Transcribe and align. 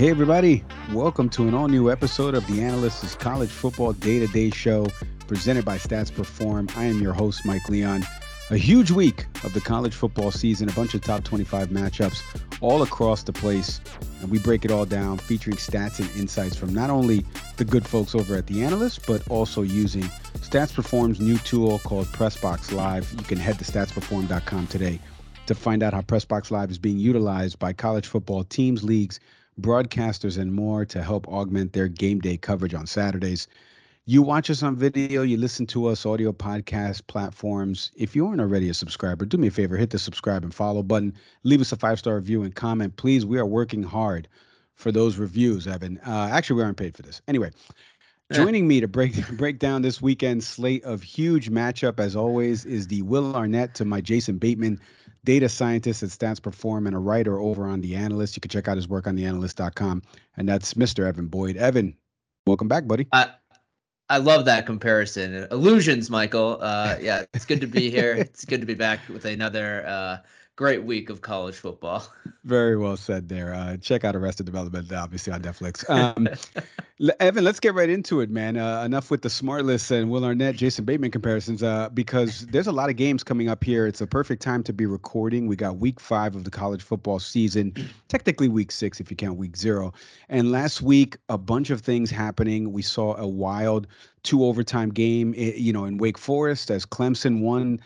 Hey, 0.00 0.08
everybody. 0.08 0.64
Welcome 0.94 1.28
to 1.28 1.46
an 1.46 1.52
all 1.52 1.68
new 1.68 1.90
episode 1.90 2.34
of 2.34 2.46
the 2.46 2.62
Analyst's 2.62 3.14
College 3.16 3.50
Football 3.50 3.92
Day 3.92 4.18
to 4.18 4.26
Day 4.28 4.48
Show 4.48 4.86
presented 5.26 5.66
by 5.66 5.76
Stats 5.76 6.10
Perform. 6.10 6.70
I 6.74 6.84
am 6.84 7.02
your 7.02 7.12
host, 7.12 7.44
Mike 7.44 7.68
Leon. 7.68 8.06
A 8.48 8.56
huge 8.56 8.90
week 8.90 9.26
of 9.44 9.52
the 9.52 9.60
college 9.60 9.94
football 9.94 10.30
season, 10.30 10.70
a 10.70 10.72
bunch 10.72 10.94
of 10.94 11.02
top 11.02 11.24
25 11.24 11.68
matchups 11.68 12.22
all 12.62 12.80
across 12.80 13.24
the 13.24 13.34
place. 13.34 13.82
And 14.22 14.30
we 14.30 14.38
break 14.38 14.64
it 14.64 14.70
all 14.70 14.86
down, 14.86 15.18
featuring 15.18 15.58
stats 15.58 15.98
and 15.98 16.08
insights 16.18 16.56
from 16.56 16.72
not 16.72 16.88
only 16.88 17.26
the 17.58 17.66
good 17.66 17.86
folks 17.86 18.14
over 18.14 18.34
at 18.36 18.46
the 18.46 18.64
Analyst, 18.64 19.06
but 19.06 19.28
also 19.28 19.60
using 19.60 20.04
Stats 20.38 20.74
Perform's 20.74 21.20
new 21.20 21.36
tool 21.36 21.78
called 21.80 22.06
Pressbox 22.06 22.72
Live. 22.72 23.12
You 23.18 23.24
can 23.24 23.36
head 23.36 23.58
to 23.58 23.66
statsperform.com 23.66 24.66
today 24.68 24.98
to 25.44 25.54
find 25.54 25.82
out 25.82 25.92
how 25.92 26.00
Pressbox 26.00 26.50
Live 26.50 26.70
is 26.70 26.78
being 26.78 26.98
utilized 26.98 27.58
by 27.58 27.74
college 27.74 28.06
football 28.06 28.44
teams, 28.44 28.82
leagues, 28.82 29.20
broadcasters, 29.60 30.38
and 30.38 30.52
more 30.52 30.84
to 30.86 31.02
help 31.02 31.28
augment 31.28 31.72
their 31.72 31.88
game 31.88 32.20
day 32.20 32.36
coverage 32.36 32.74
on 32.74 32.86
Saturdays. 32.86 33.48
You 34.06 34.22
watch 34.22 34.50
us 34.50 34.62
on 34.62 34.76
video, 34.76 35.22
you 35.22 35.36
listen 35.36 35.66
to 35.66 35.86
us 35.86 36.04
audio 36.04 36.32
podcast 36.32 37.06
platforms. 37.06 37.92
If 37.94 38.16
you 38.16 38.26
aren't 38.26 38.40
already 38.40 38.68
a 38.68 38.74
subscriber, 38.74 39.24
do 39.24 39.36
me 39.36 39.48
a 39.48 39.50
favor, 39.50 39.76
hit 39.76 39.90
the 39.90 39.98
subscribe 39.98 40.42
and 40.42 40.52
follow 40.52 40.82
button. 40.82 41.14
Leave 41.44 41.60
us 41.60 41.70
a 41.70 41.76
five 41.76 41.98
star 41.98 42.16
review 42.16 42.42
and 42.42 42.54
comment, 42.54 42.96
please. 42.96 43.24
We 43.24 43.38
are 43.38 43.46
working 43.46 43.82
hard 43.82 44.26
for 44.74 44.90
those 44.90 45.16
reviews, 45.16 45.66
Evan. 45.66 46.00
Uh, 46.04 46.28
actually, 46.32 46.56
we 46.56 46.62
aren't 46.62 46.78
paid 46.78 46.96
for 46.96 47.02
this. 47.02 47.22
Anyway, 47.28 47.50
joining 48.32 48.66
me 48.66 48.80
to 48.80 48.88
break 48.88 49.28
break 49.36 49.58
down 49.58 49.82
this 49.82 50.00
weekend's 50.00 50.46
slate 50.46 50.82
of 50.84 51.02
huge 51.02 51.50
matchup, 51.50 52.00
as 52.00 52.16
always, 52.16 52.64
is 52.64 52.88
the 52.88 53.02
Will 53.02 53.36
Arnett 53.36 53.74
to 53.76 53.84
my 53.84 54.00
Jason 54.00 54.38
Bateman 54.38 54.80
data 55.24 55.48
scientist 55.48 56.02
at 56.02 56.08
Stats 56.10 56.42
Perform 56.42 56.86
and 56.86 56.96
a 56.96 56.98
writer 56.98 57.38
over 57.38 57.66
on 57.66 57.80
The 57.80 57.96
Analyst. 57.96 58.36
You 58.36 58.40
can 58.40 58.50
check 58.50 58.68
out 58.68 58.76
his 58.76 58.88
work 58.88 59.06
on 59.06 59.16
theanalyst.com. 59.16 60.02
And 60.36 60.48
that's 60.48 60.74
Mr. 60.74 61.06
Evan 61.06 61.26
Boyd. 61.26 61.56
Evan, 61.56 61.96
welcome 62.46 62.68
back, 62.68 62.86
buddy. 62.86 63.06
I, 63.12 63.30
I 64.08 64.18
love 64.18 64.44
that 64.46 64.66
comparison. 64.66 65.46
Illusions, 65.50 66.10
Michael. 66.10 66.58
Uh, 66.60 66.96
yeah, 67.00 67.24
it's 67.34 67.44
good 67.44 67.60
to 67.60 67.66
be 67.66 67.90
here. 67.90 68.12
it's 68.18 68.44
good 68.44 68.60
to 68.60 68.66
be 68.66 68.74
back 68.74 69.00
with 69.08 69.24
another 69.24 69.84
uh, 69.86 70.16
great 70.60 70.84
week 70.84 71.08
of 71.08 71.22
college 71.22 71.54
football. 71.54 72.06
Very 72.44 72.76
well 72.76 72.98
said 72.98 73.30
there. 73.30 73.54
Uh, 73.54 73.78
check 73.78 74.04
out 74.04 74.14
Arrested 74.14 74.44
Development, 74.44 74.92
obviously 74.92 75.32
on 75.32 75.40
Netflix. 75.40 75.88
Um, 75.88 76.28
Evan, 77.18 77.44
let's 77.44 77.60
get 77.60 77.72
right 77.72 77.88
into 77.88 78.20
it, 78.20 78.28
man. 78.28 78.58
Uh, 78.58 78.82
enough 78.84 79.10
with 79.10 79.22
the 79.22 79.30
smart 79.30 79.64
list 79.64 79.90
and 79.90 80.10
Will 80.10 80.22
Arnett, 80.22 80.56
Jason 80.56 80.84
Bateman 80.84 81.12
comparisons, 81.12 81.62
uh, 81.62 81.88
because 81.88 82.46
there's 82.48 82.66
a 82.66 82.72
lot 82.72 82.90
of 82.90 82.96
games 82.96 83.24
coming 83.24 83.48
up 83.48 83.64
here. 83.64 83.86
It's 83.86 84.02
a 84.02 84.06
perfect 84.06 84.42
time 84.42 84.62
to 84.64 84.74
be 84.74 84.84
recording. 84.84 85.46
We 85.46 85.56
got 85.56 85.78
week 85.78 85.98
five 85.98 86.36
of 86.36 86.44
the 86.44 86.50
college 86.50 86.82
football 86.82 87.20
season, 87.20 87.72
technically 88.08 88.48
week 88.48 88.70
six 88.70 89.00
if 89.00 89.10
you 89.10 89.16
count 89.16 89.38
week 89.38 89.56
zero. 89.56 89.94
And 90.28 90.52
last 90.52 90.82
week, 90.82 91.16
a 91.30 91.38
bunch 91.38 91.70
of 91.70 91.80
things 91.80 92.10
happening. 92.10 92.70
We 92.70 92.82
saw 92.82 93.16
a 93.16 93.26
wild 93.26 93.86
two 94.24 94.44
overtime 94.44 94.90
game, 94.90 95.32
eh, 95.38 95.52
you 95.56 95.72
know, 95.72 95.86
in 95.86 95.96
Wake 95.96 96.18
Forest 96.18 96.70
as 96.70 96.84
Clemson 96.84 97.40
won 97.40 97.80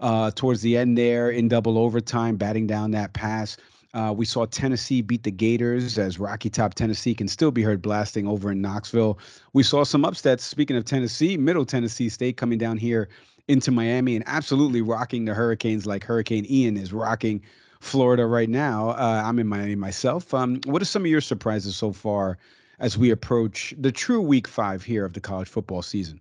uh, 0.00 0.30
towards 0.34 0.62
the 0.62 0.76
end 0.76 0.98
there 0.98 1.30
in 1.30 1.48
double 1.48 1.78
overtime, 1.78 2.36
batting 2.36 2.66
down 2.66 2.90
that 2.92 3.12
pass. 3.12 3.56
Uh, 3.92 4.14
we 4.16 4.24
saw 4.24 4.46
Tennessee 4.46 5.02
beat 5.02 5.24
the 5.24 5.30
Gators 5.32 5.98
as 5.98 6.18
Rocky 6.18 6.48
Top 6.48 6.74
Tennessee 6.74 7.14
can 7.14 7.26
still 7.26 7.50
be 7.50 7.62
heard 7.62 7.82
blasting 7.82 8.26
over 8.26 8.52
in 8.52 8.60
Knoxville. 8.60 9.18
We 9.52 9.62
saw 9.62 9.82
some 9.82 10.04
upsets. 10.04 10.44
Speaking 10.44 10.76
of 10.76 10.84
Tennessee, 10.84 11.36
Middle 11.36 11.64
Tennessee 11.64 12.08
State 12.08 12.36
coming 12.36 12.58
down 12.58 12.76
here 12.76 13.08
into 13.48 13.72
Miami 13.72 14.14
and 14.14 14.24
absolutely 14.28 14.80
rocking 14.80 15.24
the 15.24 15.34
Hurricanes 15.34 15.86
like 15.86 16.04
Hurricane 16.04 16.46
Ian 16.48 16.76
is 16.76 16.92
rocking 16.92 17.42
Florida 17.80 18.26
right 18.26 18.48
now. 18.48 18.90
Uh, 18.90 19.22
I'm 19.24 19.40
in 19.40 19.48
Miami 19.48 19.74
myself. 19.74 20.32
Um, 20.32 20.60
what 20.66 20.80
are 20.80 20.86
some 20.86 21.02
of 21.02 21.10
your 21.10 21.20
surprises 21.20 21.74
so 21.74 21.92
far 21.92 22.38
as 22.78 22.96
we 22.96 23.10
approach 23.10 23.74
the 23.76 23.90
true 23.90 24.20
week 24.20 24.46
five 24.46 24.84
here 24.84 25.04
of 25.04 25.14
the 25.14 25.20
college 25.20 25.48
football 25.48 25.82
season? 25.82 26.20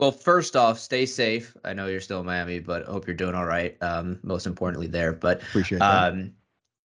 Well, 0.00 0.12
first 0.12 0.56
off, 0.56 0.78
stay 0.78 1.06
safe. 1.06 1.56
I 1.64 1.72
know 1.72 1.86
you're 1.86 2.00
still 2.00 2.20
in 2.20 2.26
Miami, 2.26 2.58
but 2.58 2.88
I 2.88 2.90
hope 2.90 3.06
you're 3.06 3.14
doing 3.14 3.34
all 3.34 3.46
right. 3.46 3.76
Um, 3.80 4.18
most 4.22 4.46
importantly, 4.46 4.88
there. 4.88 5.12
But 5.12 5.42
appreciate 5.42 5.78
that. 5.78 6.12
Um, 6.12 6.32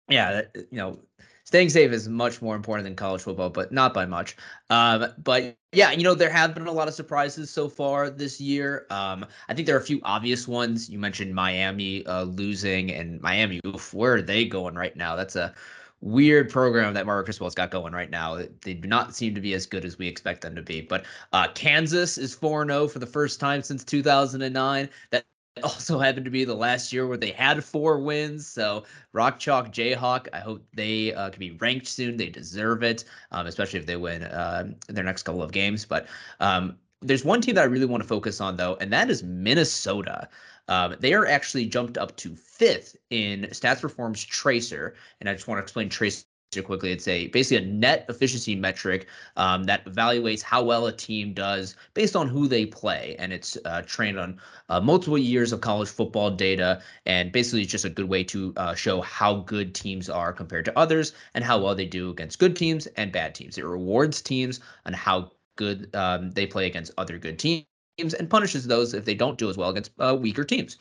yeah, 0.09 0.41
you 0.56 0.78
know, 0.78 1.00
staying 1.46 1.69
safe 1.69 1.91
is 1.91 2.09
much 2.09 2.41
more 2.41 2.56
important 2.56 2.84
than 2.84 2.96
college 2.96 3.22
football, 3.22 3.50
but 3.50 3.72
not 3.72 3.94
by 3.94 4.06
much. 4.06 4.35
Um, 4.69 5.07
but 5.23 5.56
yeah, 5.72 5.91
you 5.91 6.03
know, 6.03 6.13
there 6.13 6.29
have 6.29 6.53
been 6.53 6.67
a 6.67 6.72
lot 6.72 6.90
of 6.90 6.94
surprises 6.94 7.50
so 7.50 7.69
far 7.69 8.09
this 8.09 8.41
year. 8.41 8.85
Um, 8.90 9.25
I 9.47 9.53
think 9.53 9.66
there 9.66 9.75
are 9.75 9.79
a 9.79 9.84
few 9.84 10.01
obvious 10.03 10.47
ones. 10.47 10.90
You 10.90 11.00
mentioned 11.00 11.34
Miami 11.34 12.06
uh, 12.06 12.23
losing, 12.23 12.91
and 12.91 13.22
Miami, 13.22 13.62
oof, 13.66 13.94
where 13.94 14.16
are 14.16 14.22
they 14.22 14.46
going 14.46 14.75
right 14.75 14.96
now? 14.96 15.16
That's 15.16 15.38
a 15.38 15.53
weird 16.02 16.50
program 16.50 16.94
that 16.94 17.06
Mario 17.06 17.24
Cristobal's 17.24 17.56
got 17.56 17.72
going 17.72 17.94
right 17.94 18.09
now. 18.09 18.40
They 18.62 18.74
do 18.74 18.88
not 18.88 19.16
seem 19.16 19.34
to 19.35 19.41
be 19.41 19.53
as 19.53 19.66
good 19.66 19.85
as 19.85 19.97
we 19.97 20.08
expect 20.08 20.41
them 20.41 20.56
to 20.56 20.62
be. 20.62 20.81
But 20.81 21.06
uh, 21.34 21.47
Kansas 21.53 22.18
is 22.18 22.35
4 22.35 22.66
0 22.66 22.88
for 22.88 23.00
the 23.00 23.06
first 23.08 23.40
time 23.40 23.62
since 23.62 23.84
2009. 23.84 24.90
That 25.12 25.25
also 25.63 25.97
happened 26.00 26.25
to 26.25 26.31
be 26.31 26.46
the 26.46 26.53
last 26.56 26.94
year 26.94 27.08
where 27.08 27.18
they 27.18 27.31
had 27.31 27.63
four 27.63 28.00
wins. 28.00 28.47
So 28.47 28.84
Rock 29.13 29.40
Chalk 29.40 29.72
Jayhawk, 29.72 30.28
I 30.34 30.40
hope 30.40 30.63
they 30.74 31.13
uh, 31.13 31.30
can 31.30 31.40
be 31.40 31.52
ranked 31.52 31.88
soon. 31.88 32.18
They 32.18 32.29
deserve 32.29 32.84
it, 32.84 33.06
um, 33.31 33.47
especially 33.47 33.79
if 33.79 33.85
they 33.85 33.96
win 33.96 34.24
uh, 34.24 34.72
their 34.88 35.03
next 35.03 35.24
couple 35.24 35.41
of 35.41 35.52
games. 35.52 35.85
But 35.85 36.08
um, 36.40 36.78
there's 37.02 37.25
one 37.25 37.41
team 37.41 37.56
that 37.56 37.62
I 37.62 37.66
really 37.66 37.85
want 37.85 38.03
to 38.03 38.09
focus 38.09 38.41
on, 38.41 38.58
though, 38.58 38.78
and 38.79 38.91
that 38.94 39.09
is 39.09 39.24
Minnesota. 39.24 40.29
Um, 40.67 40.95
they 41.00 41.13
are 41.13 41.25
actually 41.25 41.66
jumped 41.66 41.97
up 41.97 42.16
to 42.17 42.35
fifth 42.35 42.95
in 43.09 43.47
Stats 43.51 43.81
Perform's 43.81 44.23
Tracer, 44.23 44.95
and 45.19 45.29
I 45.29 45.33
just 45.33 45.47
want 45.47 45.59
to 45.59 45.63
explain 45.63 45.89
Tracer 45.89 46.23
quickly. 46.63 46.91
It's 46.91 47.07
a 47.07 47.28
basically 47.28 47.66
a 47.66 47.67
net 47.67 48.05
efficiency 48.09 48.55
metric 48.55 49.07
um, 49.35 49.66
that 49.66 49.85
evaluates 49.85 50.41
how 50.41 50.63
well 50.63 50.88
a 50.88 50.91
team 50.94 51.33
does 51.33 51.75
based 51.94 52.16
on 52.16 52.28
who 52.28 52.47
they 52.47 52.66
play, 52.66 53.16
and 53.19 53.33
it's 53.33 53.57
uh, 53.66 53.81
trained 53.85 54.17
on 54.17 54.39
uh, 54.69 54.79
multiple 54.79 55.17
years 55.17 55.51
of 55.51 55.61
college 55.61 55.89
football 55.89 56.31
data, 56.31 56.81
and 57.05 57.31
basically 57.31 57.61
it's 57.61 57.72
just 57.72 57.85
a 57.85 57.89
good 57.89 58.07
way 58.07 58.23
to 58.23 58.53
uh, 58.57 58.73
show 58.73 59.01
how 59.01 59.35
good 59.41 59.75
teams 59.75 60.09
are 60.09 60.34
compared 60.34 60.66
to 60.66 60.78
others 60.79 61.13
and 61.34 61.44
how 61.44 61.59
well 61.59 61.75
they 61.75 61.85
do 61.85 62.09
against 62.11 62.39
good 62.39 62.55
teams 62.55 62.88
and 62.97 63.11
bad 63.11 63.35
teams. 63.35 63.57
It 63.57 63.66
rewards 63.66 64.22
teams 64.22 64.59
on 64.85 64.94
how 64.94 65.31
good 65.57 65.94
um, 65.95 66.31
they 66.31 66.47
play 66.47 66.67
against 66.67 66.91
other 66.97 67.17
good 67.17 67.39
teams 67.39 67.66
and 67.97 68.30
punishes 68.30 68.68
those 68.68 68.94
if 68.94 69.06
they 69.06 69.16
don't 69.16 69.38
do 69.38 69.50
as 69.50 69.58
well 69.58 69.69
against 69.69 69.91
uh, 70.00 70.16
weaker 70.19 70.44
teams. 70.44 70.78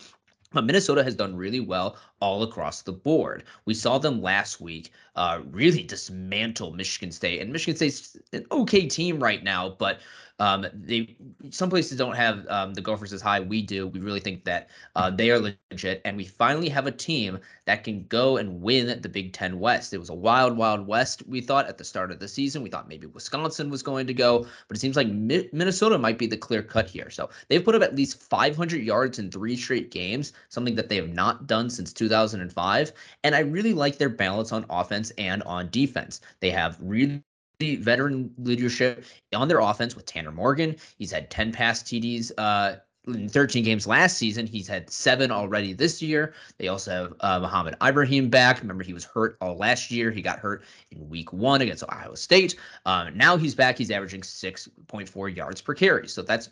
But 0.53 0.65
Minnesota 0.65 1.03
has 1.03 1.15
done 1.15 1.37
really 1.37 1.61
well 1.61 1.97
all 2.21 2.43
across 2.43 2.83
the 2.83 2.93
board. 2.93 3.45
We 3.65 3.75
saw 3.75 3.99
them 3.99 4.23
last 4.23 4.61
week 4.61 4.93
uh, 5.17 5.41
really 5.51 5.83
dismantle 5.83 6.73
Michigan 6.73 7.11
State, 7.13 7.41
and 7.41 7.53
Michigan 7.53 7.77
State's 7.77 8.17
an 8.33 8.47
okay 8.51 8.87
team 8.87 9.23
right 9.23 9.43
now, 9.43 9.71
but 9.79 10.01
um, 10.39 10.67
they 10.75 11.17
some 11.51 11.71
places 11.71 11.97
don't 11.97 12.17
have 12.17 12.47
um, 12.49 12.75
the 12.75 12.83
Gophers 12.83 13.13
as 13.13 13.23
high. 13.23 13.41
We 13.41 13.63
do. 13.63 13.87
We 13.87 14.01
really 14.01 14.21
think 14.21 14.45
that 14.45 14.69
uh, 14.95 15.11
they 15.11 15.31
are 15.31 15.39
legit, 15.39 16.03
and 16.05 16.17
we 16.17 16.27
finally 16.27 16.69
have 16.69 16.87
a 16.87 16.93
team 16.93 17.39
that 17.65 17.85
can 17.85 18.05
go 18.09 18.37
and 18.37 18.61
win 18.61 19.01
the 19.01 19.09
Big 19.09 19.33
Ten 19.33 19.59
West. 19.59 19.95
It 19.95 19.99
was 19.99 20.11
a 20.11 20.15
wild, 20.15 20.57
wild 20.57 20.87
West. 20.87 21.23
We 21.27 21.41
thought 21.41 21.69
at 21.69 21.79
the 21.79 21.85
start 21.85 22.11
of 22.11 22.19
the 22.19 22.29
season. 22.29 22.63
We 22.63 22.69
thought 22.69 22.89
maybe 22.89 23.07
Wisconsin 23.07 23.71
was 23.71 23.83
going 23.83 24.07
to 24.09 24.15
go, 24.15 24.47
but 24.69 24.77
it 24.77 24.81
seems 24.81 24.97
like 24.97 25.09
Mi- 25.09 25.49
Minnesota 25.53 25.97
might 25.97 26.19
be 26.19 26.27
the 26.27 26.37
clear 26.37 26.63
cut 26.63 26.91
here. 26.91 27.09
So 27.09 27.31
they've 27.49 27.65
put 27.65 27.75
up 27.75 27.83
at 27.83 27.97
least 27.97 28.21
500 28.23 28.83
yards 28.83 29.19
in 29.19 29.31
three 29.31 29.57
straight 29.57 29.91
games, 29.91 30.35
something 30.51 30.75
that 30.75 30.91
they 30.91 30.97
have 30.97 31.09
not 31.09 31.47
done 31.47 31.71
since 31.71 31.95
2005. 32.09 32.93
And 33.25 33.35
I 33.35 33.41
really 33.41 33.75
like 33.75 33.99
their 33.99 34.09
balance 34.09 34.53
on 34.53 34.65
offense 34.71 35.11
and 35.19 35.43
on 35.45 35.69
defense. 35.71 36.21
They 36.41 36.51
have 36.51 36.79
really 36.81 37.23
veteran 37.61 38.33
leadership 38.39 39.05
on 39.35 39.49
their 39.49 39.61
offense 39.61 39.97
with 39.97 40.07
Tanner 40.07 40.33
Morgan. 40.33 40.77
He's 40.99 41.11
had 41.11 41.31
10 41.31 41.53
pass 41.53 41.83
TDs 41.83 42.33
uh, 42.39 42.77
in 43.07 43.29
13 43.29 43.65
games 43.65 43.87
last 43.87 44.19
season. 44.19 44.47
He's 44.47 44.69
had 44.69 44.91
seven 44.91 45.31
already 45.31 45.73
this 45.73 46.03
year. 46.03 46.35
They 46.59 46.69
also 46.69 46.91
have 46.91 47.15
uh, 47.21 47.41
Mohamed 47.41 47.77
Ibrahim 47.83 48.29
back. 48.29 48.61
Remember, 48.61 48.85
he 48.85 48.93
was 48.93 49.05
hurt 49.05 49.37
all 49.41 49.57
last 49.57 49.91
year. 49.91 50.11
He 50.11 50.23
got 50.23 50.39
hurt 50.39 50.65
in 50.91 51.09
week 51.09 51.33
one 51.33 51.63
against 51.63 51.83
Ohio 51.85 52.15
State. 52.15 52.57
Um, 52.85 53.17
now 53.17 53.37
he's 53.37 53.55
back. 53.55 53.79
He's 53.79 53.91
averaging 53.91 54.23
6.4 54.23 55.37
yards 55.37 55.61
per 55.61 55.75
carry. 55.75 56.09
So 56.09 56.23
that's 56.23 56.51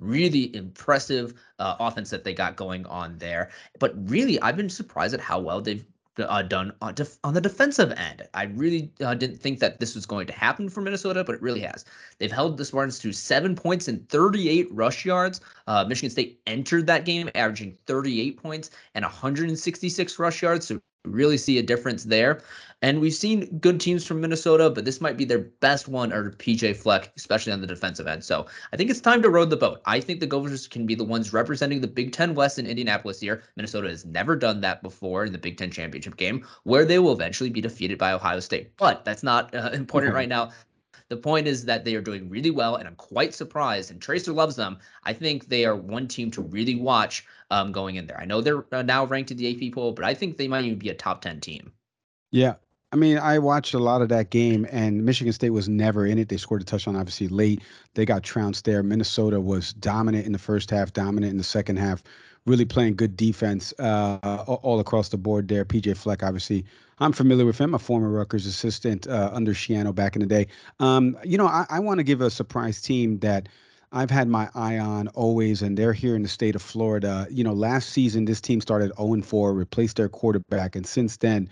really 0.00 0.54
impressive 0.56 1.34
uh, 1.58 1.76
offense 1.78 2.10
that 2.10 2.24
they 2.24 2.34
got 2.34 2.56
going 2.56 2.86
on 2.86 3.18
there. 3.18 3.50
But 3.78 3.92
really, 4.10 4.40
I've 4.40 4.56
been 4.56 4.70
surprised 4.70 5.14
at 5.14 5.20
how 5.20 5.40
well 5.40 5.60
they've 5.60 5.84
uh, 6.18 6.42
done 6.42 6.72
on, 6.82 6.94
def- 6.94 7.18
on 7.24 7.34
the 7.34 7.40
defensive 7.40 7.92
end. 7.92 8.22
I 8.34 8.44
really 8.44 8.92
uh, 9.00 9.14
didn't 9.14 9.36
think 9.36 9.58
that 9.60 9.80
this 9.80 9.94
was 9.94 10.06
going 10.06 10.26
to 10.26 10.32
happen 10.32 10.68
for 10.68 10.80
Minnesota, 10.80 11.24
but 11.24 11.34
it 11.34 11.42
really 11.42 11.60
has. 11.60 11.84
They've 12.18 12.32
held 12.32 12.56
the 12.56 12.64
Spartans 12.64 12.98
to 13.00 13.12
seven 13.12 13.54
points 13.54 13.88
and 13.88 14.06
38 14.08 14.68
rush 14.72 15.04
yards. 15.04 15.40
Uh, 15.66 15.84
Michigan 15.84 16.10
State 16.10 16.40
entered 16.46 16.86
that 16.86 17.04
game 17.04 17.30
averaging 17.34 17.76
38 17.86 18.36
points 18.42 18.70
and 18.94 19.04
166 19.04 20.18
rush 20.18 20.42
yards. 20.42 20.66
So 20.66 20.80
really 21.04 21.38
see 21.38 21.58
a 21.58 21.62
difference 21.62 22.04
there. 22.04 22.42
And 22.82 23.00
we've 23.00 23.14
seen 23.14 23.58
good 23.58 23.78
teams 23.78 24.06
from 24.06 24.22
Minnesota, 24.22 24.70
but 24.70 24.86
this 24.86 25.02
might 25.02 25.18
be 25.18 25.26
their 25.26 25.40
best 25.40 25.86
one 25.86 26.14
or 26.14 26.30
PJ 26.30 26.76
Fleck, 26.76 27.12
especially 27.16 27.52
on 27.52 27.60
the 27.60 27.66
defensive 27.66 28.06
end. 28.06 28.24
So 28.24 28.46
I 28.72 28.76
think 28.76 28.88
it's 28.88 29.00
time 29.00 29.20
to 29.20 29.28
row 29.28 29.44
the 29.44 29.56
boat. 29.56 29.82
I 29.84 30.00
think 30.00 30.20
the 30.20 30.26
Gophers 30.26 30.66
can 30.66 30.86
be 30.86 30.94
the 30.94 31.04
ones 31.04 31.34
representing 31.34 31.82
the 31.82 31.88
Big 31.88 32.12
Ten 32.12 32.34
West 32.34 32.58
in 32.58 32.66
Indianapolis 32.66 33.20
here. 33.20 33.42
Minnesota 33.56 33.88
has 33.88 34.06
never 34.06 34.34
done 34.34 34.62
that 34.62 34.82
before 34.82 35.26
in 35.26 35.32
the 35.32 35.38
Big 35.38 35.58
Ten 35.58 35.70
championship 35.70 36.16
game, 36.16 36.46
where 36.64 36.86
they 36.86 36.98
will 36.98 37.12
eventually 37.12 37.50
be 37.50 37.60
defeated 37.60 37.98
by 37.98 38.12
Ohio 38.12 38.40
State. 38.40 38.74
But 38.78 39.04
that's 39.04 39.22
not 39.22 39.54
uh, 39.54 39.70
important 39.74 40.14
right 40.14 40.28
now. 40.28 40.50
The 41.10 41.16
point 41.16 41.48
is 41.48 41.64
that 41.64 41.84
they 41.84 41.96
are 41.96 42.00
doing 42.00 42.30
really 42.30 42.52
well, 42.52 42.76
and 42.76 42.86
I'm 42.86 42.94
quite 42.94 43.34
surprised. 43.34 43.90
And 43.90 44.00
Tracer 44.00 44.32
loves 44.32 44.54
them. 44.54 44.78
I 45.02 45.12
think 45.12 45.48
they 45.48 45.64
are 45.64 45.74
one 45.74 46.06
team 46.06 46.30
to 46.30 46.40
really 46.40 46.76
watch 46.76 47.26
um, 47.50 47.72
going 47.72 47.96
in 47.96 48.06
there. 48.06 48.18
I 48.18 48.24
know 48.24 48.40
they're 48.40 48.64
uh, 48.72 48.82
now 48.82 49.04
ranked 49.04 49.32
in 49.32 49.36
the 49.36 49.68
AP 49.68 49.74
poll, 49.74 49.92
but 49.92 50.04
I 50.04 50.14
think 50.14 50.36
they 50.36 50.46
might 50.46 50.64
even 50.64 50.78
be 50.78 50.88
a 50.88 50.94
top 50.94 51.20
10 51.20 51.40
team. 51.40 51.72
Yeah, 52.30 52.54
I 52.92 52.96
mean, 52.96 53.18
I 53.18 53.38
watched 53.38 53.74
a 53.74 53.78
lot 53.78 54.02
of 54.02 54.08
that 54.08 54.30
game, 54.30 54.66
and 54.70 55.04
Michigan 55.04 55.32
State 55.32 55.50
was 55.50 55.68
never 55.68 56.06
in 56.06 56.18
it. 56.18 56.28
They 56.28 56.36
scored 56.36 56.62
a 56.62 56.64
touchdown, 56.64 56.96
obviously, 56.96 57.28
late. 57.28 57.62
They 57.94 58.04
got 58.04 58.22
trounced 58.22 58.64
there. 58.64 58.82
Minnesota 58.82 59.40
was 59.40 59.72
dominant 59.74 60.26
in 60.26 60.32
the 60.32 60.38
first 60.38 60.70
half, 60.70 60.92
dominant 60.92 61.32
in 61.32 61.38
the 61.38 61.44
second 61.44 61.76
half, 61.76 62.02
really 62.46 62.64
playing 62.64 62.96
good 62.96 63.16
defense 63.16 63.72
uh, 63.78 64.44
all 64.46 64.80
across 64.80 65.08
the 65.10 65.18
board 65.18 65.48
there. 65.48 65.64
PJ 65.64 65.96
Fleck, 65.96 66.22
obviously, 66.22 66.64
I'm 66.98 67.12
familiar 67.12 67.46
with 67.46 67.58
him, 67.58 67.74
a 67.74 67.78
former 67.78 68.10
Rutgers 68.10 68.46
assistant 68.46 69.06
uh, 69.06 69.30
under 69.32 69.52
Schiano 69.52 69.94
back 69.94 70.16
in 70.16 70.20
the 70.20 70.26
day. 70.26 70.46
Um, 70.80 71.18
you 71.24 71.38
know, 71.38 71.46
I, 71.46 71.66
I 71.70 71.80
want 71.80 71.98
to 71.98 72.04
give 72.04 72.20
a 72.20 72.30
surprise 72.30 72.80
team 72.80 73.18
that 73.20 73.48
I've 73.92 74.10
had 74.10 74.28
my 74.28 74.48
eye 74.54 74.78
on 74.78 75.08
always, 75.08 75.62
and 75.62 75.76
they're 75.76 75.92
here 75.92 76.14
in 76.14 76.22
the 76.22 76.28
state 76.28 76.54
of 76.54 76.62
Florida. 76.62 77.26
You 77.30 77.42
know, 77.42 77.52
last 77.52 77.90
season, 77.90 78.24
this 78.24 78.40
team 78.40 78.60
started 78.60 78.92
0 78.96 79.22
4, 79.22 79.52
replaced 79.52 79.96
their 79.96 80.08
quarterback, 80.08 80.76
and 80.76 80.86
since 80.86 81.16
then, 81.16 81.48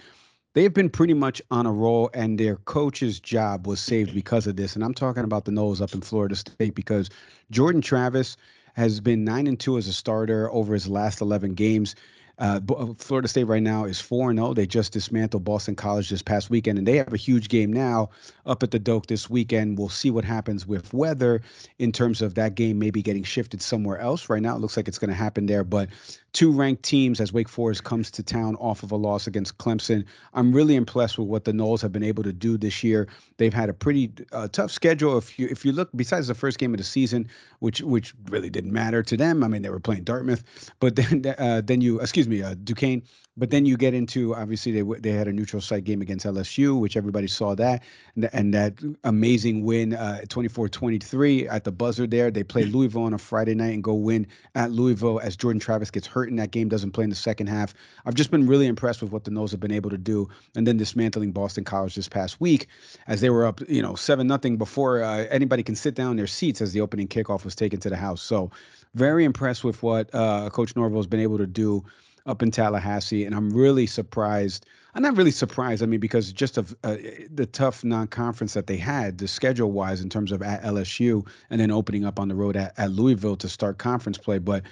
they've 0.55 0.73
been 0.73 0.91
pretty 0.91 1.15
much 1.15 1.43
on 1.51 1.67
a 1.67 1.73
roll, 1.73 2.11
and 2.15 2.39
their 2.39 2.57
coach's 2.57 3.19
job 3.19 3.67
was 3.67 3.81
saved 3.81 4.15
because 4.15 4.47
of 4.47 4.57
this. 4.57 4.75
And 4.75 4.85
I'm 4.85 4.95
talking 4.95 5.25
about 5.25 5.47
the 5.47 5.51
Noles 5.51 5.81
up 5.81 5.95
in 5.95 6.01
Florida 6.01 6.37
State 6.37 6.75
because 6.75 7.11
Jordan 7.51 7.81
Travis 7.81 8.37
has 8.79 9.01
been 9.01 9.25
nine 9.25 9.49
and 9.49 9.59
two 9.59 9.77
as 9.77 9.89
a 9.89 9.93
starter 9.93 10.49
over 10.53 10.73
his 10.73 10.87
last 10.87 11.21
11 11.21 11.55
games. 11.55 11.97
Uh, 12.39 12.61
uh, 12.77 12.87
Florida 12.99 13.27
State 13.27 13.45
right 13.45 13.63
now 13.63 13.85
is 13.85 14.01
4 14.01 14.33
0. 14.33 14.55
They 14.55 14.67
just 14.67 14.93
dismantled 14.93 15.45
Boston 15.45 15.75
College 15.75 16.09
this 16.09 16.23
past 16.23 16.51
weekend, 16.51 16.79
and 16.79 16.87
they 16.87 16.97
have 16.97 17.13
a 17.13 17.17
huge 17.17 17.49
game 17.49 17.73
now 17.73 18.11
up 18.47 18.63
at 18.63 18.71
the 18.71 18.79
Doak 18.79 19.07
this 19.07 19.29
weekend. 19.29 19.79
We'll 19.79 19.89
see 19.89 20.11
what 20.11 20.25
happens 20.25 20.67
with 20.67 20.93
weather 20.93 21.43
in 21.79 21.91
terms 21.91 22.23
of 22.23 22.35
that 22.35 22.55
game 22.55 22.79
maybe 22.79 23.03
getting 23.03 23.25
shifted 23.25 23.61
somewhere 23.61 23.99
else. 23.99 24.29
Right 24.29 24.43
now, 24.43 24.57
it 24.57 24.61
looks 24.61 24.77
like 24.77 24.89
it's 24.89 24.99
going 24.99 25.11
to 25.11 25.17
happen 25.17 25.47
there, 25.47 25.65
but 25.65 25.89
two 26.33 26.53
ranked 26.53 26.83
teams 26.83 27.21
as 27.21 27.33
Wake 27.33 27.49
Forest 27.49 27.85
comes 27.85 28.11
to 28.13 28.23
town 28.23 28.55
off 28.57 28.83
of 28.83 28.93
a 28.93 28.97
loss 28.97 29.27
against 29.27 29.59
Clemson. 29.59 30.05
I'm 30.35 30.53
really 30.53 30.77
impressed 30.77 31.19
with 31.19 31.27
what 31.27 31.45
the 31.45 31.53
Noles 31.53 31.81
have 31.83 31.93
been 31.93 32.03
able 32.03 32.23
to 32.23 32.33
do 32.33 32.57
this 32.59 32.85
year. 32.85 33.09
They've 33.39 33.55
had 33.55 33.69
a 33.69 33.73
pretty 33.73 34.13
uh, 34.33 34.49
tough 34.49 34.71
schedule. 34.71 35.17
If 35.17 35.39
you 35.39 35.49
if 35.51 35.65
you 35.65 35.73
look 35.73 35.89
besides 35.97 36.29
the 36.29 36.35
first 36.35 36.59
game 36.59 36.75
of 36.75 36.79
the 36.79 36.85
season, 36.85 37.29
which 37.61 37.81
which 37.81 38.15
really 38.29 38.51
didn't 38.51 38.73
matter 38.73 39.03
to 39.03 39.17
them. 39.17 39.43
I 39.43 39.49
mean, 39.49 39.63
they 39.63 39.71
were 39.71 39.81
playing 39.81 40.05
Dartmouth, 40.05 40.45
but 40.81 40.97
then 40.97 41.25
uh, 41.39 41.63
then 41.65 41.81
you 41.81 42.01
excuse 42.01 42.28
me, 42.28 42.28
uh, 42.31 42.55
Duquesne. 42.63 43.03
But 43.39 43.51
then 43.51 43.67
you 43.67 43.77
get 43.77 43.95
into 43.95 44.35
obviously 44.35 44.73
they 44.73 44.83
they 44.99 45.13
had 45.13 45.29
a 45.29 45.33
neutral 45.33 45.63
site 45.63 45.85
game 45.85 46.03
against 46.03 46.27
LSU, 46.27 46.81
which 46.81 46.97
everybody 46.97 47.29
saw 47.29 47.55
that, 47.55 47.85
and, 48.17 48.29
and 48.33 48.53
that 48.53 48.75
amazing 49.05 49.63
win, 49.63 49.95
uh, 49.95 50.23
24-23 50.27 51.47
at 51.49 51.63
the 51.63 51.71
buzzer 51.71 52.09
there. 52.09 52.33
They 52.33 52.43
play 52.43 52.65
Louisville 52.75 53.05
on 53.05 53.15
a 53.15 53.19
Friday 53.19 53.55
night 53.55 53.75
and 53.75 53.85
go 53.85 53.95
win 53.95 54.27
at 54.57 54.73
Louisville 54.73 55.21
as 55.21 55.37
Jordan 55.37 55.61
Travis 55.61 55.93
gets 55.93 56.09
hurt 56.09 56.29
in 56.29 56.35
that 56.37 56.51
game, 56.51 56.69
doesn't 56.69 56.91
play 56.91 57.05
in 57.05 57.11
the 57.11 57.17
second 57.17 57.47
half. 57.47 57.75
I've 58.05 58.17
just 58.17 58.33
been 58.33 58.49
really 58.49 58.67
impressed 58.67 59.03
with 59.03 59.13
what 59.13 59.23
the 59.23 59.31
Noles 59.31 59.53
have 59.53 59.61
been 59.61 59.71
able 59.71 59.91
to 59.91 59.99
do, 59.99 60.29
and 60.57 60.67
then 60.67 60.77
dismantling 60.77 61.31
Boston 61.31 61.63
College 61.63 61.95
this 61.95 62.09
past 62.09 62.41
week 62.41 62.67
as 63.07 63.21
they 63.21 63.31
were 63.31 63.47
up, 63.47 63.61
you 63.69 63.83
know, 63.83 63.95
seven 63.95 64.27
nothing 64.27 64.57
before 64.57 65.05
uh, 65.05 65.27
anybody 65.31 65.63
can 65.63 65.77
sit 65.77 65.95
down 65.95 66.11
in 66.11 66.17
their 66.17 66.27
seats 66.27 66.61
as 66.61 66.73
the 66.73 66.81
opening 66.81 67.07
kickoff 67.07 67.45
was 67.45 67.55
taken 67.55 67.79
to 67.79 67.89
the 67.89 67.97
house. 67.97 68.21
So 68.21 68.51
very 68.95 69.25
impressed 69.25 69.63
with 69.63 69.81
what 69.83 70.13
uh, 70.13 70.51
Coach 70.51 70.75
Norvell 70.75 70.99
has 70.99 71.07
been 71.07 71.21
able 71.21 71.39
to 71.39 71.47
do 71.47 71.85
up 72.29 72.43
in 72.43 72.51
Tallahassee, 72.51 73.25
and 73.25 73.35
I'm 73.35 73.51
really 73.51 73.87
surprised. 73.87 74.67
I'm 74.95 75.03
not 75.03 75.17
really 75.17 75.31
surprised. 75.31 75.83
I 75.83 75.87
mean, 75.87 76.01
because 76.01 76.33
just 76.33 76.59
of 76.59 76.77
uh, 76.85 76.97
the 77.33 77.47
tough 77.47 77.85
non-conference 77.85 78.55
that 78.55 78.67
they 78.67 78.77
had, 78.77 79.19
the 79.19 79.29
schedule-wise, 79.29 80.01
in 80.01 80.09
terms 80.09 80.33
of 80.33 80.43
at 80.43 80.63
LSU, 80.63 81.27
and 81.51 81.61
then 81.61 81.71
opening 81.71 82.05
up 82.05 82.19
on 82.19 82.29
the 82.29 82.35
road 82.35 82.57
at, 82.57 82.79
at 82.79 82.91
Louisville 82.91 83.37
to 83.37 83.49
start 83.49 83.79
conference 83.79 84.19
play. 84.19 84.39
But 84.39 84.65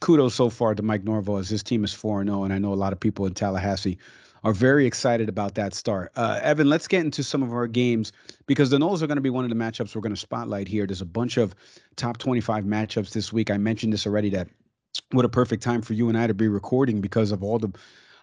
kudos 0.00 0.34
so 0.34 0.50
far 0.50 0.74
to 0.74 0.82
Mike 0.82 1.04
Norvell 1.04 1.38
as 1.38 1.48
his 1.48 1.62
team 1.62 1.84
is 1.84 1.92
4 1.92 2.22
and 2.22 2.30
0, 2.30 2.44
and 2.44 2.52
I 2.52 2.58
know 2.58 2.72
a 2.72 2.74
lot 2.74 2.92
of 2.92 3.00
people 3.00 3.26
in 3.26 3.34
Tallahassee 3.34 3.98
are 4.44 4.52
very 4.52 4.86
excited 4.86 5.28
about 5.28 5.54
that 5.54 5.72
start. 5.72 6.10
Uh, 6.16 6.40
Evan, 6.42 6.68
let's 6.68 6.88
get 6.88 7.04
into 7.04 7.22
some 7.22 7.42
of 7.42 7.52
our 7.52 7.68
games 7.68 8.12
because 8.46 8.70
the 8.70 8.78
Noles 8.78 9.00
are 9.02 9.06
going 9.06 9.16
to 9.16 9.22
be 9.22 9.30
one 9.30 9.44
of 9.44 9.50
the 9.50 9.56
matchups 9.56 9.94
we're 9.94 10.00
going 10.00 10.14
to 10.14 10.20
spotlight 10.20 10.66
here. 10.66 10.86
There's 10.86 11.00
a 11.00 11.06
bunch 11.06 11.36
of 11.36 11.54
top 11.94 12.18
25 12.18 12.64
matchups 12.64 13.12
this 13.12 13.32
week. 13.32 13.50
I 13.50 13.56
mentioned 13.56 13.92
this 13.92 14.04
already 14.04 14.30
that 14.30 14.48
what 15.10 15.24
a 15.24 15.28
perfect 15.28 15.62
time 15.62 15.82
for 15.82 15.94
you 15.94 16.08
and 16.08 16.18
I 16.18 16.26
to 16.26 16.34
be 16.34 16.48
recording 16.48 17.00
because 17.00 17.32
of 17.32 17.42
all 17.42 17.58
the 17.58 17.72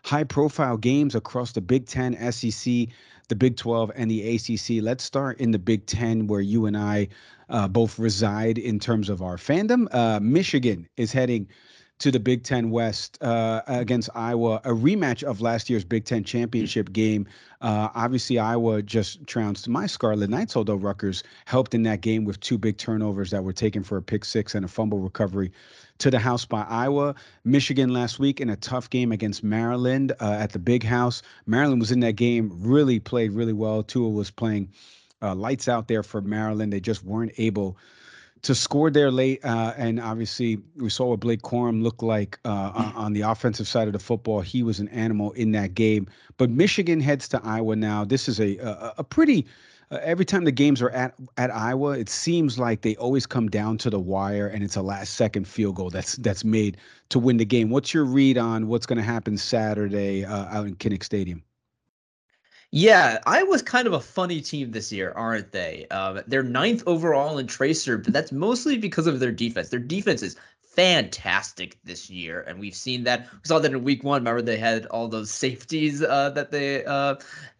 high 0.03 0.23
profile 0.23 0.77
games 0.77 1.15
across 1.15 1.51
the 1.51 1.61
Big 1.61 1.85
Ten, 1.85 2.13
SEC, 2.31 2.87
the 3.27 3.35
Big 3.35 3.57
12, 3.57 3.91
and 3.95 4.09
the 4.09 4.35
ACC. 4.35 4.83
Let's 4.83 5.03
start 5.03 5.39
in 5.39 5.51
the 5.51 5.59
Big 5.59 5.85
Ten 5.85 6.27
where 6.27 6.41
you 6.41 6.65
and 6.65 6.77
I 6.77 7.09
uh, 7.49 7.67
both 7.67 7.99
reside 7.99 8.57
in 8.57 8.79
terms 8.79 9.09
of 9.09 9.21
our 9.21 9.37
fandom. 9.37 9.87
Uh, 9.93 10.19
Michigan 10.19 10.87
is 10.97 11.11
heading 11.11 11.47
to 11.99 12.11
the 12.11 12.19
Big 12.19 12.43
Ten 12.43 12.71
West 12.71 13.21
uh, 13.21 13.61
against 13.67 14.09
Iowa, 14.15 14.61
a 14.63 14.69
rematch 14.69 15.21
of 15.21 15.41
last 15.41 15.69
year's 15.69 15.83
Big 15.83 16.05
Ten 16.05 16.23
championship 16.23 16.93
game. 16.93 17.27
Uh, 17.61 17.89
obviously, 17.93 18.39
Iowa 18.39 18.81
just 18.81 19.27
trounced 19.27 19.67
my 19.67 19.85
Scarlet 19.85 20.29
Knights, 20.29 20.55
although 20.55 20.75
Rutgers 20.75 21.23
helped 21.45 21.75
in 21.75 21.83
that 21.83 21.99
game 22.01 22.23
with 22.23 22.39
two 22.39 22.57
big 22.57 22.77
turnovers 22.77 23.31
that 23.31 23.43
were 23.43 23.53
taken 23.53 23.83
for 23.83 23.97
a 23.97 24.01
pick 24.01 24.23
six 24.23 24.55
and 24.55 24.63
a 24.63 24.67
fumble 24.69 24.99
recovery 24.99 25.51
to 25.97 26.09
the 26.09 26.19
house 26.19 26.45
by 26.45 26.63
Iowa. 26.63 27.15
Michigan 27.43 27.89
last 27.89 28.17
week 28.17 28.39
in 28.39 28.49
a 28.49 28.55
tough 28.55 28.89
game 28.89 29.11
against 29.11 29.43
Maryland 29.43 30.13
uh, 30.21 30.37
at 30.39 30.53
the 30.53 30.59
Big 30.59 30.83
House. 30.83 31.21
Maryland 31.45 31.81
was 31.81 31.91
in 31.91 31.99
that 31.99 32.13
game, 32.13 32.49
really 32.55 32.99
played 33.01 33.33
really 33.33 33.53
well. 33.53 33.83
Tua 33.83 34.09
was 34.09 34.31
playing 34.31 34.69
uh, 35.21 35.35
lights 35.35 35.67
out 35.67 35.89
there 35.89 36.03
for 36.03 36.21
Maryland. 36.21 36.71
They 36.71 36.79
just 36.79 37.03
weren't 37.03 37.33
able 37.37 37.77
to 38.41 38.55
score 38.55 38.89
there 38.89 39.11
late, 39.11 39.43
uh, 39.43 39.73
and 39.77 39.99
obviously 39.99 40.59
we 40.75 40.89
saw 40.89 41.07
what 41.07 41.19
Blake 41.19 41.41
Corum 41.41 41.83
looked 41.83 42.03
like 42.03 42.39
uh, 42.45 42.91
on 42.95 43.13
the 43.13 43.21
offensive 43.21 43.67
side 43.67 43.87
of 43.87 43.93
the 43.93 43.99
football. 43.99 44.41
He 44.41 44.63
was 44.63 44.79
an 44.79 44.87
animal 44.89 45.31
in 45.33 45.51
that 45.51 45.73
game. 45.73 46.07
But 46.37 46.49
Michigan 46.49 46.99
heads 46.99 47.27
to 47.29 47.41
Iowa 47.43 47.75
now. 47.75 48.05
This 48.05 48.27
is 48.27 48.39
a 48.39 48.57
a, 48.57 48.93
a 48.99 49.03
pretty. 49.03 49.45
Uh, 49.91 49.97
every 50.03 50.23
time 50.23 50.43
the 50.43 50.51
games 50.51 50.81
are 50.81 50.91
at 50.91 51.15
at 51.37 51.49
Iowa, 51.51 51.97
it 51.97 52.09
seems 52.09 52.59
like 52.59 52.81
they 52.81 52.95
always 52.97 53.25
come 53.25 53.49
down 53.49 53.77
to 53.79 53.89
the 53.89 53.99
wire, 53.99 54.47
and 54.47 54.63
it's 54.63 54.75
a 54.75 54.81
last 54.83 55.15
second 55.15 55.47
field 55.47 55.75
goal 55.75 55.89
that's 55.89 56.15
that's 56.17 56.45
made 56.45 56.77
to 57.09 57.19
win 57.19 57.37
the 57.37 57.45
game. 57.45 57.69
What's 57.71 57.93
your 57.93 58.05
read 58.05 58.37
on 58.37 58.67
what's 58.67 58.85
going 58.85 58.97
to 58.97 59.03
happen 59.03 59.37
Saturday 59.37 60.25
uh, 60.25 60.45
out 60.45 60.67
in 60.67 60.75
Kinnick 60.75 61.03
Stadium? 61.03 61.43
Yeah, 62.71 63.17
Iowa's 63.25 63.63
kind 63.63 63.87
of 63.87 63.93
a 63.93 63.99
funny 63.99 64.41
team 64.41 64.71
this 64.71 64.91
year, 64.91 65.11
aren't 65.15 65.51
they? 65.51 65.87
Um, 65.87 66.21
they're 66.27 66.43
ninth 66.43 66.83
overall 66.85 67.39
in 67.39 67.47
Tracer, 67.47 67.97
but 67.97 68.13
that's 68.13 68.31
mostly 68.31 68.77
because 68.77 69.07
of 69.07 69.19
their 69.19 69.31
defense. 69.31 69.69
Their 69.69 69.79
defense 69.79 70.21
is 70.21 70.35
fantastic 70.63 71.77
this 71.83 72.11
year, 72.11 72.41
and 72.41 72.59
we've 72.59 72.75
seen 72.75 73.03
that. 73.05 73.21
We 73.33 73.39
saw 73.45 73.57
that 73.59 73.71
in 73.71 73.83
Week 73.83 74.03
One. 74.03 74.21
Remember, 74.21 74.43
they 74.43 74.57
had 74.57 74.85
all 74.87 75.07
those 75.07 75.31
safeties 75.31 76.03
uh, 76.03 76.29
that 76.31 76.51
they 76.51 76.85
uh, 76.85 77.15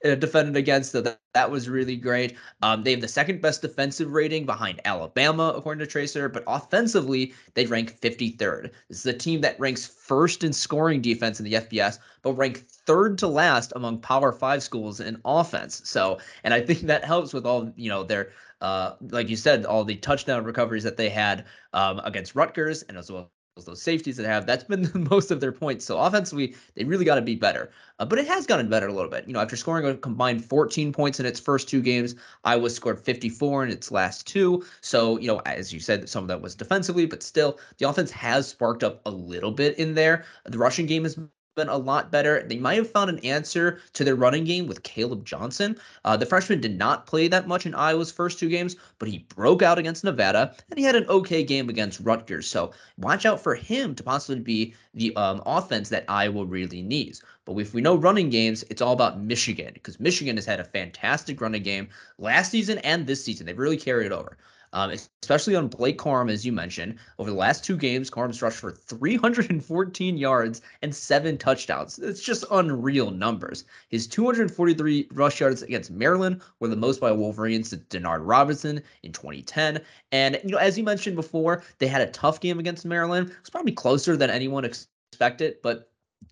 uh, 0.05 0.15
defended 0.15 0.55
against, 0.55 0.91
so 0.91 1.01
that, 1.01 1.19
that 1.33 1.51
was 1.51 1.69
really 1.69 1.95
great. 1.95 2.36
Um, 2.62 2.83
they 2.83 2.91
have 2.91 3.01
the 3.01 3.07
second 3.07 3.41
best 3.41 3.62
defensive 3.62 4.12
rating 4.12 4.45
behind 4.45 4.81
Alabama, 4.86 5.53
according 5.55 5.79
to 5.79 5.88
Tracer, 5.88 6.27
but 6.27 6.43
offensively, 6.48 7.33
they 7.53 7.65
rank 7.65 8.00
53rd. 8.01 8.71
This 8.88 9.00
is 9.00 9.05
a 9.05 9.13
team 9.13 9.41
that 9.41 9.59
ranks 9.59 9.86
first 9.86 10.43
in 10.43 10.51
scoring 10.51 11.01
defense 11.01 11.39
in 11.39 11.45
the 11.45 11.53
FBS, 11.53 12.00
but 12.24 12.33
rank 12.33 12.65
third 12.67 13.17
to 13.19 13.27
last 13.27 13.74
among 13.75 14.00
Power 14.00 14.31
Five 14.31 14.63
schools 14.63 15.00
in 15.00 15.21
offense. 15.24 15.81
So, 15.86 16.17
and 16.43 16.53
I 16.53 16.62
think 16.62 16.81
that 16.81 17.05
helps 17.05 17.33
with 17.33 17.45
all 17.45 17.71
you 17.75 17.89
know 17.89 18.03
their 18.03 18.31
uh, 18.62 18.93
like 19.12 19.29
you 19.29 19.36
said, 19.36 19.65
all 19.65 19.83
the 19.86 19.95
touchdown 19.95 20.43
recoveries 20.43 20.83
that 20.83 20.98
they 20.98 21.09
had 21.09 21.45
um, 21.74 22.00
against 22.03 22.36
Rutgers 22.36 22.81
and 22.83 22.98
as 22.98 23.12
well 23.12 23.31
those 23.66 23.82
safeties 23.82 24.18
that 24.18 24.25
have, 24.25 24.46
that's 24.46 24.63
been 24.63 24.89
most 25.10 25.32
of 25.32 25.39
their 25.39 25.51
points. 25.51 25.86
So 25.86 25.98
offensively, 25.98 26.56
they 26.75 26.84
really 26.84 27.06
got 27.06 27.16
to 27.16 27.22
be 27.22 27.36
better. 27.36 27.72
Uh, 28.00 28.06
but 28.06 28.20
it 28.20 28.28
has 28.28 28.46
gotten 28.46 28.70
better 28.70 28.88
a 28.88 28.94
little 28.94 29.10
bit. 29.10 29.28
You 29.28 29.34
know, 29.34 29.39
after 29.39 29.56
scoring 29.56 29.86
a 29.86 29.96
combined 29.96 30.46
14 30.46 30.94
points 30.94 31.20
in 31.20 31.25
its 31.25 31.39
first 31.39 31.68
two 31.68 31.82
games, 31.82 32.16
Iowa 32.44 32.70
scored 32.70 33.00
54 33.00 33.66
in 33.66 33.72
its 33.72 33.92
last 33.92 34.28
two. 34.28 34.66
So, 34.82 35.18
you 35.20 35.28
know, 35.28 35.39
as 35.46 35.74
you 35.74 35.80
said, 35.80 36.08
some 36.10 36.24
of 36.24 36.28
that 36.30 36.42
was 36.42 36.56
defensively, 36.56 37.06
but 37.06 37.24
still, 37.24 37.60
the 37.78 37.89
offense 37.89 38.12
has 38.12 38.48
sparked 38.48 38.84
up 38.84 39.01
a 39.06 39.12
little 39.12 39.51
bit 39.51 39.78
in 39.78 39.96
there. 39.96 40.25
The 40.46 40.58
rushing 40.58 40.86
game 40.86 41.04
has 41.04 41.18
been 41.60 41.70
a 41.70 41.78
lot 41.78 42.10
better. 42.10 42.42
They 42.48 42.58
might 42.58 42.78
have 42.78 42.89
found 42.89 43.10
an 43.10 43.20
answer 43.20 43.82
to 43.94 44.06
their 44.06 44.16
running 44.16 44.46
game 44.46 44.66
with 44.66 44.84
Caleb 44.84 45.25
Johnson. 45.25 45.78
Uh, 46.06 46.16
the 46.16 46.25
freshman 46.25 46.62
did 46.62 46.78
not 46.78 47.06
play 47.06 47.28
that 47.28 47.48
much 47.48 47.66
in 47.66 47.75
Iowa's 47.75 48.12
first 48.12 48.39
two 48.39 48.48
games, 48.48 48.78
but 48.98 49.10
he 49.10 49.25
broke 49.36 49.62
out 49.62 49.78
against 49.78 50.06
Nevada 50.06 50.56
and 50.70 50.80
he 50.80 50.86
had 50.86 50.96
an 50.96 51.06
okay 51.10 51.44
game 51.44 51.68
against 51.68 52.00
Rutgers. 52.00 52.48
So 52.48 52.72
watch 52.98 53.25
out 53.25 53.44
for 53.44 53.56
him 53.56 53.94
to 53.96 54.04
possibly 54.04 54.39
be 54.39 54.74
the 54.94 55.13
um, 55.18 55.42
offense 55.46 55.89
that 55.89 56.06
Iowa 56.08 56.46
really 56.46 56.82
needs. 56.82 57.22
But 57.44 57.58
if 57.58 57.74
we 57.74 57.82
know 57.82 57.96
running 57.96 58.30
games, 58.30 58.63
it's 58.70 58.82
all 58.82 58.94
about 58.94 59.20
Michigan 59.20 59.72
because 59.74 60.00
Michigan 60.00 60.38
has 60.38 60.46
had 60.46 60.62
a 60.62 60.63
fantastic 60.63 61.42
running 61.42 61.63
game 61.63 61.89
last 62.18 62.51
season 62.51 62.78
and 62.80 63.06
this 63.06 63.24
season. 63.24 63.46
They've 63.46 63.58
really 63.58 63.75
carried 63.75 64.06
it 64.06 64.12
over 64.13 64.38
um, 64.73 64.91
especially 64.91 65.55
on 65.55 65.67
Blake 65.67 65.97
Corum, 65.97 66.31
as 66.31 66.45
you 66.45 66.51
mentioned. 66.51 66.95
Over 67.17 67.29
the 67.29 67.35
last 67.35 67.63
two 67.63 67.77
games, 67.77 68.09
Corum's 68.09 68.41
rushed 68.41 68.59
for 68.59 68.71
314 68.71 70.17
yards 70.17 70.61
and 70.81 70.95
seven 70.95 71.38
touchdowns. 71.38 71.99
It's 71.99 72.21
just 72.21 72.45
unreal 72.51 73.11
numbers. 73.11 73.65
His 73.89 74.07
243 74.07 75.09
rush 75.11 75.39
yards 75.39 75.61
against 75.63 75.91
Maryland 75.91 76.41
were 76.59 76.67
the 76.67 76.75
most 76.75 76.99
by 77.01 77.11
Wolverines 77.11 77.69
to 77.71 77.77
Denard 77.77 78.21
Robinson 78.21 78.81
in 79.03 79.11
2010. 79.11 79.81
And, 80.11 80.39
you 80.43 80.51
know, 80.51 80.57
as 80.57 80.77
you 80.77 80.83
mentioned 80.83 81.15
before, 81.15 81.63
they 81.79 81.88
had 81.88 82.01
a 82.01 82.11
tough 82.11 82.39
game 82.39 82.59
against 82.59 82.85
Maryland. 82.85 83.33
It's 83.39 83.49
probably 83.49 83.71
closer 83.71 84.15
than 84.15 84.29
anyone 84.29 84.65
expected, 84.65 85.57
but 85.63 85.88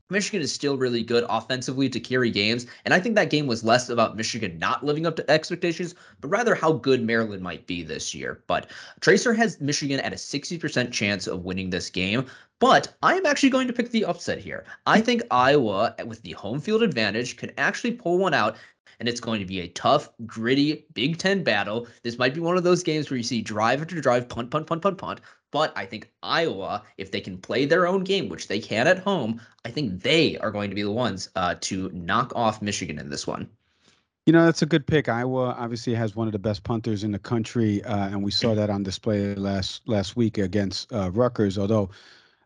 Michigan 0.09 0.41
is 0.41 0.53
still 0.53 0.77
really 0.77 1.03
good 1.03 1.25
offensively 1.27 1.89
to 1.89 1.99
carry 1.99 2.31
games. 2.31 2.65
And 2.85 2.93
I 2.93 2.99
think 2.99 3.15
that 3.15 3.29
game 3.29 3.45
was 3.45 3.65
less 3.65 3.89
about 3.89 4.15
Michigan 4.15 4.57
not 4.57 4.85
living 4.85 5.05
up 5.05 5.17
to 5.17 5.29
expectations, 5.29 5.95
but 6.21 6.29
rather 6.29 6.55
how 6.55 6.73
good 6.73 7.03
Maryland 7.03 7.43
might 7.43 7.67
be 7.67 7.83
this 7.83 8.15
year. 8.15 8.41
But 8.47 8.71
Tracer 9.01 9.33
has 9.33 9.59
Michigan 9.59 9.99
at 9.99 10.13
a 10.13 10.15
60% 10.15 10.91
chance 10.93 11.27
of 11.27 11.43
winning 11.43 11.69
this 11.69 11.89
game. 11.89 12.25
But 12.59 12.95
I 13.03 13.15
am 13.15 13.25
actually 13.25 13.49
going 13.49 13.67
to 13.67 13.73
pick 13.73 13.91
the 13.91 14.05
upset 14.05 14.39
here. 14.39 14.65
I 14.85 15.01
think 15.01 15.23
Iowa, 15.29 15.93
with 16.05 16.21
the 16.21 16.31
home 16.31 16.61
field 16.61 16.83
advantage, 16.83 17.35
could 17.35 17.53
actually 17.57 17.91
pull 17.91 18.17
one 18.17 18.33
out 18.33 18.55
and 18.99 19.07
it's 19.07 19.19
going 19.19 19.39
to 19.39 19.45
be 19.45 19.59
a 19.59 19.67
tough, 19.69 20.09
gritty 20.25 20.85
Big 20.93 21.17
Ten 21.17 21.43
battle. 21.43 21.87
This 22.01 22.17
might 22.17 22.33
be 22.33 22.39
one 22.39 22.57
of 22.57 22.63
those 22.63 22.81
games 22.81 23.09
where 23.09 23.17
you 23.17 23.23
see 23.23 23.41
drive 23.41 23.81
after 23.81 23.99
drive, 24.01 24.27
punt, 24.27 24.49
punt, 24.49 24.65
punt, 24.65 24.81
punt, 24.81 24.97
punt. 24.97 25.21
But 25.51 25.71
I 25.75 25.85
think 25.85 26.11
Iowa, 26.23 26.83
if 26.97 27.11
they 27.11 27.21
can 27.21 27.37
play 27.37 27.65
their 27.65 27.87
own 27.87 28.03
game, 28.03 28.29
which 28.29 28.47
they 28.47 28.59
can 28.59 28.87
at 28.87 28.99
home, 28.99 29.41
I 29.63 29.71
think 29.71 30.03
they 30.03 30.37
are 30.37 30.51
going 30.51 30.69
to 30.69 30.75
be 30.75 30.83
the 30.83 30.91
ones 30.91 31.29
uh, 31.35 31.55
to 31.61 31.89
knock 31.93 32.33
off 32.35 32.61
Michigan 32.61 32.99
in 32.99 33.09
this 33.09 33.25
one. 33.25 33.49
You 34.25 34.33
know, 34.33 34.43
that's 34.43 34.61
a 34.61 34.65
good 34.65 34.85
pick. 34.85 35.07
Iowa 35.07 35.55
obviously 35.57 35.93
has 35.93 36.13
one 36.13 36.27
of 36.27 36.33
the 36.33 36.39
best 36.39 36.63
punters 36.63 37.05
in 37.05 37.13
the 37.13 37.19
country, 37.19 37.81
uh, 37.85 38.09
and 38.09 38.21
we 38.21 38.31
saw 38.31 38.53
that 38.55 38.69
on 38.69 38.83
display 38.83 39.35
last 39.35 39.87
last 39.87 40.17
week 40.17 40.37
against 40.37 40.91
uh, 40.91 41.09
Rutgers. 41.11 41.57
Although 41.57 41.91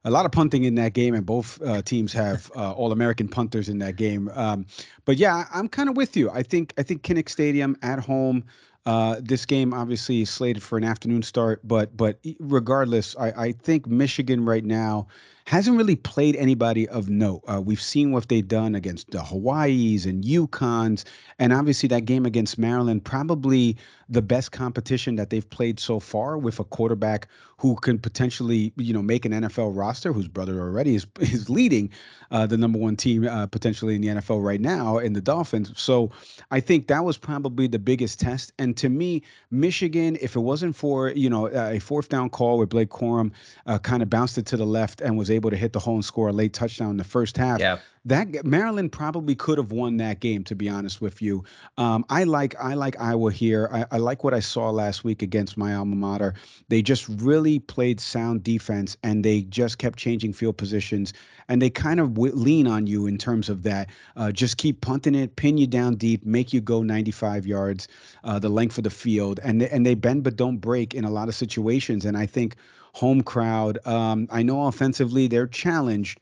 a 0.06 0.12
lot 0.12 0.26
of 0.26 0.32
punting 0.32 0.66
in 0.66 0.76
that 0.76 0.94
game, 0.94 1.16
and 1.16 1.26
both 1.26 1.60
uh, 1.64 1.82
teams 1.82 2.14
have 2.14 2.52
uh, 2.56 2.72
All 2.74 2.92
American 2.92 3.28
punters 3.28 3.68
in 3.68 3.80
that 3.80 3.96
game. 3.96 4.30
Um, 4.36 4.68
but 5.06 5.18
yeah, 5.18 5.46
I'm 5.52 5.68
kind 5.68 5.90
of 5.90 5.98
with 5.98 6.16
you. 6.16 6.30
I 6.30 6.44
think 6.44 6.72
I 6.78 6.84
think 6.84 7.02
Kinnick 7.02 7.30
Stadium 7.30 7.76
at 7.82 7.98
home 7.98 8.44
uh, 8.86 9.18
this 9.22 9.46
game 9.46 9.74
obviously 9.74 10.22
is 10.22 10.30
slated 10.30 10.64
for 10.64 10.78
an 10.78 10.84
afternoon 10.84 11.22
start, 11.22 11.62
but 11.64 11.96
but 11.96 12.20
regardless, 12.40 13.16
I, 13.18 13.32
I 13.32 13.52
think 13.52 13.88
Michigan 13.88 14.44
right 14.44 14.66
now 14.66 15.08
hasn't 15.46 15.78
really 15.78 15.96
played 15.96 16.36
anybody 16.36 16.88
of 16.90 17.10
note. 17.10 17.42
Uh, 17.48 17.62
we've 17.62 17.82
seen 17.82 18.12
what 18.12 18.28
they've 18.30 18.48
done 18.48 18.74
against 18.74 19.12
the 19.12 19.22
Hawaii's 19.22 20.06
and 20.06 20.24
UConns, 20.24 21.04
and 21.40 21.54
obviously 21.54 21.88
that 21.90 22.06
game 22.06 22.26
against 22.26 22.58
Maryland, 22.58 23.04
probably 23.04 23.78
the 24.10 24.22
best 24.22 24.52
competition 24.52 25.16
that 25.16 25.30
they've 25.30 25.50
played 25.50 25.80
so 25.80 26.00
far 26.00 26.38
with 26.38 26.60
a 26.60 26.64
quarterback 26.64 27.28
who 27.62 27.76
can 27.76 28.00
potentially, 28.00 28.74
you 28.76 28.92
know, 28.92 29.04
make 29.04 29.24
an 29.24 29.32
NFL 29.32 29.78
roster, 29.78 30.12
whose 30.12 30.28
brother 30.28 30.60
already 30.60 30.96
is 30.96 31.06
is 31.20 31.48
leading 31.48 31.92
uh, 32.32 32.48
the 32.48 32.58
number 32.58 32.80
one 32.80 32.96
team 32.96 33.28
uh, 33.28 33.46
potentially 33.46 33.94
in 33.94 34.02
the 34.02 34.08
NFL 34.08 34.44
right 34.44 34.60
now 34.60 34.98
in 34.98 35.14
the 35.14 35.22
Dolphins. 35.22 35.72
So 35.76 36.10
I 36.50 36.60
think 36.60 36.88
that 36.88 37.06
was 37.06 37.20
probably 37.20 37.68
the 37.68 37.78
biggest 37.78 38.20
test. 38.20 38.52
And 38.58 38.76
to 38.78 38.90
me, 38.90 39.22
Michigan, 39.52 40.18
if 40.22 40.36
it 40.36 40.40
wasn't 40.40 40.76
for 40.76 41.10
you 41.10 41.30
know 41.30 41.50
a 41.50 41.78
fourth 41.78 42.10
down 42.10 42.32
call 42.32 42.58
where 42.58 42.66
Blake 42.66 42.90
Corum 42.90 43.32
uh, 43.68 43.78
kind 43.78 44.02
of 44.02 44.10
bounced 44.10 44.40
it 44.40 44.48
to 44.48 44.58
the 44.58 44.66
left 44.66 45.00
and 45.00 45.16
was 45.16 45.30
able 45.30 45.52
to 45.52 45.56
hit 45.56 45.72
the 45.72 45.80
hole 45.80 45.96
and 45.96 46.06
score 46.06 46.30
a 46.30 46.34
late 46.34 46.54
touchdown 46.54 46.90
in 46.90 46.98
the 46.98 47.04
first 47.04 47.38
half. 47.38 47.60
Yeah. 47.60 47.78
That 48.04 48.44
Maryland 48.44 48.92
probably 48.92 49.36
could 49.36 49.60
have 49.60 49.72
won 49.72 49.98
that 49.98 50.22
game, 50.22 50.44
to 50.46 50.56
be 50.56 50.68
honest 50.68 51.02
with 51.02 51.22
you. 51.22 51.44
Um, 51.78 52.04
I 52.10 52.24
like 52.24 52.56
I 52.60 52.74
like 52.74 53.00
Iowa 53.00 53.32
here. 53.32 53.70
I, 53.72 53.86
I 53.92 53.98
like 53.98 54.24
what 54.24 54.34
I 54.34 54.40
saw 54.40 54.72
last 54.72 55.04
week 55.04 55.22
against 55.22 55.56
my 55.56 55.76
alma 55.76 55.96
mater. 55.96 56.34
They 56.68 56.82
just 56.82 57.08
really 57.08 57.60
played 57.60 58.00
sound 58.00 58.42
defense, 58.42 58.98
and 59.04 59.24
they 59.24 59.42
just 59.44 59.78
kept 59.78 60.00
changing 60.00 60.34
field 60.34 60.58
positions, 60.58 61.14
and 61.48 61.62
they 61.62 61.70
kind 61.70 62.00
of 62.00 62.16
w- 62.16 62.34
lean 62.34 62.66
on 62.66 62.88
you 62.88 63.06
in 63.06 63.20
terms 63.20 63.50
of 63.50 63.62
that. 63.64 63.90
Uh, 64.16 64.32
just 64.32 64.58
keep 64.58 64.82
punting 64.82 65.14
it, 65.14 65.36
pin 65.36 65.60
you 65.60 65.68
down 65.68 65.96
deep, 65.96 66.26
make 66.26 66.52
you 66.54 66.60
go 66.60 66.82
95 66.82 67.46
yards, 67.46 67.88
uh, 68.24 68.40
the 68.40 68.50
length 68.50 68.80
of 68.80 68.84
the 68.84 68.90
field, 68.90 69.40
and 69.44 69.62
and 69.62 69.86
they 69.86 69.94
bend 69.94 70.24
but 70.24 70.36
don't 70.36 70.58
break 70.58 70.96
in 70.96 71.06
a 71.06 71.12
lot 71.12 71.28
of 71.30 71.36
situations. 71.36 72.06
And 72.06 72.18
I 72.18 72.26
think 72.26 72.56
home 72.94 73.22
crowd. 73.22 73.78
Um, 73.86 74.28
I 74.32 74.44
know 74.44 74.66
offensively 74.68 75.28
they're 75.28 75.48
challenged, 75.48 76.20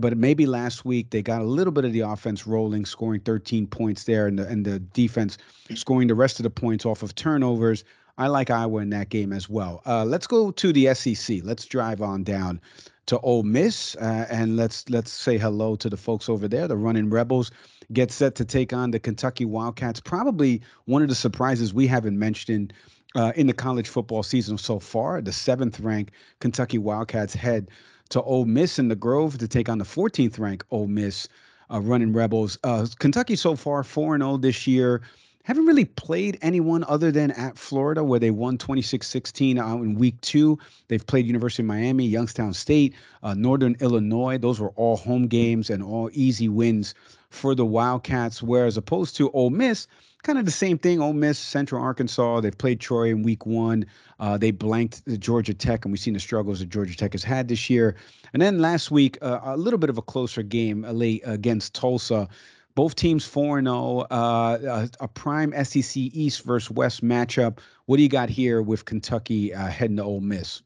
but 0.00 0.16
maybe 0.16 0.46
last 0.46 0.84
week 0.84 1.10
they 1.10 1.22
got 1.22 1.42
a 1.42 1.44
little 1.44 1.72
bit 1.72 1.84
of 1.84 1.92
the 1.92 2.00
offense 2.00 2.46
rolling, 2.46 2.86
scoring 2.86 3.20
13 3.20 3.66
points 3.66 4.04
there, 4.04 4.26
and 4.26 4.38
the 4.38 4.46
and 4.46 4.64
the 4.64 4.78
defense 4.78 5.38
scoring 5.74 6.08
the 6.08 6.14
rest 6.14 6.38
of 6.38 6.44
the 6.44 6.50
points 6.50 6.86
off 6.86 7.02
of 7.02 7.14
turnovers. 7.14 7.84
I 8.18 8.26
like 8.28 8.50
Iowa 8.50 8.80
in 8.80 8.90
that 8.90 9.08
game 9.08 9.32
as 9.32 9.48
well. 9.48 9.82
Uh, 9.86 10.04
let's 10.04 10.26
go 10.26 10.50
to 10.50 10.72
the 10.72 10.94
SEC. 10.94 11.38
Let's 11.42 11.64
drive 11.64 12.02
on 12.02 12.24
down 12.24 12.60
to 13.06 13.18
Ole 13.20 13.42
Miss, 13.42 13.96
uh, 13.96 14.26
and 14.30 14.56
let's 14.56 14.88
let's 14.88 15.12
say 15.12 15.38
hello 15.38 15.76
to 15.76 15.90
the 15.90 15.96
folks 15.96 16.28
over 16.28 16.48
there. 16.48 16.68
The 16.68 16.76
Running 16.76 17.10
Rebels 17.10 17.50
get 17.92 18.10
set 18.10 18.34
to 18.36 18.44
take 18.44 18.72
on 18.72 18.90
the 18.90 18.98
Kentucky 18.98 19.44
Wildcats. 19.44 20.00
Probably 20.00 20.62
one 20.86 21.02
of 21.02 21.08
the 21.08 21.14
surprises 21.14 21.74
we 21.74 21.86
haven't 21.86 22.18
mentioned 22.18 22.72
uh, 23.14 23.32
in 23.36 23.46
the 23.46 23.52
college 23.52 23.88
football 23.88 24.22
season 24.22 24.56
so 24.56 24.78
far. 24.78 25.20
The 25.20 25.32
seventh 25.32 25.80
ranked 25.80 26.14
Kentucky 26.40 26.78
Wildcats 26.78 27.34
head 27.34 27.68
to 28.12 28.22
Ole 28.22 28.44
Miss 28.44 28.78
in 28.78 28.88
the 28.88 28.96
Grove 28.96 29.38
to 29.38 29.48
take 29.48 29.68
on 29.68 29.78
the 29.78 29.84
14th 29.84 30.38
ranked 30.38 30.66
Ole 30.70 30.86
Miss 30.86 31.28
uh, 31.72 31.80
running 31.80 32.12
Rebels. 32.12 32.58
Uh, 32.62 32.86
Kentucky 32.98 33.36
so 33.36 33.56
far 33.56 33.82
4 33.82 34.18
0 34.18 34.36
this 34.36 34.66
year. 34.66 35.00
Haven't 35.44 35.66
really 35.66 35.86
played 35.86 36.38
anyone 36.40 36.84
other 36.84 37.10
than 37.10 37.32
at 37.32 37.58
Florida, 37.58 38.04
where 38.04 38.20
they 38.20 38.30
won 38.30 38.58
26 38.58 39.04
16 39.06 39.58
out 39.58 39.80
in 39.80 39.96
week 39.96 40.20
two. 40.20 40.58
They've 40.86 41.04
played 41.04 41.26
University 41.26 41.62
of 41.62 41.66
Miami, 41.66 42.06
Youngstown 42.06 42.54
State, 42.54 42.94
uh, 43.22 43.34
Northern 43.34 43.76
Illinois. 43.80 44.38
Those 44.38 44.60
were 44.60 44.70
all 44.76 44.96
home 44.98 45.26
games 45.26 45.68
and 45.68 45.82
all 45.82 46.10
easy 46.12 46.48
wins 46.48 46.94
for 47.30 47.54
the 47.54 47.66
Wildcats. 47.66 48.42
Whereas 48.42 48.76
opposed 48.76 49.16
to 49.16 49.30
Ole 49.32 49.50
Miss, 49.50 49.88
kind 50.22 50.38
of 50.38 50.44
the 50.44 50.50
same 50.50 50.78
thing. 50.78 51.00
Ole 51.00 51.12
Miss, 51.12 51.38
Central 51.38 51.82
Arkansas, 51.82 52.40
they've 52.40 52.56
played 52.56 52.80
Troy 52.80 53.10
in 53.10 53.22
week 53.22 53.44
one. 53.44 53.84
Uh, 54.20 54.38
they 54.38 54.50
blanked 54.50 55.04
the 55.04 55.18
Georgia 55.18 55.54
Tech, 55.54 55.84
and 55.84 55.92
we've 55.92 56.00
seen 56.00 56.14
the 56.14 56.20
struggles 56.20 56.60
that 56.60 56.68
Georgia 56.68 56.96
Tech 56.96 57.12
has 57.12 57.24
had 57.24 57.48
this 57.48 57.68
year. 57.68 57.96
And 58.32 58.40
then 58.40 58.60
last 58.60 58.90
week, 58.90 59.18
uh, 59.20 59.40
a 59.42 59.56
little 59.56 59.78
bit 59.78 59.90
of 59.90 59.98
a 59.98 60.02
closer 60.02 60.42
game 60.42 60.84
uh, 60.84 60.92
late 60.92 61.22
against 61.24 61.74
Tulsa. 61.74 62.28
Both 62.74 62.94
teams 62.94 63.26
4 63.26 63.62
0, 63.62 63.98
uh, 64.10 64.86
a 65.00 65.08
prime 65.08 65.52
SEC 65.64 65.96
East 65.96 66.42
versus 66.44 66.70
West 66.70 67.04
matchup. 67.04 67.58
What 67.86 67.98
do 67.98 68.02
you 68.02 68.08
got 68.08 68.30
here 68.30 68.62
with 68.62 68.86
Kentucky 68.86 69.52
uh, 69.52 69.66
heading 69.66 69.96
to 69.96 70.04
Ole 70.04 70.20
Miss? 70.20 70.62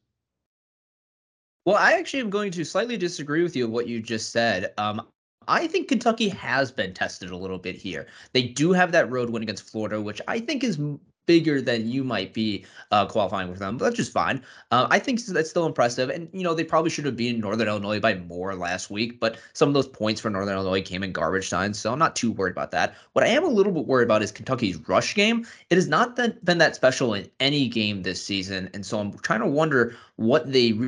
Well, 1.65 1.75
I 1.75 1.95
actually 1.95 2.21
am 2.21 2.31
going 2.31 2.53
to 2.53 2.65
slightly 2.65 2.97
disagree 2.97 3.43
with 3.43 3.57
you 3.57 3.65
of 3.65 3.73
what 3.73 3.89
you 3.89 4.01
just 4.01 4.31
said. 4.31 4.73
Um, 4.79 5.03
I 5.49 5.67
think 5.67 5.89
Kentucky 5.89 6.29
has 6.31 6.73
been 6.73 6.95
tested 6.95 7.31
a 7.31 7.37
little 7.37 7.59
bit 7.59 7.77
here. 7.77 8.07
They 8.33 8.43
do 8.43 8.73
have 8.73 8.93
that 8.93 9.11
road 9.11 9.31
win 9.31 9.43
against 9.43 9.69
Florida, 9.69 10.01
which 10.01 10.21
I 10.29 10.41
think 10.41 10.65
is 10.65 10.79
bigger 11.27 11.61
than 11.61 11.89
you 11.89 12.05
might 12.05 12.33
be 12.33 12.65
uh, 12.93 13.05
qualifying 13.07 13.51
with 13.51 13.59
them, 13.59 13.77
but 13.77 13.85
that's 13.85 13.97
just 13.97 14.13
fine. 14.13 14.43
Uh, 14.71 14.87
I 14.91 14.99
think 14.99 15.21
that's 15.27 15.51
still 15.51 15.67
impressive. 15.67 16.09
And, 16.09 16.29
you 16.33 16.43
know, 16.43 16.55
they 16.55 16.65
probably 16.65 16.91
should 16.91 17.05
have 17.05 17.17
been 17.17 17.41
Northern 17.41 17.69
Illinois 17.69 18.01
by 18.01 18.15
more 18.15 18.55
last 18.55 18.91
week, 18.91 19.21
but 19.21 19.39
some 19.53 19.69
of 19.69 19.75
those 19.75 19.89
points 19.89 20.21
for 20.21 20.31
Northern 20.31 20.55
Illinois 20.55 20.83
came 20.83 21.03
in 21.03 21.13
garbage 21.13 21.51
time, 21.51 21.75
so 21.75 21.93
I'm 21.93 21.99
not 21.99 22.17
too 22.17 22.33
worried 22.33 22.53
about 22.53 22.71
that. 22.71 22.95
What 23.13 23.25
I 23.25 23.29
am 23.29 23.45
a 23.45 23.49
little 23.49 23.73
bit 23.73 23.87
worried 23.87 24.05
about 24.05 24.23
is 24.23 24.31
Kentucky's 24.33 24.77
rush 24.89 25.15
game. 25.15 25.47
It 25.69 25.75
has 25.75 25.89
not 25.89 26.17
been, 26.17 26.39
been 26.45 26.59
that 26.59 26.77
special 26.77 27.15
in 27.15 27.29
any 27.41 27.69
game 27.69 28.03
this 28.03 28.23
season, 28.23 28.71
and 28.73 28.87
so 28.87 29.01
I'm 29.01 29.19
trying 29.19 29.41
to 29.41 29.47
wonder 29.47 29.97
what 30.17 30.51
they 30.53 30.79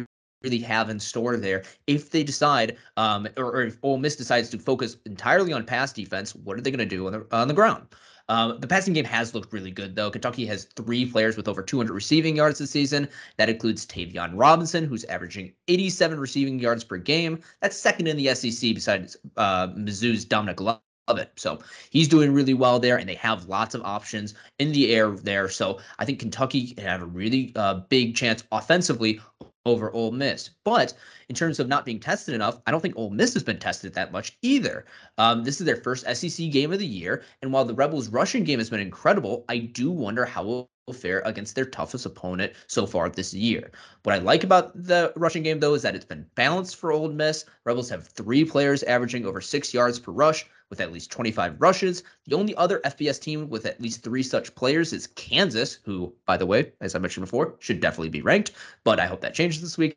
really 0.43 0.59
have 0.61 0.91
in 0.91 1.01
store 1.01 1.37
there. 1.37 1.65
If 1.87 2.11
they 2.11 2.23
decide, 2.23 2.77
um, 2.97 3.29
or, 3.37 3.47
or, 3.47 3.63
if 3.63 3.79
Ole 3.83 3.99
Miss 3.99 4.17
decides 4.17 4.49
to 4.51 4.59
focus 4.59 4.97
entirely 5.07 5.53
on 5.53 5.65
pass 5.65 5.93
defense, 5.93 6.35
what 6.35 6.57
are 6.57 6.61
they 6.61 6.71
going 6.71 6.79
to 6.79 6.97
do 6.97 7.07
on 7.07 7.13
the 7.13 7.27
on 7.33 7.49
the 7.49 7.55
ground? 7.55 7.87
Um, 8.31 8.61
the 8.61 8.67
passing 8.67 8.93
game 8.93 9.07
has 9.07 9.35
looked 9.35 9.53
really 9.53 9.71
good, 9.71 9.97
though. 9.97 10.11
Kentucky 10.11 10.45
has 10.47 10.65
three 10.77 11.11
players 11.11 11.37
with 11.37 11.49
over 11.49 11.63
200 11.63 11.93
receiving 11.93 12.37
yards 12.37 12.59
this 12.59 12.71
season. 12.71 13.09
That 13.39 13.49
includes 13.49 13.87
Tayvion 13.87 14.33
Robinson, 14.35 14.85
who's 14.85 15.05
averaging 15.05 15.53
87 15.67 16.21
receiving 16.21 16.59
yards 16.59 16.85
per 16.85 16.99
game. 16.99 17.41
That's 17.63 17.77
second 17.77 18.07
in 18.07 18.19
the 18.19 18.35
SEC 18.35 18.75
besides 18.75 19.17
uh, 19.39 19.69
Mizzou's 19.69 20.27
Dominic 20.27 20.61
Love 20.61 20.81
it. 21.17 21.33
So 21.37 21.59
he's 21.89 22.07
doing 22.07 22.35
really 22.35 22.53
well 22.53 22.79
there, 22.79 22.99
and 22.99 23.09
they 23.09 23.15
have 23.15 23.49
lots 23.49 23.75
of 23.75 23.81
options 23.83 24.35
in 24.59 24.73
the 24.73 24.95
air 24.95 25.11
there. 25.13 25.49
So 25.49 25.81
I 25.99 26.05
think 26.05 26.19
Kentucky 26.19 26.75
can 26.75 26.85
have 26.85 27.01
a 27.01 27.07
really 27.07 27.53
uh, 27.57 27.81
big 27.89 28.15
chance 28.15 28.45
offensively 28.53 29.19
over 29.67 29.93
Ole 29.93 30.13
Miss. 30.13 30.51
But 30.65 30.95
in 31.29 31.35
terms 31.35 31.59
of 31.59 31.69
not 31.69 31.85
being 31.85 32.01
tested 32.01 32.35
enough, 32.35 32.61
I 32.67 32.71
don't 32.71 32.81
think 32.81 32.97
Ole 32.97 33.11
Miss 33.11 33.35
has 33.35 33.43
been 33.43 33.59
tested 33.59 33.95
that 33.95 34.13
much 34.13 34.37
either. 34.43 34.87
Um, 35.19 35.45
this 35.45 35.61
is 35.61 35.67
their 35.67 35.77
first 35.77 36.05
SEC 36.15 36.51
game 36.51 36.73
of 36.73 36.79
the 36.79 36.87
year, 36.87 37.25
and 37.43 37.53
while 37.53 37.65
the 37.65 37.75
Rebels' 37.75 38.09
rushing 38.09 38.45
game 38.45 38.59
has 38.59 38.71
been 38.71 38.81
incredible, 38.81 39.45
I 39.49 39.59
do 39.59 39.91
wonder 39.91 40.25
how 40.25 40.69
fare 40.93 41.23
against 41.25 41.55
their 41.55 41.65
toughest 41.65 42.07
opponent 42.07 42.53
so 42.67 42.87
far 42.87 43.09
this 43.09 43.35
year. 43.35 43.71
What 44.03 44.15
I 44.15 44.19
like 44.19 44.45
about 44.45 44.73
the 44.75 45.13
rushing 45.17 45.43
game, 45.43 45.61
though, 45.61 45.75
is 45.75 45.83
that 45.83 45.95
it's 45.95 46.05
been 46.05 46.27
balanced 46.35 46.77
for 46.77 46.93
Ole 46.93 47.09
Miss. 47.09 47.45
Rebels 47.65 47.91
have 47.91 48.07
three 48.07 48.45
players 48.45 48.83
averaging 48.85 49.27
over 49.27 49.41
six 49.41 49.75
yards 49.75 49.99
per 49.99 50.13
rush 50.13 50.47
with 50.71 50.81
at 50.81 50.93
least 50.93 51.11
25 51.11 51.61
rushes. 51.61 52.03
The 52.27 52.37
only 52.37 52.55
other 52.57 52.81
FBS 52.85 53.21
team 53.21 53.49
with 53.49 53.67
at 53.67 53.81
least 53.81 54.03
three 54.03 54.23
such 54.23 54.55
players 54.55 54.93
is 54.93 55.07
Kansas, 55.09 55.79
who, 55.85 56.15
by 56.27 56.37
the 56.37 56.47
way, 56.47 56.73
as 56.81 56.95
I 56.95 56.99
mentioned 56.99 57.27
before, 57.27 57.55
should 57.59 57.81
definitely 57.81 58.11
be 58.11 58.23
ranked, 58.23 58.53
but 58.85 59.01
I 59.01 59.07
hope 59.07 59.21
that 59.23 59.35
changes 59.35 59.61
this 59.63 59.79
week. 59.79 59.97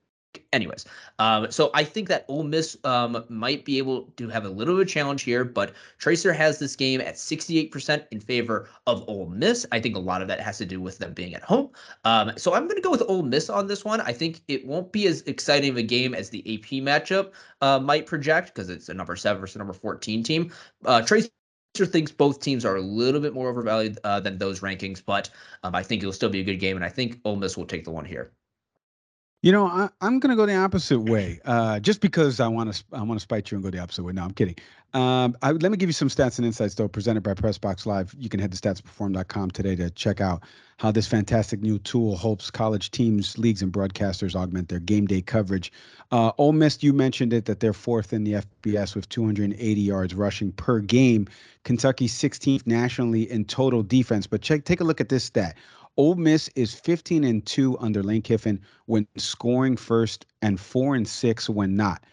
Anyways, 0.54 0.86
um, 1.18 1.50
so 1.50 1.72
I 1.74 1.86
think 1.86 2.10
that 2.10 2.26
Ole 2.28 2.44
Miss 2.44 2.76
um, 2.84 3.24
might 3.30 3.64
be 3.64 3.78
able 3.78 4.04
to 4.18 4.28
have 4.28 4.44
a 4.44 4.50
little 4.50 4.76
bit 4.76 4.82
of 4.82 4.88
a 4.88 4.92
challenge 4.92 5.24
here, 5.24 5.46
but 5.46 5.74
Tracer 5.98 6.34
has 6.34 6.60
this 6.60 6.76
game 6.76 7.00
at 7.00 7.16
68% 7.16 8.06
in 8.12 8.20
favor 8.20 8.68
of 8.86 9.08
Ole 9.08 9.28
Miss. 9.28 9.66
I 9.72 9.80
think 9.80 9.96
a 9.96 10.00
lot 10.00 10.22
of 10.22 10.28
that 10.28 10.42
has 10.42 10.58
to 10.58 10.66
do 10.66 10.82
with 10.82 10.98
them 10.98 11.14
being 11.14 11.36
at 11.36 11.44
home. 11.44 11.70
Um, 12.04 12.34
so 12.36 12.54
I'm 12.54 12.64
going 12.64 12.76
to 12.76 12.82
go 12.82 12.92
with 12.92 13.04
Ole 13.08 13.24
Miss 13.24 13.50
on 13.50 13.68
this 13.68 13.86
one. 13.86 14.02
I 14.02 14.12
think 14.12 14.42
it 14.50 14.68
won't 14.68 14.92
be 14.92 15.08
as 15.08 15.22
exciting 15.22 15.70
of 15.70 15.78
a 15.78 15.84
game 15.84 16.14
as 16.14 16.30
the 16.30 16.40
AP 16.40 16.84
matchup 16.84 17.32
uh, 17.62 17.80
might 17.80 18.06
project 18.06 18.54
because 18.54 18.70
it's 18.70 18.90
a 18.90 18.94
number 18.94 19.16
seven 19.16 19.40
versus 19.40 19.56
a 19.56 19.60
number 19.60 19.74
14 19.74 20.22
team. 20.22 20.52
Uh, 20.84 21.02
Tracer 21.02 21.30
thinks 21.78 22.12
both 22.12 22.42
teams 22.42 22.66
are 22.66 22.76
a 22.76 22.82
little 22.82 23.22
bit 23.22 23.34
more 23.34 23.50
overvalued 23.50 24.00
uh, 24.04 24.20
than 24.20 24.38
those 24.38 24.60
rankings, 24.60 25.02
but 25.06 25.30
um, 25.64 25.74
I 25.76 25.84
think 25.84 26.02
it'll 26.02 26.12
still 26.12 26.30
be 26.30 26.42
a 26.42 26.44
good 26.44 26.60
game, 26.60 26.76
and 26.76 26.84
I 26.84 26.90
think 26.90 27.20
Ole 27.24 27.38
Miss 27.38 27.56
will 27.56 27.66
take 27.66 27.86
the 27.86 27.92
one 27.92 28.04
here. 28.04 28.34
You 29.44 29.52
know, 29.52 29.66
I, 29.66 29.90
am 30.02 30.20
going 30.20 30.30
to 30.30 30.36
go 30.36 30.46
the 30.46 30.56
opposite 30.56 31.00
way, 31.00 31.40
uh, 31.46 31.80
just 31.80 32.00
because 32.00 32.40
I 32.40 32.48
want 32.48 32.72
to. 32.72 32.84
I 32.94 33.02
want 33.02 33.20
to 33.20 33.24
spite 33.24 33.50
you 33.50 33.56
and 33.56 33.64
go 33.64 33.72
the 33.72 33.80
opposite 33.80 34.04
way. 34.04 34.14
No, 34.14 34.24
I'm 34.24 34.34
kidding. 34.34 34.56
Um, 34.94 35.36
I, 35.42 35.52
let 35.54 35.72
me 35.72 35.78
give 35.78 35.90
you 35.90 35.94
some 35.94 36.10
stats 36.10 36.38
and 36.38 36.46
insights, 36.46 36.76
though, 36.76 36.88
presented 36.88 37.24
by 37.24 37.34
PressBox 37.34 37.88
Live. 37.88 38.14
You 38.20 38.30
can 38.30 38.40
head 38.40 38.52
to 38.52 38.58
statsperform.com 38.58 39.50
today 39.50 39.76
to 39.78 39.90
check 39.90 40.22
out 40.22 40.44
how 40.78 40.92
this 40.92 41.08
fantastic 41.08 41.62
new 41.62 41.80
tool 41.80 42.18
helps 42.18 42.52
college 42.52 42.92
teams, 42.92 43.36
leagues, 43.40 43.64
and 43.64 43.74
broadcasters 43.74 44.36
augment 44.36 44.70
their 44.70 44.80
game 44.80 45.08
day 45.08 45.22
coverage. 45.22 45.72
Uh, 46.12 46.34
Ole 46.38 46.52
Miss, 46.52 46.84
you 46.84 46.94
mentioned 46.94 47.34
it 47.34 47.46
that 47.46 47.62
they're 47.62 47.74
fourth 47.74 48.14
in 48.14 48.24
the 48.24 48.44
FBS 48.64 48.94
with 48.94 49.10
280 49.10 49.82
yards 49.82 50.14
rushing 50.14 50.52
per 50.52 50.80
game. 50.80 51.28
Kentucky 51.64 52.08
16th 52.08 52.68
nationally 52.68 53.32
in 53.32 53.46
total 53.46 53.82
defense. 53.82 54.28
But 54.28 54.42
check, 54.42 54.66
take 54.66 54.82
a 54.82 54.84
look 54.84 55.02
at 55.02 55.10
this 55.10 55.24
stat. 55.24 55.56
Ole 55.98 56.16
Miss 56.16 56.50
is 56.56 56.74
15 56.74 57.24
and 57.24 57.46
2 57.46 57.78
under 57.80 58.02
Lane 58.02 58.22
Kiffin 58.22 58.62
when 58.86 59.08
scoring 59.18 59.76
first 59.76 60.26
and 60.42 60.60
4 60.60 60.96
and 60.96 61.08
6 61.08 61.50
when 61.50 61.76
not. 61.76 62.04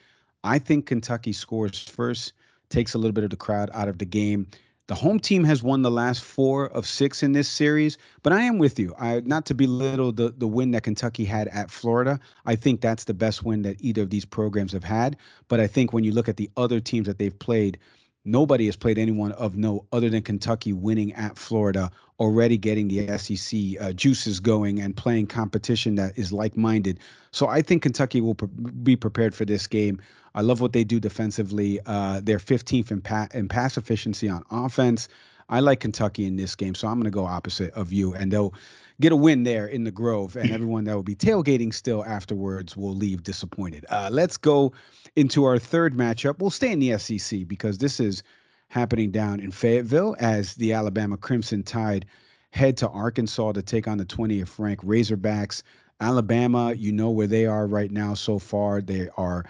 I 0.44 0.58
think 0.58 0.86
Kentucky 0.86 1.32
scores 1.32 1.82
first, 1.82 2.32
takes 2.70 2.94
a 2.94 2.98
little 2.98 3.12
bit 3.12 3.24
of 3.24 3.30
the 3.30 3.36
crowd 3.36 3.70
out 3.72 3.88
of 3.88 3.98
the 3.98 4.04
game. 4.04 4.46
The 4.88 4.94
home 4.94 5.20
team 5.20 5.44
has 5.44 5.62
won 5.62 5.82
the 5.82 5.90
last 5.90 6.24
four 6.24 6.70
of 6.70 6.86
six 6.86 7.22
in 7.22 7.32
this 7.32 7.48
series, 7.48 7.98
but 8.22 8.32
I 8.32 8.40
am 8.40 8.56
with 8.56 8.78
you. 8.78 8.94
I 8.98 9.20
not 9.20 9.44
to 9.46 9.54
belittle 9.54 10.12
the 10.12 10.30
the 10.30 10.48
win 10.48 10.70
that 10.70 10.84
Kentucky 10.84 11.26
had 11.26 11.48
at 11.48 11.70
Florida. 11.70 12.18
I 12.46 12.56
think 12.56 12.80
that's 12.80 13.04
the 13.04 13.12
best 13.12 13.44
win 13.44 13.62
that 13.62 13.76
either 13.80 14.00
of 14.00 14.08
these 14.08 14.24
programs 14.24 14.72
have 14.72 14.84
had. 14.84 15.18
But 15.48 15.60
I 15.60 15.66
think 15.66 15.92
when 15.92 16.04
you 16.04 16.12
look 16.12 16.26
at 16.26 16.38
the 16.38 16.50
other 16.56 16.80
teams 16.80 17.06
that 17.06 17.18
they've 17.18 17.38
played, 17.38 17.78
nobody 18.24 18.64
has 18.64 18.76
played 18.76 18.96
anyone 18.96 19.32
of 19.32 19.56
note 19.56 19.84
other 19.92 20.08
than 20.08 20.22
Kentucky 20.22 20.72
winning 20.72 21.12
at 21.12 21.36
Florida, 21.36 21.90
already 22.18 22.56
getting 22.58 22.88
the 22.88 23.16
SEC 23.18 23.60
uh, 23.80 23.92
juices 23.92 24.40
going 24.40 24.80
and 24.80 24.96
playing 24.96 25.26
competition 25.26 25.94
that 25.96 26.18
is 26.18 26.32
like-minded. 26.32 26.98
So 27.30 27.46
I 27.46 27.62
think 27.62 27.82
Kentucky 27.82 28.20
will 28.20 28.34
pre- 28.34 28.48
be 28.82 28.96
prepared 28.96 29.34
for 29.34 29.44
this 29.44 29.66
game. 29.66 30.00
I 30.34 30.42
love 30.42 30.60
what 30.60 30.72
they 30.72 30.84
do 30.84 31.00
defensively. 31.00 31.80
Uh, 31.86 32.20
they're 32.22 32.38
15th 32.38 32.90
in, 32.90 33.00
pa- 33.00 33.28
in 33.34 33.48
pass 33.48 33.76
efficiency 33.76 34.28
on 34.28 34.42
offense. 34.50 35.08
I 35.48 35.60
like 35.60 35.80
Kentucky 35.80 36.26
in 36.26 36.36
this 36.36 36.54
game, 36.54 36.74
so 36.74 36.88
I'm 36.88 36.94
going 36.94 37.04
to 37.04 37.10
go 37.10 37.24
opposite 37.24 37.72
of 37.72 37.92
you, 37.92 38.14
and 38.14 38.30
they'll 38.30 38.52
get 39.00 39.12
a 39.12 39.16
win 39.16 39.44
there 39.44 39.66
in 39.66 39.84
the 39.84 39.90
Grove, 39.90 40.36
and 40.36 40.50
everyone 40.52 40.84
that 40.84 40.94
will 40.94 41.02
be 41.02 41.14
tailgating 41.14 41.72
still 41.72 42.04
afterwards 42.04 42.76
will 42.76 42.94
leave 42.94 43.22
disappointed. 43.22 43.86
Uh, 43.88 44.08
let's 44.12 44.36
go 44.36 44.72
into 45.16 45.44
our 45.44 45.58
third 45.58 45.96
matchup. 45.96 46.38
We'll 46.38 46.50
stay 46.50 46.72
in 46.72 46.80
the 46.80 46.98
SEC 46.98 47.46
because 47.46 47.78
this 47.78 48.00
is 48.00 48.22
happening 48.68 49.10
down 49.10 49.40
in 49.40 49.50
Fayetteville 49.50 50.16
as 50.20 50.54
the 50.54 50.72
Alabama 50.72 51.16
Crimson 51.16 51.62
Tide 51.62 52.06
head 52.50 52.76
to 52.78 52.88
Arkansas 52.88 53.52
to 53.52 53.62
take 53.62 53.88
on 53.88 53.98
the 53.98 54.04
20th 54.04 54.58
ranked 54.58 54.86
Razorbacks. 54.86 55.62
Alabama, 56.00 56.72
you 56.74 56.92
know 56.92 57.10
where 57.10 57.26
they 57.26 57.46
are 57.46 57.66
right 57.66 57.90
now 57.90 58.14
so 58.14 58.38
far. 58.38 58.80
They 58.80 59.08
are 59.16 59.44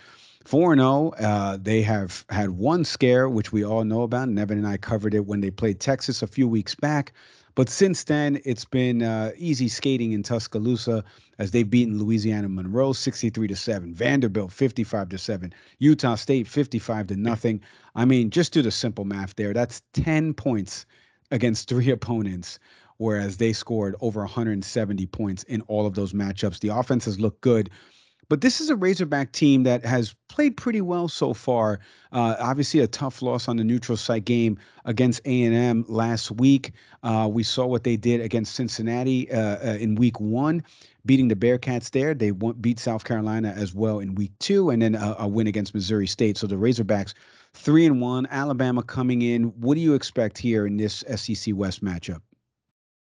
4 0.44 0.76
0. 0.76 1.10
Uh, 1.18 1.58
they 1.60 1.82
have 1.82 2.24
had 2.30 2.50
one 2.50 2.84
scare, 2.84 3.28
which 3.28 3.52
we 3.52 3.64
all 3.64 3.84
know 3.84 4.02
about. 4.02 4.28
Nevin 4.30 4.58
and 4.58 4.66
I 4.66 4.78
covered 4.78 5.14
it 5.14 5.26
when 5.26 5.40
they 5.40 5.50
played 5.50 5.78
Texas 5.78 6.22
a 6.22 6.26
few 6.26 6.48
weeks 6.48 6.74
back. 6.74 7.12
But 7.58 7.68
since 7.68 8.04
then, 8.04 8.40
it's 8.44 8.64
been 8.64 9.02
uh, 9.02 9.32
easy 9.36 9.66
skating 9.66 10.12
in 10.12 10.22
Tuscaloosa 10.22 11.02
as 11.40 11.50
they've 11.50 11.68
beaten 11.68 11.98
Louisiana 11.98 12.48
Monroe 12.48 12.92
63 12.92 13.48
to 13.48 13.56
7, 13.56 13.92
Vanderbilt 13.92 14.52
55 14.52 15.08
to 15.08 15.18
7, 15.18 15.52
Utah 15.80 16.14
State 16.14 16.46
55 16.46 17.08
to 17.08 17.16
nothing. 17.16 17.60
I 17.96 18.04
mean, 18.04 18.30
just 18.30 18.52
do 18.52 18.62
the 18.62 18.70
simple 18.70 19.04
math 19.04 19.34
there. 19.34 19.52
That's 19.52 19.82
10 19.94 20.34
points 20.34 20.86
against 21.32 21.68
three 21.68 21.90
opponents, 21.98 22.60
whereas 22.98 23.38
they 23.38 23.52
scored 23.52 23.96
over 24.00 24.20
170 24.20 25.06
points 25.06 25.42
in 25.42 25.62
all 25.62 25.84
of 25.84 25.94
those 25.94 26.12
matchups. 26.12 26.60
The 26.60 26.68
offenses 26.68 27.18
look 27.18 27.40
good. 27.40 27.70
But 28.28 28.42
this 28.42 28.60
is 28.60 28.68
a 28.68 28.76
Razorback 28.76 29.32
team 29.32 29.62
that 29.62 29.84
has 29.86 30.14
played 30.28 30.56
pretty 30.56 30.82
well 30.82 31.08
so 31.08 31.32
far. 31.32 31.80
Uh, 32.12 32.36
obviously, 32.38 32.80
a 32.80 32.86
tough 32.86 33.22
loss 33.22 33.48
on 33.48 33.56
the 33.56 33.64
neutral 33.64 33.96
site 33.96 34.26
game 34.26 34.58
against 34.84 35.22
A&M 35.24 35.84
last 35.88 36.30
week. 36.32 36.72
Uh, 37.02 37.28
we 37.30 37.42
saw 37.42 37.66
what 37.66 37.84
they 37.84 37.96
did 37.96 38.20
against 38.20 38.54
Cincinnati 38.54 39.30
uh, 39.32 39.56
uh 39.56 39.78
in 39.78 39.94
week 39.94 40.20
one, 40.20 40.62
beating 41.06 41.28
the 41.28 41.36
Bearcats 41.36 41.90
there. 41.90 42.12
They 42.12 42.32
won- 42.32 42.56
beat 42.60 42.78
South 42.78 43.04
Carolina 43.04 43.54
as 43.56 43.74
well 43.74 43.98
in 43.98 44.14
week 44.14 44.32
two, 44.40 44.68
and 44.70 44.82
then 44.82 44.94
a, 44.94 45.16
a 45.20 45.28
win 45.28 45.46
against 45.46 45.74
Missouri 45.74 46.06
State. 46.06 46.36
So 46.36 46.46
the 46.46 46.56
Razorbacks, 46.56 47.14
three 47.54 47.86
and 47.86 48.00
one. 48.00 48.26
Alabama 48.30 48.82
coming 48.82 49.22
in. 49.22 49.44
What 49.60 49.74
do 49.74 49.80
you 49.80 49.94
expect 49.94 50.36
here 50.36 50.66
in 50.66 50.76
this 50.76 51.02
SEC 51.16 51.54
West 51.54 51.82
matchup? 51.82 52.20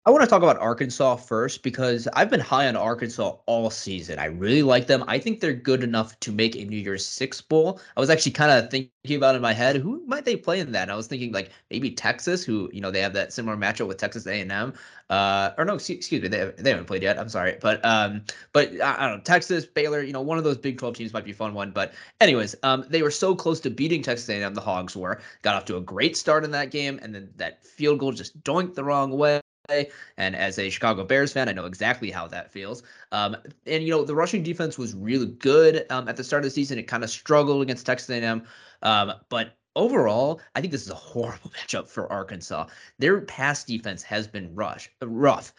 I 0.06 0.10
want 0.10 0.22
to 0.22 0.28
talk 0.28 0.42
about 0.42 0.58
Arkansas 0.58 1.16
first 1.16 1.62
because 1.62 2.06
I've 2.12 2.28
been 2.28 2.38
high 2.38 2.68
on 2.68 2.76
Arkansas 2.76 3.36
all 3.46 3.70
season. 3.70 4.18
I 4.18 4.26
really 4.26 4.62
like 4.62 4.86
them. 4.86 5.02
I 5.08 5.18
think 5.18 5.40
they're 5.40 5.54
good 5.54 5.82
enough 5.82 6.20
to 6.20 6.30
make 6.30 6.54
a 6.56 6.64
New 6.66 6.76
Year's 6.76 7.06
Six 7.06 7.40
bowl. 7.40 7.80
I 7.96 8.00
was 8.00 8.10
actually 8.10 8.32
kind 8.32 8.50
of 8.50 8.70
thinking 8.70 9.16
about 9.16 9.34
in 9.34 9.40
my 9.40 9.54
head 9.54 9.76
who 9.76 10.04
might 10.06 10.26
they 10.26 10.36
play 10.36 10.60
in 10.60 10.72
that. 10.72 10.82
And 10.82 10.92
I 10.92 10.94
was 10.94 11.06
thinking 11.06 11.32
like 11.32 11.52
maybe 11.70 11.90
Texas, 11.90 12.44
who 12.44 12.68
you 12.70 12.82
know 12.82 12.90
they 12.90 13.00
have 13.00 13.14
that 13.14 13.32
similar 13.32 13.56
matchup 13.56 13.88
with 13.88 13.96
Texas 13.96 14.26
A&M. 14.26 14.74
Uh, 15.08 15.50
or 15.56 15.64
no, 15.64 15.76
excuse, 15.76 16.12
me, 16.12 16.28
they, 16.28 16.52
they 16.58 16.68
haven't 16.68 16.84
played 16.84 17.02
yet. 17.02 17.18
I'm 17.18 17.30
sorry, 17.30 17.56
but 17.62 17.82
um, 17.82 18.24
but 18.52 18.78
I, 18.82 18.96
I 18.98 19.08
don't 19.08 19.18
know 19.18 19.24
Texas, 19.24 19.64
Baylor. 19.64 20.02
You 20.02 20.12
know, 20.12 20.20
one 20.20 20.36
of 20.36 20.44
those 20.44 20.58
Big 20.58 20.76
12 20.76 20.96
teams 20.96 21.14
might 21.14 21.24
be 21.24 21.30
a 21.30 21.34
fun 21.34 21.54
one. 21.54 21.70
But 21.70 21.94
anyways, 22.20 22.54
um, 22.62 22.84
they 22.90 23.00
were 23.00 23.10
so 23.10 23.34
close 23.34 23.58
to 23.60 23.70
beating 23.70 24.02
Texas 24.02 24.28
A&M. 24.28 24.52
The 24.52 24.60
Hogs 24.60 24.94
were 24.94 25.22
got 25.40 25.54
off 25.54 25.64
to 25.64 25.78
a 25.78 25.80
great 25.80 26.14
start 26.14 26.44
in 26.44 26.50
that 26.50 26.70
game, 26.70 27.00
and 27.00 27.14
then 27.14 27.30
that 27.36 27.64
field 27.64 28.00
goal 28.00 28.12
just 28.12 28.38
doinked 28.44 28.74
the 28.74 28.84
wrong 28.84 29.10
way. 29.10 29.40
And 29.68 30.37
as 30.37 30.59
a 30.59 30.68
Chicago 30.68 31.05
Bears 31.05 31.33
fan, 31.33 31.48
I 31.48 31.53
know 31.53 31.64
exactly 31.66 32.11
how 32.11 32.27
that 32.29 32.53
feels. 32.53 32.83
Um, 33.12 33.37
and 33.66 33.83
you 33.83 33.90
know, 33.90 34.05
the 34.05 34.14
rushing 34.14 34.42
defense 34.42 34.79
was 34.79 34.94
really 34.94 35.27
good 35.27 35.87
um, 35.90 36.09
at 36.09 36.16
the 36.16 36.24
start 36.24 36.42
of 36.42 36.46
the 36.46 36.50
season. 36.50 36.79
It 36.79 36.85
kind 36.85 37.03
of 37.05 37.11
struggled 37.11 37.62
against 37.62 37.87
Texas 37.87 38.11
A&M, 38.11 38.46
um, 38.83 39.12
but 39.31 39.57
overall, 39.77 40.40
I 40.55 40.61
think 40.61 40.72
this 40.72 40.83
is 40.83 40.90
a 40.90 40.94
horrible 40.94 41.50
matchup 41.59 41.88
for 41.88 42.11
Arkansas. 42.12 42.66
Their 42.98 43.20
pass 43.22 43.64
defense 43.64 44.03
has 44.03 44.27
been 44.27 44.55
rush 44.55 44.90
rough. 45.03 45.53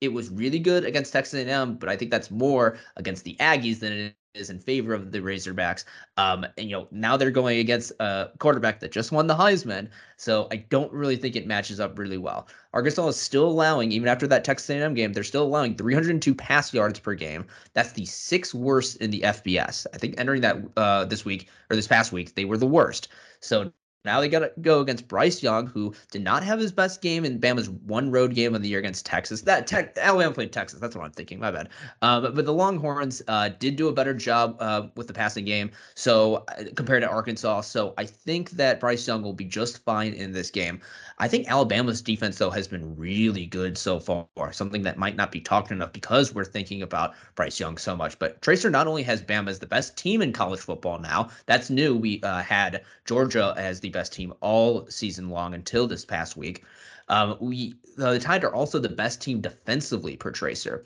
It 0.00 0.12
was 0.12 0.30
really 0.30 0.58
good 0.58 0.84
against 0.84 1.12
Texas 1.12 1.34
A&M, 1.34 1.76
but 1.76 1.88
I 1.88 1.96
think 1.96 2.10
that's 2.10 2.30
more 2.30 2.78
against 2.96 3.24
the 3.24 3.36
Aggies 3.40 3.80
than 3.80 3.92
it 3.92 4.14
is 4.34 4.50
in 4.50 4.58
favor 4.58 4.94
of 4.94 5.12
the 5.12 5.18
Razorbacks. 5.18 5.84
Um, 6.16 6.46
and 6.56 6.68
you 6.68 6.76
know 6.76 6.88
now 6.90 7.16
they're 7.16 7.30
going 7.30 7.58
against 7.58 7.92
a 8.00 8.30
quarterback 8.38 8.80
that 8.80 8.92
just 8.92 9.12
won 9.12 9.26
the 9.26 9.34
Heisman, 9.34 9.88
so 10.16 10.48
I 10.50 10.56
don't 10.56 10.92
really 10.92 11.16
think 11.16 11.36
it 11.36 11.46
matches 11.46 11.80
up 11.80 11.98
really 11.98 12.18
well. 12.18 12.48
Arkansas 12.72 13.08
is 13.08 13.16
still 13.16 13.46
allowing, 13.46 13.92
even 13.92 14.08
after 14.08 14.26
that 14.28 14.44
Texas 14.44 14.70
A&M 14.70 14.94
game, 14.94 15.12
they're 15.12 15.24
still 15.24 15.42
allowing 15.42 15.74
302 15.74 16.34
pass 16.34 16.72
yards 16.72 16.98
per 16.98 17.14
game. 17.14 17.46
That's 17.74 17.92
the 17.92 18.06
sixth 18.06 18.54
worst 18.54 18.96
in 18.98 19.10
the 19.10 19.20
FBS. 19.22 19.86
I 19.92 19.98
think 19.98 20.14
entering 20.18 20.42
that 20.42 20.56
uh, 20.76 21.04
this 21.04 21.24
week 21.24 21.48
or 21.70 21.76
this 21.76 21.88
past 21.88 22.12
week, 22.12 22.34
they 22.34 22.44
were 22.44 22.58
the 22.58 22.66
worst. 22.66 23.08
So 23.40 23.72
now 24.04 24.20
they 24.20 24.28
got 24.28 24.40
to 24.40 24.52
go 24.62 24.80
against 24.80 25.08
Bryce 25.08 25.42
Young, 25.42 25.66
who 25.66 25.94
did 26.10 26.22
not 26.22 26.42
have 26.42 26.58
his 26.58 26.72
best 26.72 27.02
game 27.02 27.24
in 27.24 27.38
Bama's 27.38 27.68
one 27.68 28.10
road 28.10 28.34
game 28.34 28.54
of 28.54 28.62
the 28.62 28.68
year 28.68 28.78
against 28.78 29.04
Texas. 29.04 29.42
That 29.42 29.66
tech, 29.66 29.96
Alabama 29.98 30.32
played 30.32 30.52
Texas. 30.52 30.80
That's 30.80 30.96
what 30.96 31.04
I'm 31.04 31.10
thinking. 31.10 31.38
My 31.38 31.50
bad. 31.50 31.68
Uh, 32.00 32.20
but, 32.20 32.34
but 32.34 32.46
the 32.46 32.52
Longhorns 32.52 33.20
uh, 33.28 33.50
did 33.50 33.76
do 33.76 33.88
a 33.88 33.92
better 33.92 34.14
job 34.14 34.56
uh, 34.58 34.86
with 34.96 35.06
the 35.06 35.12
passing 35.12 35.44
game. 35.44 35.70
So 35.94 36.44
uh, 36.48 36.64
compared 36.76 37.02
to 37.02 37.10
Arkansas, 37.10 37.62
so 37.62 37.92
I 37.98 38.06
think 38.06 38.50
that 38.52 38.80
Bryce 38.80 39.06
Young 39.06 39.22
will 39.22 39.34
be 39.34 39.44
just 39.44 39.84
fine 39.84 40.14
in 40.14 40.32
this 40.32 40.50
game. 40.50 40.80
I 41.18 41.28
think 41.28 41.50
Alabama's 41.50 42.00
defense 42.00 42.38
though 42.38 42.50
has 42.50 42.66
been 42.66 42.96
really 42.96 43.44
good 43.44 43.76
so 43.76 44.00
far. 44.00 44.26
Something 44.52 44.80
that 44.82 44.96
might 44.96 45.16
not 45.16 45.30
be 45.30 45.40
talked 45.40 45.70
enough 45.70 45.92
because 45.92 46.34
we're 46.34 46.46
thinking 46.46 46.80
about 46.80 47.14
Bryce 47.34 47.60
Young 47.60 47.76
so 47.76 47.94
much. 47.94 48.18
But 48.18 48.40
Tracer 48.40 48.70
not 48.70 48.86
only 48.86 49.02
has 49.02 49.20
Bama 49.20 49.48
as 49.48 49.58
the 49.58 49.66
best 49.66 49.98
team 49.98 50.22
in 50.22 50.32
college 50.32 50.60
football 50.60 50.98
now. 50.98 51.28
That's 51.44 51.68
new. 51.68 51.94
We 51.94 52.22
uh, 52.22 52.40
had 52.40 52.82
Georgia 53.04 53.52
as 53.58 53.80
the 53.80 53.89
best 53.90 54.12
team 54.12 54.32
all 54.40 54.86
season 54.88 55.28
long 55.28 55.54
until 55.54 55.86
this 55.86 56.04
past 56.04 56.36
week. 56.36 56.64
Um, 57.08 57.36
we 57.40 57.74
the 57.96 58.18
Tide 58.18 58.44
are 58.44 58.54
also 58.54 58.78
the 58.78 58.88
best 58.88 59.20
team 59.20 59.40
defensively 59.40 60.16
per 60.16 60.30
Tracer. 60.30 60.84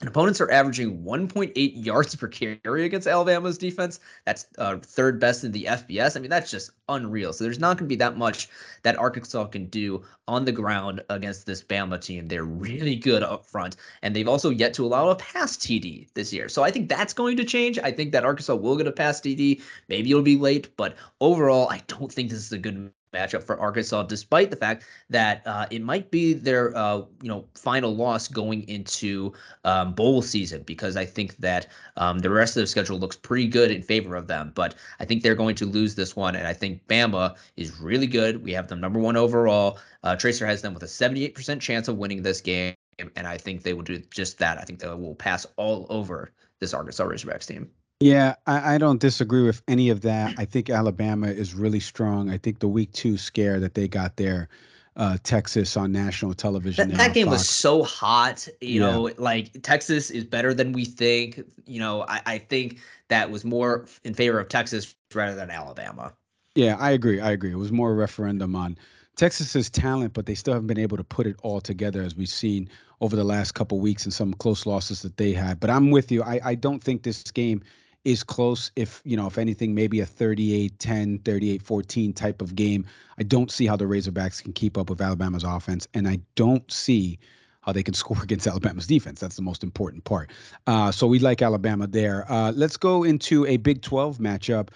And 0.00 0.08
opponents 0.08 0.42
are 0.42 0.50
averaging 0.50 1.02
1.8 1.02 1.52
yards 1.84 2.14
per 2.14 2.28
carry 2.28 2.84
against 2.84 3.06
Alabama's 3.06 3.56
defense. 3.56 3.98
That's 4.26 4.46
uh, 4.58 4.76
third 4.76 5.18
best 5.18 5.42
in 5.42 5.52
the 5.52 5.64
FBS. 5.64 6.16
I 6.16 6.20
mean, 6.20 6.28
that's 6.28 6.50
just 6.50 6.70
unreal. 6.90 7.32
So 7.32 7.44
there's 7.44 7.58
not 7.58 7.78
going 7.78 7.88
to 7.88 7.92
be 7.92 7.96
that 7.96 8.18
much 8.18 8.50
that 8.82 8.98
Arkansas 8.98 9.46
can 9.46 9.66
do 9.66 10.04
on 10.28 10.44
the 10.44 10.52
ground 10.52 11.02
against 11.08 11.46
this 11.46 11.62
Bama 11.62 11.98
team. 11.98 12.28
They're 12.28 12.44
really 12.44 12.94
good 12.94 13.22
up 13.22 13.46
front, 13.46 13.76
and 14.02 14.14
they've 14.14 14.28
also 14.28 14.50
yet 14.50 14.74
to 14.74 14.84
allow 14.84 15.08
a 15.08 15.16
pass 15.16 15.56
TD 15.56 16.12
this 16.12 16.30
year. 16.30 16.50
So 16.50 16.62
I 16.62 16.70
think 16.70 16.90
that's 16.90 17.14
going 17.14 17.38
to 17.38 17.44
change. 17.44 17.78
I 17.78 17.90
think 17.90 18.12
that 18.12 18.24
Arkansas 18.24 18.54
will 18.54 18.76
get 18.76 18.86
a 18.86 18.92
pass 18.92 19.22
TD. 19.22 19.62
Maybe 19.88 20.10
it'll 20.10 20.22
be 20.22 20.36
late, 20.36 20.76
but 20.76 20.94
overall, 21.22 21.70
I 21.70 21.82
don't 21.86 22.12
think 22.12 22.28
this 22.28 22.40
is 22.40 22.52
a 22.52 22.58
good 22.58 22.92
matchup 23.16 23.42
for 23.42 23.58
Arkansas, 23.58 24.02
despite 24.04 24.50
the 24.50 24.56
fact 24.56 24.84
that 25.10 25.42
uh, 25.46 25.66
it 25.70 25.82
might 25.82 26.10
be 26.10 26.34
their 26.34 26.76
uh, 26.76 26.98
you 27.22 27.28
know 27.28 27.46
final 27.54 27.94
loss 27.94 28.28
going 28.28 28.68
into 28.68 29.32
um, 29.64 29.94
bowl 29.94 30.22
season 30.22 30.62
because 30.62 30.96
I 30.96 31.04
think 31.04 31.36
that 31.38 31.68
um, 31.96 32.18
the 32.18 32.30
rest 32.30 32.56
of 32.56 32.62
the 32.62 32.66
schedule 32.66 32.98
looks 32.98 33.16
pretty 33.16 33.48
good 33.48 33.70
in 33.70 33.82
favor 33.82 34.16
of 34.16 34.26
them. 34.26 34.52
But 34.54 34.74
I 35.00 35.04
think 35.04 35.22
they're 35.22 35.34
going 35.34 35.56
to 35.56 35.66
lose 35.66 35.94
this 35.94 36.14
one, 36.16 36.36
and 36.36 36.46
I 36.46 36.52
think 36.52 36.86
Bama 36.88 37.36
is 37.56 37.78
really 37.80 38.06
good. 38.06 38.42
We 38.42 38.52
have 38.52 38.68
them 38.68 38.80
number 38.80 38.98
one 38.98 39.16
overall. 39.16 39.78
Uh, 40.02 40.14
Tracer 40.16 40.46
has 40.46 40.62
them 40.62 40.74
with 40.74 40.82
a 40.82 40.86
78% 40.86 41.60
chance 41.60 41.88
of 41.88 41.96
winning 41.96 42.22
this 42.22 42.40
game, 42.40 42.74
and 42.98 43.26
I 43.26 43.38
think 43.38 43.62
they 43.62 43.72
will 43.72 43.82
do 43.82 43.98
just 44.10 44.38
that. 44.38 44.58
I 44.58 44.62
think 44.62 44.78
they 44.78 44.88
will 44.88 45.14
pass 45.14 45.46
all 45.56 45.86
over 45.90 46.32
this 46.60 46.72
Arkansas 46.72 47.04
Razorbacks 47.04 47.46
team. 47.46 47.70
Yeah, 48.00 48.34
I, 48.46 48.74
I, 48.74 48.78
don't 48.78 49.00
disagree 49.00 49.42
with 49.42 49.62
any 49.68 49.88
of 49.88 50.02
that. 50.02 50.34
I 50.36 50.44
think 50.44 50.68
Alabama 50.68 51.28
is 51.28 51.54
really 51.54 51.80
strong. 51.80 52.28
I 52.28 52.36
think 52.36 52.58
the 52.58 52.68
week 52.68 52.92
two 52.92 53.16
scare 53.16 53.58
that 53.58 53.72
they 53.72 53.88
got 53.88 54.16
there, 54.16 54.48
uh, 54.96 55.16
Texas 55.22 55.78
on 55.78 55.92
national 55.92 56.34
television. 56.34 56.90
That, 56.90 56.98
that 56.98 57.14
game 57.14 57.28
Fox. 57.28 57.38
was 57.38 57.48
so 57.48 57.82
hot. 57.82 58.46
You 58.60 58.82
yeah. 58.82 58.90
know, 58.90 59.10
like 59.16 59.62
Texas 59.62 60.10
is 60.10 60.24
better 60.24 60.52
than 60.52 60.72
we 60.72 60.84
think. 60.84 61.40
You 61.64 61.80
know, 61.80 62.04
I, 62.06 62.20
I 62.26 62.38
think 62.38 62.80
that 63.08 63.30
was 63.30 63.46
more 63.46 63.86
in 64.04 64.12
favor 64.12 64.38
of 64.38 64.50
Texas 64.50 64.94
rather 65.14 65.34
than 65.34 65.50
Alabama. 65.50 66.12
Yeah, 66.54 66.76
I 66.78 66.90
agree. 66.90 67.20
I 67.20 67.30
agree. 67.30 67.52
It 67.52 67.56
was 67.56 67.72
more 67.72 67.92
a 67.92 67.94
referendum 67.94 68.54
on 68.54 68.76
Texas's 69.16 69.70
talent, 69.70 70.12
but 70.12 70.26
they 70.26 70.34
still 70.34 70.52
haven't 70.52 70.66
been 70.66 70.78
able 70.78 70.98
to 70.98 71.04
put 71.04 71.26
it 71.26 71.36
all 71.42 71.62
together 71.62 72.02
as 72.02 72.14
we've 72.14 72.28
seen 72.28 72.68
over 73.00 73.16
the 73.16 73.24
last 73.24 73.52
couple 73.52 73.80
weeks 73.80 74.04
and 74.04 74.12
some 74.12 74.34
close 74.34 74.66
losses 74.66 75.00
that 75.00 75.16
they 75.16 75.32
had. 75.32 75.60
But 75.60 75.70
I'm 75.70 75.90
with 75.90 76.12
you. 76.12 76.22
I, 76.22 76.40
I 76.44 76.54
don't 76.54 76.82
think 76.84 77.02
this 77.02 77.22
game 77.22 77.62
is 78.06 78.22
close 78.22 78.70
if 78.76 79.02
you 79.04 79.16
know 79.16 79.26
if 79.26 79.36
anything 79.36 79.74
maybe 79.74 80.00
a 80.00 80.06
38-10 80.06 81.20
38-14 81.22 82.14
type 82.14 82.40
of 82.40 82.54
game. 82.54 82.86
I 83.18 83.24
don't 83.24 83.50
see 83.50 83.66
how 83.66 83.76
the 83.76 83.84
razorbacks 83.84 84.42
can 84.42 84.52
keep 84.52 84.78
up 84.78 84.88
with 84.88 85.00
alabama's 85.00 85.42
offense 85.42 85.88
and 85.92 86.06
i 86.06 86.20
don't 86.36 86.70
see 86.70 87.18
how 87.62 87.72
they 87.72 87.82
can 87.82 87.94
score 88.02 88.22
against 88.22 88.46
alabama's 88.46 88.86
defense. 88.86 89.18
That's 89.20 89.34
the 89.34 89.42
most 89.42 89.64
important 89.64 90.04
part. 90.04 90.30
Uh, 90.68 90.92
so 90.92 91.08
we 91.08 91.18
like 91.18 91.42
alabama 91.42 91.88
there. 91.88 92.30
Uh, 92.30 92.52
let's 92.54 92.76
go 92.76 93.02
into 93.02 93.44
a 93.46 93.56
big 93.56 93.82
12 93.82 94.18
matchup 94.18 94.68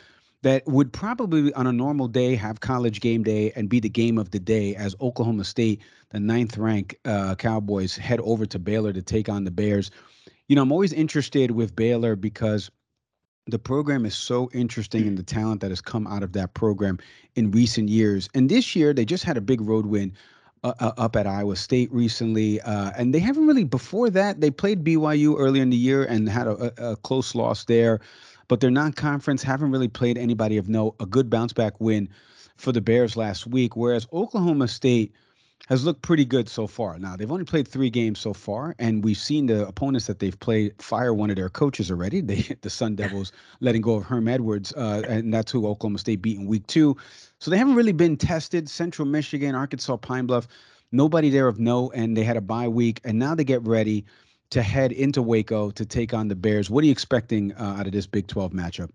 that 0.42 0.66
would 0.66 0.92
probably 0.92 1.52
on 1.54 1.68
a 1.68 1.72
normal 1.72 2.08
day 2.08 2.34
have 2.34 2.58
college 2.58 3.00
game 3.00 3.22
day 3.22 3.52
and 3.54 3.68
be 3.68 3.78
the 3.78 3.88
game 3.88 4.18
of 4.18 4.30
the 4.30 4.40
day 4.40 4.74
as 4.74 4.96
oklahoma 5.00 5.44
state 5.44 5.82
the 6.08 6.18
ninth 6.18 6.56
ranked 6.56 6.96
uh, 7.04 7.34
cowboys 7.34 7.94
head 7.96 8.20
over 8.20 8.46
to 8.46 8.58
baylor 8.58 8.92
to 8.92 9.02
take 9.02 9.28
on 9.28 9.44
the 9.44 9.50
bears. 9.50 9.90
You 10.48 10.56
know 10.56 10.62
i'm 10.62 10.72
always 10.72 10.92
interested 10.92 11.52
with 11.52 11.76
baylor 11.76 12.16
because 12.16 12.70
the 13.46 13.58
program 13.58 14.04
is 14.04 14.14
so 14.14 14.50
interesting 14.52 15.06
and 15.06 15.18
the 15.18 15.22
talent 15.22 15.60
that 15.60 15.70
has 15.70 15.80
come 15.80 16.06
out 16.06 16.22
of 16.22 16.32
that 16.32 16.54
program 16.54 16.98
in 17.34 17.50
recent 17.50 17.88
years. 17.88 18.28
And 18.34 18.48
this 18.48 18.76
year, 18.76 18.92
they 18.92 19.04
just 19.04 19.24
had 19.24 19.36
a 19.36 19.40
big 19.40 19.60
road 19.60 19.86
win 19.86 20.12
uh, 20.62 20.74
uh, 20.78 20.92
up 20.98 21.16
at 21.16 21.26
Iowa 21.26 21.56
State 21.56 21.90
recently, 21.92 22.60
uh, 22.60 22.92
and 22.96 23.14
they 23.14 23.18
haven't 23.18 23.46
really. 23.46 23.64
Before 23.64 24.10
that, 24.10 24.40
they 24.40 24.50
played 24.50 24.84
BYU 24.84 25.36
earlier 25.38 25.62
in 25.62 25.70
the 25.70 25.76
year 25.76 26.04
and 26.04 26.28
had 26.28 26.46
a, 26.46 26.90
a 26.90 26.96
close 26.96 27.34
loss 27.34 27.64
there, 27.64 28.00
but 28.48 28.60
their 28.60 28.70
non-conference 28.70 29.42
haven't 29.42 29.70
really 29.70 29.88
played 29.88 30.18
anybody 30.18 30.58
of 30.58 30.68
note. 30.68 30.96
A 31.00 31.06
good 31.06 31.30
bounce 31.30 31.52
back 31.52 31.80
win 31.80 32.08
for 32.56 32.72
the 32.72 32.80
Bears 32.82 33.16
last 33.16 33.46
week, 33.46 33.74
whereas 33.74 34.06
Oklahoma 34.12 34.68
State 34.68 35.14
has 35.68 35.84
looked 35.84 36.02
pretty 36.02 36.24
good 36.24 36.48
so 36.48 36.66
far. 36.66 36.98
Now 36.98 37.16
they've 37.16 37.30
only 37.30 37.44
played 37.44 37.68
three 37.68 37.90
games 37.90 38.18
so 38.18 38.32
far, 38.32 38.74
and 38.78 39.04
we've 39.04 39.16
seen 39.16 39.46
the 39.46 39.66
opponents 39.66 40.06
that 40.06 40.18
they've 40.18 40.38
played 40.38 40.74
fire 40.82 41.14
one 41.14 41.30
of 41.30 41.36
their 41.36 41.48
coaches 41.48 41.90
already. 41.90 42.20
They 42.30 42.36
hit 42.36 42.62
the 42.62 42.70
Sun 42.70 42.96
Devils, 42.96 43.32
letting 43.60 43.82
go 43.82 43.94
of 43.94 44.04
Herm 44.04 44.28
Edwards, 44.28 44.72
uh, 44.74 45.02
and 45.08 45.32
that's 45.34 45.50
who 45.50 45.66
Oklahoma 45.66 45.98
State 45.98 46.22
beat 46.22 46.38
in 46.38 46.46
Week 46.46 46.66
Two. 46.66 46.96
So 47.38 47.50
they 47.50 47.58
haven't 47.58 47.74
really 47.74 47.92
been 47.92 48.16
tested. 48.16 48.68
Central 48.68 49.06
Michigan, 49.06 49.54
Arkansas, 49.54 49.96
Pine 49.96 50.26
Bluff, 50.26 50.46
nobody 50.92 51.30
there 51.30 51.48
of 51.48 51.58
note, 51.58 51.92
and 51.94 52.16
they 52.16 52.24
had 52.24 52.36
a 52.36 52.40
bye 52.40 52.68
week, 52.68 53.00
and 53.04 53.18
now 53.18 53.34
they 53.34 53.44
get 53.44 53.62
ready 53.62 54.04
to 54.50 54.62
head 54.62 54.92
into 54.92 55.22
Waco 55.22 55.70
to 55.70 55.86
take 55.86 56.12
on 56.12 56.28
the 56.28 56.34
Bears. 56.34 56.68
What 56.68 56.82
are 56.82 56.86
you 56.86 56.92
expecting 56.92 57.52
uh, 57.54 57.76
out 57.78 57.86
of 57.86 57.92
this 57.92 58.06
Big 58.06 58.26
12 58.26 58.52
matchup? 58.52 58.90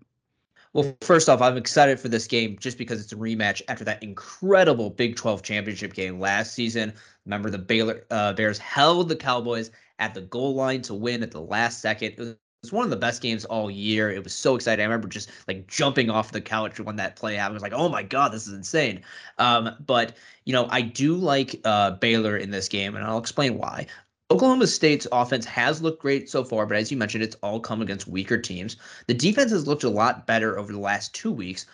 Well, 0.72 0.96
first 1.00 1.28
off, 1.28 1.40
I'm 1.40 1.56
excited 1.56 1.98
for 1.98 2.08
this 2.08 2.26
game 2.26 2.56
just 2.60 2.76
because 2.78 3.00
it's 3.00 3.12
a 3.12 3.16
rematch 3.16 3.62
after 3.68 3.84
that 3.84 4.02
incredible 4.02 4.90
Big 4.90 5.16
12 5.16 5.42
championship 5.42 5.94
game 5.94 6.20
last 6.20 6.54
season. 6.54 6.92
Remember, 7.24 7.50
the 7.50 7.58
Baylor 7.58 8.04
uh, 8.10 8.32
Bears 8.34 8.58
held 8.58 9.08
the 9.08 9.16
Cowboys 9.16 9.70
at 9.98 10.14
the 10.14 10.20
goal 10.22 10.54
line 10.54 10.82
to 10.82 10.94
win 10.94 11.22
at 11.22 11.30
the 11.30 11.40
last 11.40 11.80
second. 11.80 12.12
It 12.18 12.38
was 12.62 12.72
one 12.72 12.84
of 12.84 12.90
the 12.90 12.96
best 12.96 13.22
games 13.22 13.44
all 13.46 13.70
year. 13.70 14.10
It 14.10 14.22
was 14.22 14.34
so 14.34 14.54
exciting. 14.54 14.82
I 14.82 14.86
remember 14.86 15.08
just 15.08 15.30
like 15.48 15.66
jumping 15.66 16.10
off 16.10 16.32
the 16.32 16.40
couch 16.40 16.78
when 16.80 16.96
that 16.96 17.16
play 17.16 17.34
happened. 17.36 17.54
I 17.54 17.56
was 17.56 17.62
like, 17.62 17.72
oh 17.72 17.88
my 17.88 18.02
God, 18.02 18.32
this 18.32 18.46
is 18.46 18.52
insane. 18.54 19.02
Um, 19.38 19.70
but, 19.86 20.16
you 20.44 20.52
know, 20.52 20.66
I 20.70 20.82
do 20.82 21.14
like 21.16 21.58
uh, 21.64 21.92
Baylor 21.92 22.36
in 22.36 22.50
this 22.50 22.68
game, 22.68 22.94
and 22.96 23.04
I'll 23.04 23.18
explain 23.18 23.56
why. 23.56 23.86
Oklahoma 24.28 24.66
State's 24.66 25.06
offense 25.12 25.44
has 25.44 25.80
looked 25.80 26.02
great 26.02 26.28
so 26.28 26.42
far, 26.42 26.66
but 26.66 26.76
as 26.76 26.90
you 26.90 26.96
mentioned, 26.96 27.22
it's 27.22 27.36
all 27.44 27.60
come 27.60 27.80
against 27.80 28.08
weaker 28.08 28.36
teams. 28.36 28.76
The 29.06 29.14
defense 29.14 29.52
has 29.52 29.68
looked 29.68 29.84
a 29.84 29.88
lot 29.88 30.26
better 30.26 30.58
over 30.58 30.72
the 30.72 30.80
last 30.80 31.14
two 31.14 31.30
weeks, 31.30 31.64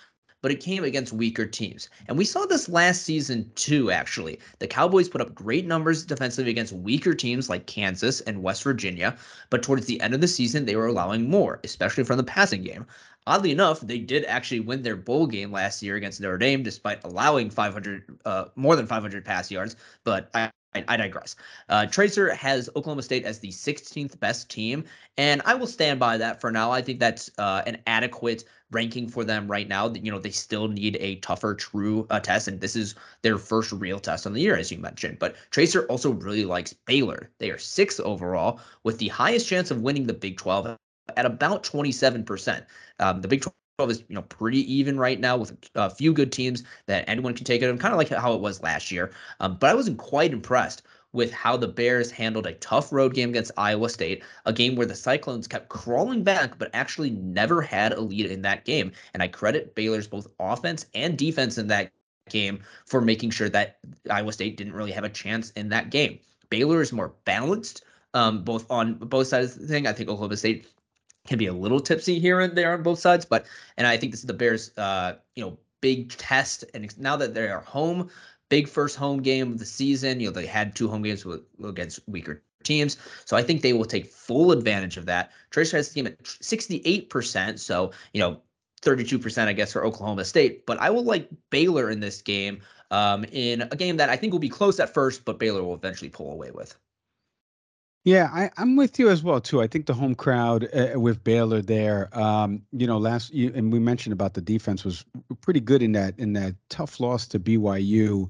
but 0.42 0.52
it 0.52 0.60
came 0.60 0.84
against 0.84 1.14
weaker 1.14 1.46
teams. 1.46 1.88
And 2.08 2.18
we 2.18 2.26
saw 2.26 2.44
this 2.44 2.68
last 2.68 3.04
season 3.04 3.50
too, 3.54 3.90
actually. 3.90 4.38
The 4.58 4.66
Cowboys 4.66 5.08
put 5.08 5.22
up 5.22 5.34
great 5.34 5.66
numbers 5.66 6.04
defensively 6.04 6.50
against 6.50 6.74
weaker 6.74 7.14
teams 7.14 7.48
like 7.48 7.66
Kansas 7.66 8.20
and 8.20 8.42
West 8.42 8.62
Virginia, 8.64 9.16
but 9.48 9.62
towards 9.62 9.86
the 9.86 9.98
end 10.02 10.12
of 10.12 10.20
the 10.20 10.28
season, 10.28 10.66
they 10.66 10.76
were 10.76 10.88
allowing 10.88 11.30
more, 11.30 11.58
especially 11.64 12.04
from 12.04 12.18
the 12.18 12.22
passing 12.22 12.62
game. 12.62 12.84
Oddly 13.26 13.52
enough, 13.52 13.80
they 13.80 13.98
did 13.98 14.26
actually 14.26 14.60
win 14.60 14.82
their 14.82 14.96
bowl 14.96 15.26
game 15.26 15.52
last 15.52 15.82
year 15.82 15.96
against 15.96 16.20
Notre 16.20 16.36
Dame, 16.36 16.62
despite 16.62 17.02
allowing 17.04 17.48
500, 17.48 18.18
uh, 18.26 18.44
more 18.56 18.76
than 18.76 18.86
500 18.86 19.24
pass 19.24 19.50
yards. 19.50 19.76
But 20.04 20.28
I, 20.34 20.50
I, 20.74 20.96
digress. 20.96 21.36
Uh, 21.68 21.86
Tracer 21.86 22.32
has 22.34 22.68
Oklahoma 22.76 23.02
State 23.02 23.24
as 23.24 23.38
the 23.38 23.48
16th 23.50 24.18
best 24.20 24.48
team, 24.48 24.84
and 25.18 25.42
I 25.44 25.54
will 25.54 25.66
stand 25.66 26.00
by 26.00 26.16
that 26.16 26.40
for 26.40 26.50
now. 26.50 26.70
I 26.70 26.80
think 26.80 26.98
that's 26.98 27.30
uh, 27.38 27.62
an 27.66 27.78
adequate 27.86 28.44
ranking 28.70 29.08
for 29.08 29.22
them 29.22 29.46
right 29.46 29.68
now. 29.68 29.90
You 29.92 30.10
know, 30.10 30.18
they 30.18 30.30
still 30.30 30.68
need 30.68 30.96
a 31.00 31.16
tougher, 31.16 31.54
true 31.54 32.06
uh, 32.10 32.20
test, 32.20 32.48
and 32.48 32.60
this 32.60 32.74
is 32.74 32.94
their 33.20 33.36
first 33.36 33.72
real 33.72 34.00
test 34.00 34.26
on 34.26 34.32
the 34.32 34.40
year, 34.40 34.56
as 34.56 34.72
you 34.72 34.78
mentioned. 34.78 35.18
But 35.18 35.36
Tracer 35.50 35.84
also 35.86 36.12
really 36.12 36.44
likes 36.44 36.72
Baylor. 36.72 37.30
They 37.38 37.50
are 37.50 37.58
sixth 37.58 38.00
overall, 38.00 38.60
with 38.82 38.98
the 38.98 39.08
highest 39.08 39.46
chance 39.46 39.70
of 39.70 39.82
winning 39.82 40.06
the 40.06 40.14
Big 40.14 40.38
12 40.38 40.76
at 41.16 41.26
about 41.26 41.64
27%. 41.64 42.64
Um, 42.98 43.20
the 43.20 43.28
Big 43.28 43.42
12 43.42 43.54
is 43.80 44.04
you 44.08 44.14
know 44.14 44.22
pretty 44.22 44.72
even 44.72 44.98
right 44.98 45.18
now 45.18 45.36
with 45.36 45.56
a 45.74 45.90
few 45.90 46.12
good 46.12 46.30
teams 46.30 46.62
that 46.86 47.04
anyone 47.08 47.34
can 47.34 47.44
take 47.44 47.62
it. 47.62 47.70
And 47.70 47.80
kind 47.80 47.92
of 47.92 47.98
like 47.98 48.08
how 48.08 48.34
it 48.34 48.40
was 48.40 48.62
last 48.62 48.92
year. 48.92 49.12
Um, 49.40 49.56
but 49.58 49.70
I 49.70 49.74
wasn't 49.74 49.98
quite 49.98 50.32
impressed 50.32 50.82
with 51.12 51.32
how 51.32 51.56
the 51.56 51.68
Bears 51.68 52.10
handled 52.10 52.46
a 52.46 52.54
tough 52.54 52.92
road 52.92 53.14
game 53.14 53.30
against 53.30 53.52
Iowa 53.56 53.88
State, 53.88 54.22
a 54.46 54.52
game 54.52 54.76
where 54.76 54.86
the 54.86 54.94
Cyclones 54.94 55.46
kept 55.46 55.68
crawling 55.68 56.22
back, 56.22 56.58
but 56.58 56.70
actually 56.72 57.10
never 57.10 57.60
had 57.60 57.92
a 57.92 58.00
lead 58.00 58.26
in 58.26 58.42
that 58.42 58.64
game. 58.64 58.92
And 59.12 59.22
I 59.22 59.28
credit 59.28 59.74
Baylor's 59.74 60.06
both 60.06 60.26
offense 60.38 60.86
and 60.94 61.18
defense 61.18 61.58
in 61.58 61.66
that 61.68 61.92
game 62.30 62.60
for 62.86 63.00
making 63.00 63.30
sure 63.30 63.48
that 63.50 63.78
Iowa 64.10 64.32
State 64.32 64.56
didn't 64.56 64.72
really 64.72 64.92
have 64.92 65.04
a 65.04 65.10
chance 65.10 65.50
in 65.50 65.68
that 65.70 65.90
game. 65.90 66.18
Baylor 66.48 66.80
is 66.80 66.92
more 66.92 67.14
balanced, 67.24 67.84
um, 68.14 68.42
both 68.44 68.70
on 68.70 68.94
both 68.94 69.26
sides 69.26 69.54
of 69.54 69.62
the 69.62 69.68
thing. 69.68 69.86
I 69.86 69.92
think 69.92 70.08
Oklahoma 70.08 70.36
State 70.36 70.66
can 71.26 71.38
be 71.38 71.46
a 71.46 71.52
little 71.52 71.80
tipsy 71.80 72.18
here 72.18 72.40
and 72.40 72.56
there 72.56 72.72
on 72.72 72.82
both 72.82 72.98
sides, 72.98 73.24
but 73.24 73.46
and 73.76 73.86
I 73.86 73.96
think 73.96 74.12
this 74.12 74.20
is 74.20 74.26
the 74.26 74.34
Bears, 74.34 74.76
uh, 74.76 75.14
you 75.36 75.44
know, 75.44 75.58
big 75.80 76.10
test, 76.10 76.64
and 76.74 76.98
now 76.98 77.16
that 77.16 77.34
they 77.34 77.48
are 77.48 77.60
home, 77.60 78.10
big 78.52 78.68
first 78.68 78.96
home 78.96 79.22
game 79.22 79.52
of 79.52 79.58
the 79.58 79.64
season. 79.64 80.20
You 80.20 80.26
know, 80.28 80.32
they 80.32 80.44
had 80.44 80.76
two 80.76 80.86
home 80.86 81.00
games 81.00 81.24
with, 81.24 81.40
against 81.64 82.00
weaker 82.06 82.42
teams. 82.64 82.98
So 83.24 83.34
I 83.34 83.42
think 83.42 83.62
they 83.62 83.72
will 83.72 83.86
take 83.86 84.12
full 84.12 84.52
advantage 84.52 84.98
of 84.98 85.06
that. 85.06 85.30
Tracer 85.48 85.78
has 85.78 85.88
the 85.88 85.94
game 85.94 86.06
at 86.06 86.22
68%. 86.22 87.58
So, 87.58 87.92
you 88.12 88.20
know, 88.20 88.42
32%, 88.82 89.46
I 89.46 89.54
guess, 89.54 89.72
for 89.72 89.86
Oklahoma 89.86 90.26
State. 90.26 90.66
But 90.66 90.78
I 90.80 90.90
will 90.90 91.02
like 91.02 91.30
Baylor 91.48 91.90
in 91.90 92.00
this 92.00 92.20
game 92.20 92.60
um, 92.90 93.24
in 93.32 93.62
a 93.62 93.76
game 93.76 93.96
that 93.96 94.10
I 94.10 94.16
think 94.16 94.34
will 94.34 94.40
be 94.40 94.50
close 94.50 94.78
at 94.80 94.92
first, 94.92 95.24
but 95.24 95.38
Baylor 95.38 95.62
will 95.62 95.74
eventually 95.74 96.10
pull 96.10 96.30
away 96.30 96.50
with. 96.50 96.76
Yeah, 98.04 98.30
I, 98.32 98.50
I'm 98.56 98.74
with 98.74 98.98
you 98.98 99.10
as 99.10 99.22
well 99.22 99.40
too. 99.40 99.62
I 99.62 99.68
think 99.68 99.86
the 99.86 99.94
home 99.94 100.16
crowd 100.16 100.68
uh, 100.74 100.98
with 100.98 101.22
Baylor 101.22 101.62
there, 101.62 102.08
um, 102.18 102.62
you 102.72 102.86
know, 102.86 102.98
last 102.98 103.32
you, 103.32 103.52
and 103.54 103.72
we 103.72 103.78
mentioned 103.78 104.12
about 104.12 104.34
the 104.34 104.40
defense 104.40 104.84
was 104.84 105.04
pretty 105.40 105.60
good 105.60 105.82
in 105.82 105.92
that 105.92 106.18
in 106.18 106.32
that 106.32 106.56
tough 106.68 106.98
loss 106.98 107.28
to 107.28 107.38
BYU. 107.38 108.28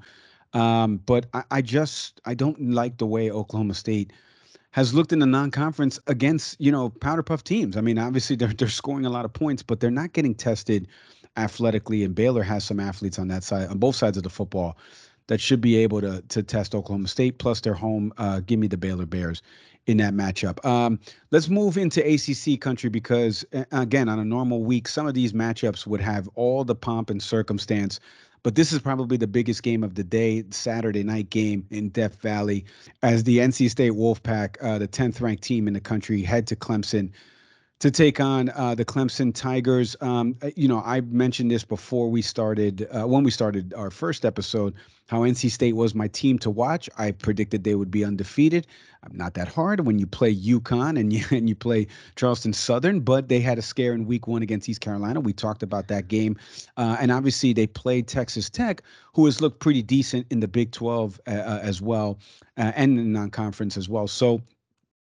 Um, 0.53 0.97
but 0.97 1.25
I, 1.33 1.43
I 1.49 1.61
just 1.63 2.21
I 2.25 2.35
don't 2.35 2.71
like 2.71 2.97
the 2.99 3.07
way 3.07 3.31
Oklahoma 3.31 3.73
State 3.73 4.13
has 4.71 4.93
looked 4.93 5.11
in 5.13 5.19
the 5.19 5.25
non-conference 5.25 5.99
against 6.05 6.61
you 6.61 6.71
know 6.71 6.89
powder 6.89 7.23
puff 7.23 7.43
teams. 7.43 7.75
I 7.75 7.81
mean, 7.81 7.97
obviously 7.97 8.35
they're 8.35 8.53
they're 8.53 8.67
scoring 8.69 9.07
a 9.07 9.09
lot 9.09 9.25
of 9.25 9.33
points, 9.33 9.63
but 9.63 9.79
they're 9.79 9.89
not 9.89 10.13
getting 10.13 10.35
tested 10.35 10.87
athletically. 11.35 12.03
And 12.03 12.13
Baylor 12.13 12.43
has 12.43 12.63
some 12.63 12.79
athletes 12.79 13.17
on 13.17 13.27
that 13.29 13.43
side 13.43 13.69
on 13.69 13.79
both 13.79 13.95
sides 13.95 14.17
of 14.17 14.23
the 14.23 14.29
football 14.29 14.77
that 15.27 15.39
should 15.39 15.61
be 15.61 15.77
able 15.77 16.01
to 16.01 16.21
to 16.29 16.43
test 16.43 16.75
Oklahoma 16.75 17.07
State. 17.07 17.37
Plus, 17.37 17.61
their 17.61 17.73
home. 17.73 18.13
Uh, 18.17 18.41
give 18.41 18.59
me 18.59 18.67
the 18.67 18.77
Baylor 18.77 19.05
Bears 19.05 19.41
in 19.85 19.97
that 19.97 20.13
matchup. 20.13 20.63
Um, 20.65 20.99
let's 21.31 21.49
move 21.49 21.77
into 21.77 22.01
ACC 22.01 22.59
country 22.59 22.89
because 22.89 23.45
again, 23.71 24.09
on 24.09 24.19
a 24.19 24.25
normal 24.25 24.63
week, 24.63 24.87
some 24.87 25.07
of 25.07 25.13
these 25.13 25.33
matchups 25.33 25.85
would 25.85 26.01
have 26.01 26.29
all 26.35 26.63
the 26.63 26.75
pomp 26.75 27.09
and 27.09 27.21
circumstance. 27.21 27.99
But 28.43 28.55
this 28.55 28.73
is 28.73 28.79
probably 28.79 29.15
the 29.15 29.27
biggest 29.27 29.63
game 29.63 29.83
of 29.83 29.95
the 29.95 30.03
day, 30.03 30.43
Saturday 30.49 31.03
night 31.03 31.29
game 31.29 31.65
in 31.71 31.89
Death 31.89 32.21
Valley, 32.21 32.65
as 33.01 33.23
the 33.23 33.37
NC 33.37 33.69
State 33.69 33.93
Wolfpack, 33.93 34.57
uh, 34.61 34.77
the 34.77 34.87
10th 34.87 35.21
ranked 35.21 35.43
team 35.43 35.65
in 35.65 35.73
the 35.73 35.79
country, 35.79 36.21
head 36.21 36.45
to 36.47 36.55
Clemson 36.57 37.09
to 37.83 37.91
take 37.91 38.21
on 38.21 38.49
uh, 38.55 38.73
the 38.73 38.85
Clemson 38.85 39.35
Tigers. 39.35 39.93
Um, 39.99 40.37
uh, 40.41 40.51
you 40.55 40.69
know, 40.69 40.81
I 40.85 41.01
mentioned 41.01 41.51
this 41.51 41.65
before 41.65 42.09
we 42.09 42.21
started, 42.21 42.87
uh, 42.95 43.05
when 43.05 43.25
we 43.25 43.29
started 43.29 43.73
our 43.73 43.91
first 43.91 44.23
episode, 44.23 44.73
how 45.07 45.23
NC 45.23 45.51
State 45.51 45.75
was 45.75 45.93
my 45.93 46.07
team 46.07 46.39
to 46.39 46.49
watch. 46.49 46.89
I 46.97 47.11
predicted 47.11 47.65
they 47.65 47.75
would 47.75 47.91
be 47.91 48.05
undefeated. 48.05 48.67
I'm 49.03 49.17
not 49.17 49.33
that 49.33 49.49
hard 49.49 49.85
when 49.85 49.99
you 49.99 50.07
play 50.07 50.33
UConn 50.33 50.97
and 50.97 51.11
you 51.13 51.25
and 51.29 51.49
you 51.49 51.55
play 51.55 51.87
Charleston 52.15 52.53
Southern, 52.53 53.01
but 53.01 53.27
they 53.27 53.41
had 53.41 53.57
a 53.57 53.61
scare 53.61 53.91
in 53.91 54.05
Week 54.05 54.27
One 54.27 54.43
against 54.43 54.69
East 54.69 54.79
Carolina. 54.79 55.19
We 55.19 55.33
talked 55.33 55.61
about 55.61 55.89
that 55.89 56.07
game, 56.07 56.37
uh, 56.77 56.95
and 57.01 57.11
obviously 57.11 57.51
they 57.51 57.67
played 57.67 58.07
Texas 58.07 58.49
Tech, 58.49 58.81
who 59.13 59.25
has 59.25 59.41
looked 59.41 59.59
pretty 59.59 59.81
decent 59.81 60.25
in 60.29 60.39
the 60.39 60.47
Big 60.47 60.71
12 60.71 61.19
uh, 61.27 61.31
uh, 61.31 61.59
as 61.61 61.81
well, 61.81 62.17
and 62.55 62.97
in 62.97 63.11
non-conference 63.11 63.75
as 63.75 63.89
well. 63.89 64.07
So 64.07 64.41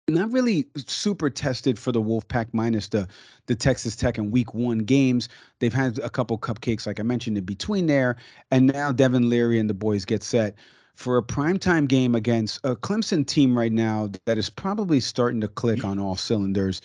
not 0.09 0.31
really 0.31 0.65
super 0.85 1.29
tested 1.29 1.77
for 1.77 1.91
the 1.91 2.01
Wolfpack 2.01 2.47
minus 2.53 2.87
the 2.87 3.07
the 3.47 3.55
Texas 3.55 3.95
Tech 3.95 4.17
and 4.17 4.31
Week 4.31 4.53
One 4.53 4.79
games. 4.79 5.27
They've 5.59 5.73
had 5.73 5.99
a 5.99 6.09
couple 6.09 6.37
cupcakes, 6.37 6.87
like 6.87 6.99
I 6.99 7.03
mentioned, 7.03 7.37
in 7.37 7.43
between 7.43 7.87
there, 7.87 8.15
and 8.51 8.67
now 8.67 8.91
Devin 8.91 9.29
Leary 9.29 9.59
and 9.59 9.69
the 9.69 9.73
boys 9.73 10.05
get 10.05 10.23
set 10.23 10.55
for 10.97 11.19
a 11.19 11.21
primetime 11.21 11.87
game 11.87 12.15
against 12.15 12.59
a 12.63 12.75
Clemson 12.75 13.25
team 13.25 13.55
right 13.55 13.71
now 13.71 14.09
that 14.25 14.35
is 14.35 14.49
probably 14.49 14.99
starting 14.99 15.39
to 15.41 15.47
click 15.47 15.85
on 15.85 15.99
all 15.99 16.15
cylinders. 16.15 16.81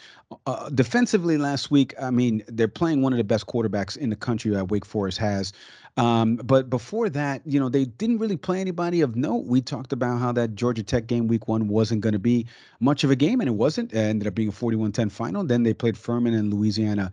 Uh, 0.46 0.68
defensively, 0.68 1.38
last 1.38 1.70
week, 1.70 1.94
I 1.98 2.10
mean, 2.10 2.44
they're 2.46 2.68
playing 2.68 3.00
one 3.00 3.14
of 3.14 3.16
the 3.16 3.24
best 3.24 3.46
quarterbacks 3.46 3.96
in 3.96 4.10
the 4.10 4.16
country 4.16 4.50
that 4.50 4.70
Wake 4.70 4.84
Forest 4.84 5.16
has. 5.16 5.54
Um, 5.96 6.36
but 6.36 6.68
before 6.68 7.08
that, 7.08 7.40
you 7.46 7.58
know, 7.58 7.70
they 7.70 7.86
didn't 7.86 8.18
really 8.18 8.36
play 8.36 8.60
anybody 8.60 9.00
of 9.00 9.16
note. 9.16 9.46
We 9.46 9.62
talked 9.62 9.94
about 9.94 10.18
how 10.18 10.30
that 10.32 10.56
Georgia 10.56 10.82
Tech 10.82 11.06
game 11.06 11.26
week 11.26 11.48
one 11.48 11.68
wasn't 11.68 12.02
going 12.02 12.12
to 12.12 12.18
be 12.18 12.46
much 12.80 13.04
of 13.04 13.10
a 13.10 13.16
game, 13.16 13.40
and 13.40 13.48
it 13.48 13.54
wasn't. 13.54 13.94
It 13.94 13.98
ended 13.98 14.28
up 14.28 14.34
being 14.34 14.50
a 14.50 14.52
41 14.52 14.92
10 14.92 15.08
final. 15.08 15.42
Then 15.42 15.62
they 15.62 15.72
played 15.72 15.96
Furman 15.96 16.34
and 16.34 16.52
Louisiana 16.52 17.10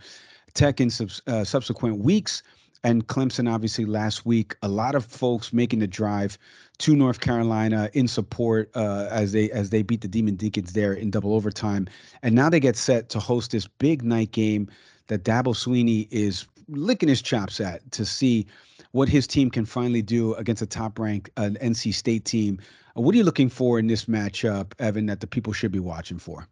Tech 0.54 0.82
in 0.82 0.90
sub- 0.90 1.12
uh, 1.28 1.46
subsequent 1.46 2.00
weeks. 2.00 2.44
And 2.84 3.08
Clemson, 3.08 3.52
obviously, 3.52 3.86
last 3.86 4.26
week, 4.26 4.56
a 4.62 4.68
lot 4.68 4.96
of 4.96 5.06
folks 5.06 5.52
making 5.52 5.80
the 5.80 5.88
drive 5.88 6.38
to 6.80 6.96
North 6.96 7.20
Carolina 7.20 7.90
in 7.94 8.08
support 8.08 8.72
uh, 8.76 9.08
as 9.12 9.34
they 9.34 9.52
as 9.52 9.70
they 9.70 9.82
beat 9.82 10.02
the 10.02 10.08
Demon 10.08 10.36
Deacons 10.36 10.74
there 10.74 10.94
in 10.94 11.12
double 11.12 11.34
overtime, 11.34 11.88
and 12.24 12.36
now 12.36 12.50
they 12.50 12.60
get 12.60 12.78
set 12.78 13.10
to 13.10 13.20
host 13.20 13.52
this 13.52 13.68
big 13.68 14.04
night 14.04 14.32
game 14.32 14.70
that 15.08 15.24
Dabo 15.24 15.54
Swinney 15.54 16.08
is 16.10 16.48
licking 16.70 17.10
his 17.10 17.22
chops 17.22 17.60
at 17.60 17.92
to 17.92 18.06
see 18.06 18.46
what 18.92 19.10
his 19.10 19.28
team 19.28 19.50
can 19.50 19.66
finally 19.66 20.02
do 20.02 20.34
against 20.36 20.62
a 20.62 20.66
top-ranked 20.66 21.30
uh, 21.38 21.50
NC 21.62 21.94
State 21.94 22.26
team. 22.26 22.60
What 22.94 23.14
are 23.14 23.18
you 23.18 23.24
looking 23.24 23.50
for 23.50 23.78
in 23.80 23.88
this 23.88 24.06
matchup, 24.06 24.74
Evan, 24.80 25.06
that 25.08 25.20
the 25.20 25.28
people 25.28 25.54
should 25.54 25.72
be 25.72 25.80
watching 25.80 26.18
for? 26.18 26.48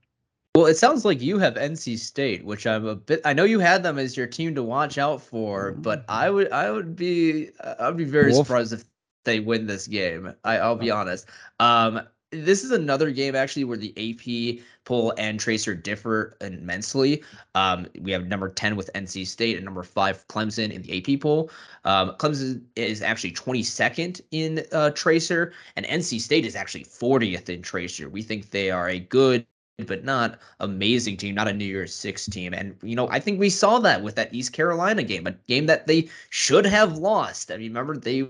Well, 0.58 0.66
it 0.66 0.76
sounds 0.76 1.06
like 1.06 1.22
you 1.22 1.38
have 1.38 1.54
NC 1.54 2.00
State, 2.00 2.44
which 2.44 2.66
I'm 2.66 2.88
a 2.88 2.96
bit. 2.96 3.22
I 3.24 3.32
know 3.32 3.44
you 3.44 3.60
had 3.60 3.84
them 3.84 4.00
as 4.00 4.18
your 4.18 4.26
team 4.26 4.56
to 4.56 4.64
watch 4.64 4.98
out 4.98 5.22
for, 5.22 5.74
but 5.74 6.04
I 6.10 6.32
would, 6.32 6.52
I 6.52 6.72
would 6.72 6.96
be, 6.96 7.52
I'd 7.80 7.96
be 7.96 8.06
very 8.06 8.32
Wolf. 8.32 8.48
surprised 8.48 8.74
if 8.74 8.84
they 9.24 9.40
win 9.40 9.68
this 9.68 9.86
game. 9.86 10.34
I, 10.44 10.58
I'll 10.58 10.76
be 10.76 10.90
honest. 10.90 11.30
Um, 11.60 12.02
this 12.32 12.64
is 12.64 12.72
another 12.72 13.12
game 13.12 13.36
actually 13.36 13.66
where 13.66 13.78
the 13.78 13.94
AP 14.00 14.64
poll 14.84 15.14
and 15.20 15.40
Tracer 15.40 15.76
differ 15.76 16.36
immensely. 16.42 17.24
Um, 17.54 17.86
we 18.02 18.12
have 18.12 18.26
number 18.26 18.50
10 18.50 18.76
with 18.76 18.90
NC 18.96 19.28
State 19.28 19.58
and 19.58 19.64
number 19.64 19.84
five 19.84 20.28
Clemson 20.28 20.72
in 20.72 20.82
the 20.82 20.98
AP 20.98 21.22
poll. 21.22 21.52
Um, 21.86 22.16
Clemson 22.18 22.64
is 22.76 23.04
actually 23.04 23.34
22nd 23.34 24.22
in 24.32 24.64
uh, 24.72 24.90
Tracer, 24.90 25.54
and 25.76 25.86
NC 25.86 26.20
State 26.20 26.48
is 26.48 26.56
actually 26.56 26.86
40th 26.86 27.48
in 27.48 27.62
Tracer. 27.62 28.10
We 28.10 28.24
think 28.24 28.50
they 28.50 28.72
are 28.72 28.90
a 28.90 29.00
good 29.00 29.46
but 29.86 30.04
not 30.04 30.40
amazing 30.60 31.18
team, 31.18 31.36
not 31.36 31.48
a 31.48 31.54
New 31.54 31.66
Year's 31.66 31.94
Six 31.94 32.26
team. 32.26 32.54
And, 32.54 32.76
you 32.82 32.96
know, 32.96 33.08
I 33.10 33.20
think 33.20 33.40
we 33.40 33.50
saw 33.52 33.78
that 33.80 34.02
with 34.02 34.16
that 34.16 34.34
East 34.34 34.52
Carolina 34.54 35.04
game, 35.04 35.28
a 35.28 35.32
game 35.32 35.68
that 35.68 35.86
they 35.86 36.10
should 36.32 36.66
have 36.66 36.98
lost. 36.98 37.52
I 37.52 37.58
mean, 37.58 37.70
remember, 37.70 37.96
they 37.96 38.28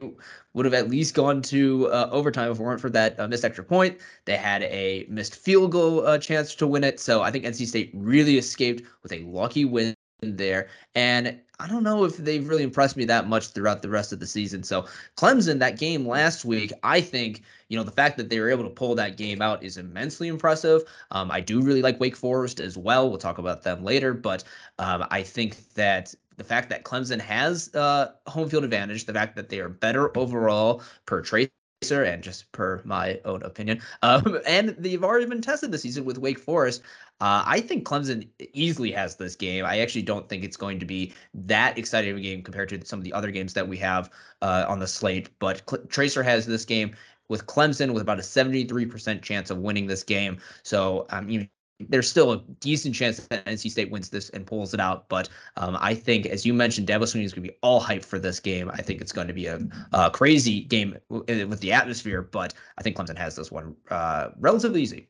would 0.53 0.65
have 0.65 0.73
at 0.73 0.89
least 0.89 1.13
gone 1.13 1.41
to 1.43 1.87
uh, 1.87 2.09
overtime 2.11 2.51
if 2.51 2.59
it 2.59 2.63
weren't 2.63 2.81
for 2.81 2.89
that 2.89 3.17
uh, 3.17 3.27
missed 3.29 3.45
extra 3.45 3.63
point. 3.63 3.97
They 4.25 4.35
had 4.35 4.63
a 4.63 5.05
missed 5.07 5.35
field 5.35 5.71
goal 5.71 6.05
uh, 6.05 6.17
chance 6.17 6.53
to 6.55 6.67
win 6.67 6.83
it. 6.83 6.99
So 6.99 7.21
I 7.21 7.31
think 7.31 7.45
NC 7.45 7.67
State 7.67 7.91
really 7.93 8.37
escaped 8.37 8.83
with 9.01 9.13
a 9.13 9.19
lucky 9.23 9.63
win 9.63 9.96
there. 10.21 10.67
And 10.95 11.39
I 11.59 11.67
don't 11.67 11.83
know 11.83 12.03
if 12.03 12.17
they've 12.17 12.47
really 12.47 12.63
impressed 12.63 12.97
me 12.97 13.05
that 13.05 13.27
much 13.27 13.47
throughout 13.47 13.81
the 13.81 13.89
rest 13.89 14.13
of 14.13 14.19
the 14.19 14.27
season. 14.27 14.63
So 14.63 14.85
Clemson, 15.15 15.59
that 15.59 15.79
game 15.79 16.07
last 16.07 16.45
week, 16.45 16.71
I 16.83 17.01
think 17.01 17.43
you 17.69 17.77
know 17.77 17.83
the 17.83 17.91
fact 17.91 18.17
that 18.17 18.29
they 18.29 18.39
were 18.39 18.49
able 18.49 18.63
to 18.63 18.69
pull 18.69 18.95
that 18.95 19.17
game 19.17 19.41
out 19.41 19.63
is 19.63 19.77
immensely 19.77 20.27
impressive. 20.27 20.83
Um, 21.11 21.31
I 21.31 21.41
do 21.41 21.61
really 21.61 21.81
like 21.81 21.99
Wake 21.99 22.15
Forest 22.15 22.59
as 22.59 22.77
well. 22.77 23.09
We'll 23.09 23.19
talk 23.19 23.37
about 23.37 23.63
them 23.63 23.83
later, 23.83 24.13
but 24.13 24.43
um, 24.79 25.05
I 25.09 25.23
think 25.23 25.73
that 25.73 26.13
the 26.37 26.43
fact 26.43 26.69
that 26.69 26.83
Clemson 26.83 27.19
has 27.19 27.73
uh, 27.75 28.11
home 28.27 28.49
field 28.49 28.63
advantage, 28.63 29.05
the 29.05 29.13
fact 29.13 29.35
that 29.35 29.49
they 29.49 29.59
are 29.59 29.69
better 29.69 30.15
overall 30.17 30.83
per 31.05 31.21
trace 31.21 31.49
and 31.91 32.23
just 32.23 32.51
per 32.51 32.81
my 32.85 33.19
own 33.25 33.43
opinion. 33.43 33.81
Um, 34.03 34.39
and 34.47 34.69
they've 34.77 35.03
already 35.03 35.25
been 35.25 35.41
tested 35.41 35.71
this 35.71 35.81
season 35.81 36.05
with 36.05 36.17
Wake 36.17 36.39
Forest. 36.39 36.81
Uh, 37.19 37.43
I 37.45 37.61
think 37.61 37.85
Clemson 37.85 38.27
easily 38.53 38.91
has 38.91 39.15
this 39.15 39.35
game. 39.35 39.65
I 39.65 39.79
actually 39.79 40.03
don't 40.03 40.29
think 40.29 40.43
it's 40.43 40.57
going 40.57 40.79
to 40.79 40.85
be 40.85 41.13
that 41.33 41.77
exciting 41.77 42.11
of 42.11 42.17
a 42.17 42.21
game 42.21 42.43
compared 42.43 42.69
to 42.69 42.85
some 42.85 42.99
of 42.99 43.03
the 43.03 43.13
other 43.13 43.31
games 43.31 43.53
that 43.53 43.67
we 43.67 43.77
have 43.77 44.11
uh, 44.41 44.65
on 44.67 44.79
the 44.79 44.87
slate. 44.87 45.29
But 45.39 45.63
Cl- 45.67 45.85
Tracer 45.87 46.21
has 46.21 46.45
this 46.45 46.63
game 46.63 46.95
with 47.29 47.45
Clemson 47.47 47.93
with 47.93 48.01
about 48.03 48.19
a 48.19 48.21
73% 48.21 49.21
chance 49.21 49.49
of 49.49 49.57
winning 49.57 49.87
this 49.87 50.03
game. 50.03 50.37
So 50.63 51.07
um, 51.09 51.47
there's 51.79 52.09
still 52.09 52.31
a 52.31 52.41
decent 52.59 52.95
chance 52.95 53.25
that 53.27 53.45
NC 53.45 53.71
State 53.71 53.91
wins 53.91 54.09
this 54.09 54.29
and 54.29 54.45
pulls 54.45 54.73
it 54.73 54.79
out. 54.79 55.09
But 55.09 55.29
um, 55.57 55.77
I 55.79 55.93
think, 55.93 56.25
as 56.27 56.45
you 56.45 56.53
mentioned, 56.53 56.87
Dabo 56.87 57.03
Swinney 57.03 57.23
is 57.23 57.33
going 57.33 57.45
to 57.45 57.51
be 57.51 57.57
all 57.61 57.81
hyped 57.81 58.05
for 58.05 58.19
this 58.19 58.39
game. 58.39 58.69
I 58.71 58.81
think 58.81 59.01
it's 59.01 59.11
going 59.11 59.27
to 59.27 59.33
be 59.33 59.47
a, 59.47 59.59
a 59.93 60.11
crazy 60.11 60.61
game 60.61 60.97
with 61.09 61.59
the 61.59 61.73
atmosphere, 61.73 62.21
but 62.21 62.53
I 62.77 62.83
think 62.83 62.95
Clemson 62.95 63.17
has 63.17 63.35
this 63.35 63.51
one 63.51 63.75
uh, 63.89 64.29
relatively 64.39 64.81
easy. 64.81 65.07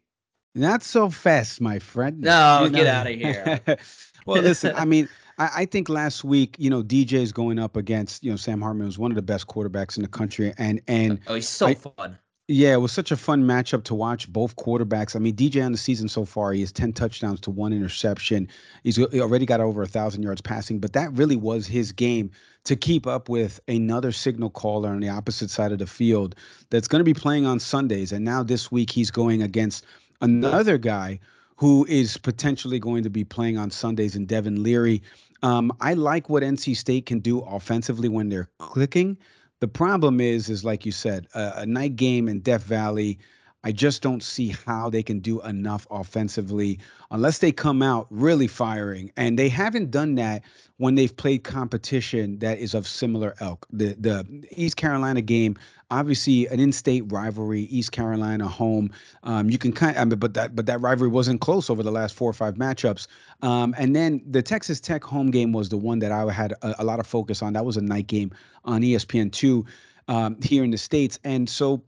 Not 0.55 0.83
so 0.83 1.09
fast, 1.09 1.61
my 1.61 1.79
friend. 1.79 2.19
No, 2.21 2.63
you 2.63 2.69
get 2.69 2.83
know. 2.85 2.91
out 2.91 3.07
of 3.07 3.13
here. 3.13 3.59
well, 4.25 4.41
listen, 4.43 4.73
I 4.75 4.85
mean, 4.85 5.07
I, 5.37 5.49
I, 5.55 5.65
think 5.65 5.89
last 5.89 6.23
week, 6.23 6.55
you 6.57 6.69
know, 6.69 6.83
DJ 6.83 7.13
is 7.13 7.31
going 7.31 7.59
up 7.59 7.75
against, 7.75 8.23
you 8.23 8.31
know, 8.31 8.37
Sam 8.37 8.61
Hartman 8.61 8.85
was 8.85 8.97
one 8.97 9.11
of 9.11 9.15
the 9.15 9.21
best 9.21 9.47
quarterbacks 9.47 9.97
in 9.97 10.03
the 10.03 10.09
country, 10.09 10.53
and 10.57 10.81
and 10.87 11.19
oh, 11.27 11.35
he's 11.35 11.47
so 11.47 11.67
I, 11.67 11.75
fun. 11.75 12.17
Yeah, 12.49 12.73
it 12.73 12.77
was 12.77 12.93
such 12.93 13.11
a 13.11 13.17
fun 13.17 13.43
matchup 13.43 13.83
to 13.85 13.93
watch. 13.93 14.31
Both 14.31 14.55
quarterbacks. 14.55 15.15
I 15.15 15.19
mean, 15.19 15.35
DJ 15.35 15.65
on 15.65 15.73
the 15.73 15.77
season 15.77 16.07
so 16.07 16.23
far, 16.23 16.53
he 16.53 16.61
has 16.61 16.71
ten 16.71 16.93
touchdowns 16.93 17.39
to 17.41 17.51
one 17.51 17.73
interception. 17.73 18.47
He's 18.83 18.95
he 18.95 19.21
already 19.21 19.45
got 19.45 19.59
over 19.59 19.83
a 19.83 19.87
thousand 19.87 20.23
yards 20.23 20.41
passing, 20.41 20.79
but 20.79 20.93
that 20.93 21.11
really 21.13 21.35
was 21.35 21.67
his 21.67 21.91
game 21.91 22.31
to 22.63 22.75
keep 22.75 23.07
up 23.07 23.29
with 23.29 23.61
another 23.69 24.11
signal 24.11 24.49
caller 24.49 24.89
on 24.89 24.99
the 24.99 25.07
opposite 25.07 25.49
side 25.49 25.71
of 25.71 25.79
the 25.79 25.87
field 25.87 26.35
that's 26.69 26.87
going 26.87 26.99
to 26.99 27.05
be 27.05 27.13
playing 27.13 27.45
on 27.45 27.59
Sundays. 27.61 28.11
And 28.11 28.25
now 28.25 28.43
this 28.43 28.69
week 28.69 28.91
he's 28.91 29.09
going 29.09 29.41
against 29.41 29.85
another 30.21 30.77
guy 30.77 31.19
who 31.55 31.85
is 31.89 32.17
potentially 32.17 32.79
going 32.79 33.03
to 33.03 33.09
be 33.09 33.23
playing 33.23 33.57
on 33.57 33.71
Sundays 33.71 34.15
in 34.15 34.25
Devin 34.25 34.61
Leary. 34.63 35.01
Um, 35.43 35.71
I 35.81 35.93
like 35.93 36.29
what 36.29 36.43
NC 36.43 36.77
State 36.77 37.05
can 37.05 37.19
do 37.19 37.39
offensively 37.41 38.09
when 38.09 38.29
they're 38.29 38.49
clicking. 38.59 39.17
The 39.59 39.67
problem 39.67 40.21
is, 40.21 40.49
is 40.49 40.63
like 40.63 40.85
you 40.85 40.91
said, 40.91 41.27
a, 41.33 41.61
a 41.61 41.65
night 41.65 41.95
game 41.95 42.27
in 42.27 42.41
Death 42.41 42.63
Valley 42.63 43.17
I 43.67 43.73
just 43.73 44.01
don't 44.01 44.23
see 44.23 44.55
how 44.65 44.89
they 44.89 45.03
can 45.03 45.19
do 45.19 45.41
enough 45.41 45.85
offensively 45.91 46.79
unless 47.11 47.39
they 47.39 47.51
come 47.51 47.81
out 47.81 48.07
really 48.09 48.47
firing. 48.47 49.11
And 49.17 49.37
they 49.37 49.49
haven't 49.49 49.91
done 49.91 50.15
that 50.15 50.43
when 50.77 50.95
they've 50.95 51.13
played 51.13 51.43
competition 51.43 52.39
that 52.39 52.59
is 52.59 52.73
of 52.73 52.87
similar 52.87 53.35
ilk. 53.41 53.67
The 53.73 53.93
the 53.99 54.25
East 54.55 54.77
Carolina 54.77 55.21
game, 55.21 55.57
obviously 55.91 56.47
an 56.47 56.61
in-state 56.61 57.11
rivalry, 57.11 57.63
East 57.63 57.91
Carolina 57.91 58.47
home. 58.47 58.89
Um, 59.23 59.49
you 59.49 59.57
can 59.57 59.73
kind 59.73 59.97
of, 59.97 60.01
I 60.01 60.05
mean, 60.05 60.17
but 60.17 60.33
that 60.35 60.55
but 60.55 60.65
that 60.67 60.79
rivalry 60.79 61.09
wasn't 61.09 61.41
close 61.41 61.69
over 61.69 61.83
the 61.83 61.91
last 61.91 62.15
four 62.15 62.29
or 62.29 62.33
five 62.33 62.53
matchups. 62.53 63.07
Um, 63.41 63.75
and 63.77 63.93
then 63.93 64.21
the 64.25 64.41
Texas 64.41 64.79
Tech 64.79 65.03
home 65.03 65.29
game 65.29 65.51
was 65.51 65.67
the 65.67 65.77
one 65.77 65.99
that 65.99 66.13
I 66.13 66.31
had 66.31 66.53
a, 66.61 66.75
a 66.79 66.85
lot 66.85 67.01
of 67.01 67.05
focus 67.05 67.41
on. 67.41 67.51
That 67.51 67.65
was 67.65 67.75
a 67.75 67.81
night 67.81 68.07
game 68.07 68.31
on 68.63 68.81
ESPN 68.81 69.29
two 69.29 69.65
um, 70.07 70.37
here 70.41 70.63
in 70.63 70.71
the 70.71 70.77
states, 70.77 71.19
and 71.25 71.49
so 71.49 71.83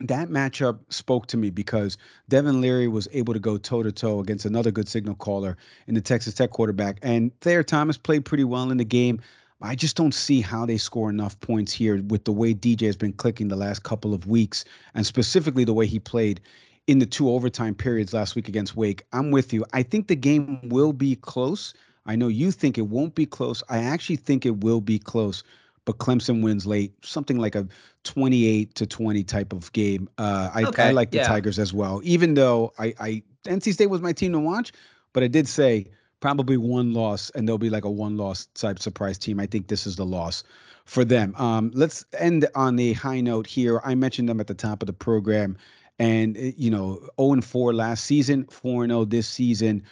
that 0.00 0.30
matchup 0.30 0.78
spoke 0.88 1.26
to 1.26 1.36
me 1.36 1.50
because 1.50 1.98
Devin 2.28 2.60
Leary 2.60 2.88
was 2.88 3.06
able 3.12 3.34
to 3.34 3.40
go 3.40 3.58
toe 3.58 3.82
to 3.82 3.92
toe 3.92 4.20
against 4.20 4.46
another 4.46 4.70
good 4.70 4.88
signal 4.88 5.14
caller 5.14 5.56
in 5.86 5.94
the 5.94 6.00
Texas 6.00 6.34
Tech 6.34 6.50
quarterback. 6.50 6.98
And 7.02 7.38
Thayer 7.40 7.62
Thomas 7.62 7.98
played 7.98 8.24
pretty 8.24 8.44
well 8.44 8.70
in 8.70 8.78
the 8.78 8.84
game. 8.84 9.20
I 9.62 9.74
just 9.74 9.96
don't 9.96 10.14
see 10.14 10.40
how 10.40 10.64
they 10.64 10.78
score 10.78 11.10
enough 11.10 11.38
points 11.40 11.70
here 11.70 12.02
with 12.04 12.24
the 12.24 12.32
way 12.32 12.54
DJ 12.54 12.86
has 12.86 12.96
been 12.96 13.12
clicking 13.12 13.48
the 13.48 13.56
last 13.56 13.82
couple 13.82 14.14
of 14.14 14.26
weeks, 14.26 14.64
and 14.94 15.04
specifically 15.04 15.64
the 15.64 15.74
way 15.74 15.86
he 15.86 15.98
played 15.98 16.40
in 16.86 16.98
the 16.98 17.06
two 17.06 17.28
overtime 17.28 17.74
periods 17.74 18.14
last 18.14 18.34
week 18.34 18.48
against 18.48 18.74
Wake. 18.74 19.04
I'm 19.12 19.30
with 19.30 19.52
you. 19.52 19.66
I 19.74 19.82
think 19.82 20.08
the 20.08 20.16
game 20.16 20.66
will 20.70 20.94
be 20.94 21.14
close. 21.16 21.74
I 22.06 22.16
know 22.16 22.28
you 22.28 22.50
think 22.50 22.78
it 22.78 22.88
won't 22.88 23.14
be 23.14 23.26
close. 23.26 23.62
I 23.68 23.78
actually 23.78 24.16
think 24.16 24.46
it 24.46 24.64
will 24.64 24.80
be 24.80 24.98
close 24.98 25.44
but 25.84 25.98
Clemson 25.98 26.42
wins 26.42 26.66
late, 26.66 26.92
something 27.04 27.38
like 27.38 27.54
a 27.54 27.66
28 28.04 28.74
to 28.74 28.86
20 28.86 29.24
type 29.24 29.52
of 29.52 29.72
game. 29.72 30.08
Uh, 30.18 30.50
I, 30.54 30.64
okay, 30.64 30.84
I 30.84 30.90
like 30.92 31.10
the 31.10 31.18
yeah. 31.18 31.28
Tigers 31.28 31.58
as 31.58 31.72
well, 31.72 32.00
even 32.04 32.34
though 32.34 32.72
I, 32.78 32.94
I 32.98 33.22
NC 33.44 33.72
State 33.74 33.86
was 33.86 34.00
my 34.00 34.12
team 34.12 34.32
to 34.32 34.40
watch, 34.40 34.72
but 35.12 35.22
I 35.22 35.28
did 35.28 35.48
say 35.48 35.86
probably 36.20 36.56
one 36.56 36.92
loss, 36.92 37.30
and 37.30 37.48
they'll 37.48 37.58
be 37.58 37.70
like 37.70 37.84
a 37.84 37.90
one 37.90 38.16
loss 38.16 38.46
type 38.54 38.78
surprise 38.78 39.18
team. 39.18 39.40
I 39.40 39.46
think 39.46 39.68
this 39.68 39.86
is 39.86 39.96
the 39.96 40.06
loss 40.06 40.44
for 40.84 41.04
them. 41.04 41.34
Um, 41.36 41.70
let's 41.74 42.04
end 42.18 42.46
on 42.54 42.78
a 42.78 42.92
high 42.92 43.20
note 43.20 43.46
here. 43.46 43.80
I 43.84 43.94
mentioned 43.94 44.28
them 44.28 44.40
at 44.40 44.46
the 44.46 44.54
top 44.54 44.82
of 44.82 44.86
the 44.86 44.92
program, 44.92 45.56
and 45.98 46.36
eh, 46.36 46.52
you 46.56 46.70
know, 46.70 47.00
0 47.20 47.32
and 47.32 47.44
4 47.44 47.72
last 47.72 48.04
season, 48.04 48.44
4 48.46 48.84
and 48.84 48.90
0 48.90 49.04
this 49.06 49.28
season 49.28 49.82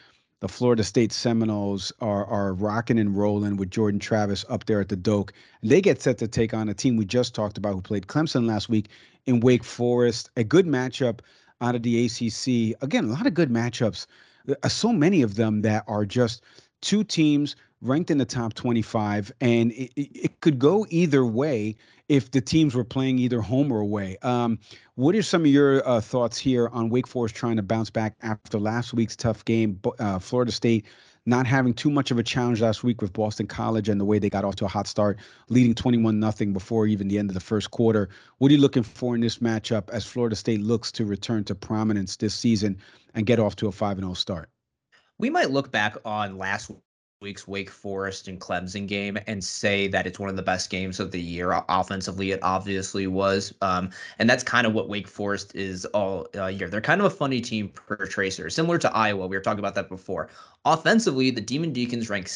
the 0.40 0.48
Florida 0.48 0.84
State 0.84 1.12
Seminoles 1.12 1.92
are 2.00 2.24
are 2.26 2.52
rocking 2.54 2.98
and 2.98 3.16
rolling 3.16 3.56
with 3.56 3.70
Jordan 3.70 3.98
Travis 3.98 4.44
up 4.48 4.66
there 4.66 4.80
at 4.80 4.88
the 4.88 4.96
Doak. 4.96 5.32
They 5.62 5.80
get 5.80 6.00
set 6.00 6.18
to 6.18 6.28
take 6.28 6.54
on 6.54 6.68
a 6.68 6.74
team 6.74 6.96
we 6.96 7.04
just 7.04 7.34
talked 7.34 7.58
about 7.58 7.74
who 7.74 7.80
played 7.80 8.06
Clemson 8.06 8.46
last 8.46 8.68
week 8.68 8.88
in 9.26 9.40
Wake 9.40 9.64
Forest. 9.64 10.30
A 10.36 10.44
good 10.44 10.66
matchup 10.66 11.20
out 11.60 11.74
of 11.74 11.82
the 11.82 12.04
ACC. 12.06 12.80
Again, 12.82 13.06
a 13.06 13.12
lot 13.12 13.26
of 13.26 13.34
good 13.34 13.50
matchups. 13.50 14.06
Uh, 14.62 14.68
so 14.68 14.92
many 14.92 15.22
of 15.22 15.34
them 15.34 15.62
that 15.62 15.84
are 15.88 16.04
just 16.04 16.42
two 16.80 17.02
teams 17.02 17.56
ranked 17.80 18.10
in 18.10 18.18
the 18.18 18.24
top 18.24 18.54
25, 18.54 19.32
and 19.40 19.72
it, 19.72 19.92
it 19.96 20.40
could 20.40 20.58
go 20.58 20.86
either 20.90 21.24
way 21.24 21.76
if 22.08 22.30
the 22.30 22.40
teams 22.40 22.74
were 22.74 22.84
playing 22.84 23.18
either 23.18 23.40
home 23.40 23.70
or 23.70 23.80
away. 23.80 24.16
Um, 24.22 24.58
what 24.94 25.14
are 25.14 25.22
some 25.22 25.42
of 25.42 25.48
your 25.48 25.86
uh, 25.86 26.00
thoughts 26.00 26.38
here 26.38 26.68
on 26.72 26.88
Wake 26.88 27.06
Forest 27.06 27.34
trying 27.34 27.56
to 27.56 27.62
bounce 27.62 27.90
back 27.90 28.14
after 28.22 28.58
last 28.58 28.94
week's 28.94 29.16
tough 29.16 29.44
game? 29.44 29.80
Uh, 29.98 30.18
Florida 30.18 30.52
State 30.52 30.86
not 31.28 31.46
having 31.46 31.74
too 31.74 31.90
much 31.90 32.10
of 32.10 32.18
a 32.18 32.22
challenge 32.22 32.62
last 32.62 32.82
week 32.82 33.02
with 33.02 33.12
Boston 33.12 33.46
College 33.46 33.90
and 33.90 34.00
the 34.00 34.04
way 34.04 34.18
they 34.18 34.30
got 34.30 34.46
off 34.46 34.56
to 34.56 34.64
a 34.64 34.68
hot 34.68 34.86
start, 34.86 35.18
leading 35.50 35.74
21 35.74 36.18
nothing 36.18 36.54
before 36.54 36.86
even 36.86 37.06
the 37.06 37.18
end 37.18 37.28
of 37.28 37.34
the 37.34 37.40
first 37.40 37.70
quarter. 37.70 38.08
What 38.38 38.50
are 38.50 38.54
you 38.54 38.60
looking 38.60 38.82
for 38.82 39.14
in 39.14 39.20
this 39.20 39.38
matchup 39.38 39.90
as 39.90 40.06
Florida 40.06 40.34
State 40.34 40.62
looks 40.62 40.90
to 40.92 41.04
return 41.04 41.44
to 41.44 41.54
prominence 41.54 42.16
this 42.16 42.34
season 42.34 42.78
and 43.14 43.26
get 43.26 43.38
off 43.38 43.56
to 43.56 43.68
a 43.68 43.72
5 43.72 43.98
0 43.98 44.14
start? 44.14 44.48
We 45.18 45.28
might 45.28 45.50
look 45.50 45.70
back 45.70 45.96
on 46.04 46.38
last 46.38 46.70
week's 47.20 47.48
Wake 47.48 47.70
Forest 47.70 48.28
and 48.28 48.40
Clemson 48.40 48.86
game 48.86 49.18
and 49.26 49.42
say 49.42 49.88
that 49.88 50.06
it's 50.06 50.18
one 50.18 50.30
of 50.30 50.36
the 50.36 50.42
best 50.42 50.70
games 50.70 51.00
of 51.00 51.10
the 51.10 51.20
year. 51.20 51.62
Offensively, 51.68 52.30
it 52.30 52.38
obviously 52.42 53.06
was. 53.06 53.52
Um, 53.60 53.90
and 54.18 54.30
that's 54.30 54.44
kind 54.44 54.66
of 54.66 54.72
what 54.72 54.88
Wake 54.88 55.08
Forest 55.08 55.54
is 55.54 55.84
all 55.86 56.28
uh, 56.36 56.46
year. 56.46 56.68
They're 56.68 56.80
kind 56.80 57.00
of 57.00 57.06
a 57.06 57.10
funny 57.10 57.40
team 57.40 57.70
per 57.70 57.96
TRACR, 57.96 58.52
similar 58.52 58.78
to 58.78 58.94
Iowa. 58.94 59.26
We 59.26 59.36
were 59.36 59.42
talking 59.42 59.58
about 59.58 59.74
that 59.74 59.88
before. 59.88 60.28
Offensively, 60.64 61.30
the 61.30 61.40
Demon 61.40 61.72
Deacons 61.72 62.08
rank 62.08 62.28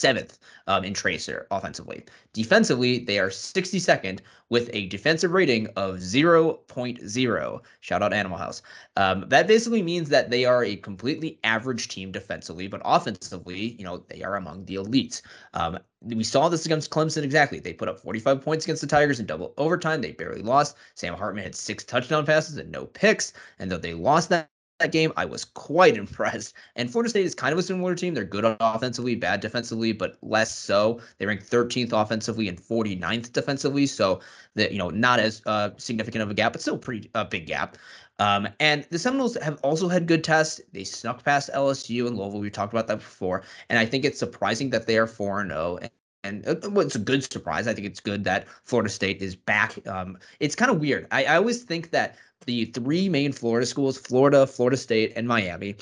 seventh 0.00 0.38
um, 0.66 0.84
in 0.84 0.94
TRACR 0.94 1.46
offensively. 1.50 2.04
Defensively, 2.32 2.98
they 3.00 3.18
are 3.18 3.28
62nd 3.28 4.20
with 4.48 4.70
a 4.72 4.86
defensive 4.86 5.32
rating 5.32 5.68
of 5.76 5.96
0.0. 5.96 7.60
Shout 7.80 8.02
out 8.02 8.12
Animal 8.12 8.38
House. 8.38 8.62
Um, 8.96 9.24
that 9.28 9.46
basically 9.46 9.82
means 9.82 10.08
that 10.08 10.30
they 10.30 10.44
are 10.44 10.64
a 10.64 10.76
completely 10.76 11.38
average 11.44 11.88
team 11.88 12.12
defensively, 12.12 12.66
but 12.66 12.82
offensively, 12.84 13.76
you 13.78 13.84
know, 13.84 13.98
they 14.08 14.22
are 14.22 14.36
among 14.36 14.64
the 14.64 14.76
elites. 14.76 15.22
Um, 15.54 15.78
we 16.02 16.24
saw 16.24 16.48
this 16.48 16.66
against 16.66 16.90
Clemson 16.90 17.22
exactly. 17.22 17.60
They 17.60 17.72
put 17.72 17.88
up 17.88 18.00
45 18.00 18.40
points 18.40 18.64
against 18.64 18.80
the 18.80 18.88
Tigers 18.88 19.20
in 19.20 19.26
double 19.26 19.54
overtime. 19.58 20.00
They 20.00 20.12
barely 20.12 20.42
lost. 20.42 20.76
Sam 20.94 21.14
Hartman 21.14 21.44
had 21.44 21.54
six 21.54 21.84
touchdown 21.84 22.24
passes 22.24 22.56
and 22.56 22.72
no 22.72 22.86
picks. 22.86 23.32
And 23.58 23.70
though 23.70 23.76
they 23.76 23.94
lost 23.94 24.30
that 24.30 24.48
that 24.80 24.92
game, 24.92 25.12
I 25.16 25.24
was 25.24 25.44
quite 25.44 25.96
impressed. 26.04 26.54
And 26.76 26.90
Florida 26.90 27.10
State 27.10 27.24
is 27.24 27.34
kind 27.34 27.52
of 27.52 27.58
a 27.58 27.62
similar 27.62 27.94
team. 27.94 28.14
They're 28.14 28.24
good 28.24 28.44
offensively, 28.60 29.14
bad 29.14 29.40
defensively, 29.40 29.92
but 29.92 30.16
less 30.22 30.54
so. 30.54 31.00
They 31.18 31.26
rank 31.26 31.44
13th 31.44 31.92
offensively 31.92 32.48
and 32.48 32.60
49th 32.60 33.32
defensively, 33.32 33.86
so 33.86 34.20
that 34.56 34.72
you 34.72 34.78
know 34.78 34.90
not 34.90 35.20
as 35.20 35.42
uh, 35.46 35.70
significant 35.76 36.22
of 36.22 36.30
a 36.30 36.34
gap, 36.34 36.52
but 36.52 36.60
still 36.60 36.78
pretty 36.78 37.10
a 37.14 37.18
uh, 37.18 37.24
big 37.24 37.46
gap. 37.46 37.76
Um, 38.18 38.48
and 38.60 38.84
the 38.90 38.98
Seminoles 38.98 39.36
have 39.36 39.58
also 39.62 39.88
had 39.88 40.06
good 40.06 40.22
tests. 40.22 40.60
They 40.72 40.84
snuck 40.84 41.24
past 41.24 41.48
LSU 41.54 42.06
and 42.06 42.18
Louisville. 42.18 42.40
We 42.40 42.50
talked 42.50 42.74
about 42.74 42.86
that 42.88 42.98
before, 42.98 43.44
and 43.70 43.78
I 43.78 43.86
think 43.86 44.04
it's 44.04 44.18
surprising 44.18 44.70
that 44.70 44.86
they 44.86 44.98
are 44.98 45.06
four 45.06 45.40
and 45.40 45.50
zero. 45.50 45.78
Oh 45.82 45.88
and 46.22 46.46
uh, 46.46 46.56
well, 46.70 46.86
it's 46.86 46.96
a 46.96 47.00
good 47.00 47.30
surprise. 47.30 47.66
I 47.66 47.74
think 47.74 47.86
it's 47.86 48.00
good 48.00 48.24
that 48.24 48.46
Florida 48.64 48.90
State 48.90 49.22
is 49.22 49.34
back. 49.34 49.86
Um, 49.86 50.18
it's 50.38 50.54
kind 50.54 50.70
of 50.70 50.80
weird. 50.80 51.06
I, 51.10 51.24
I 51.24 51.36
always 51.36 51.62
think 51.62 51.90
that 51.90 52.16
the 52.46 52.66
three 52.66 53.08
main 53.08 53.32
Florida 53.32 53.66
schools, 53.66 53.98
Florida, 53.98 54.46
Florida 54.46 54.76
State, 54.76 55.12
and 55.16 55.26
Miami, 55.26 55.76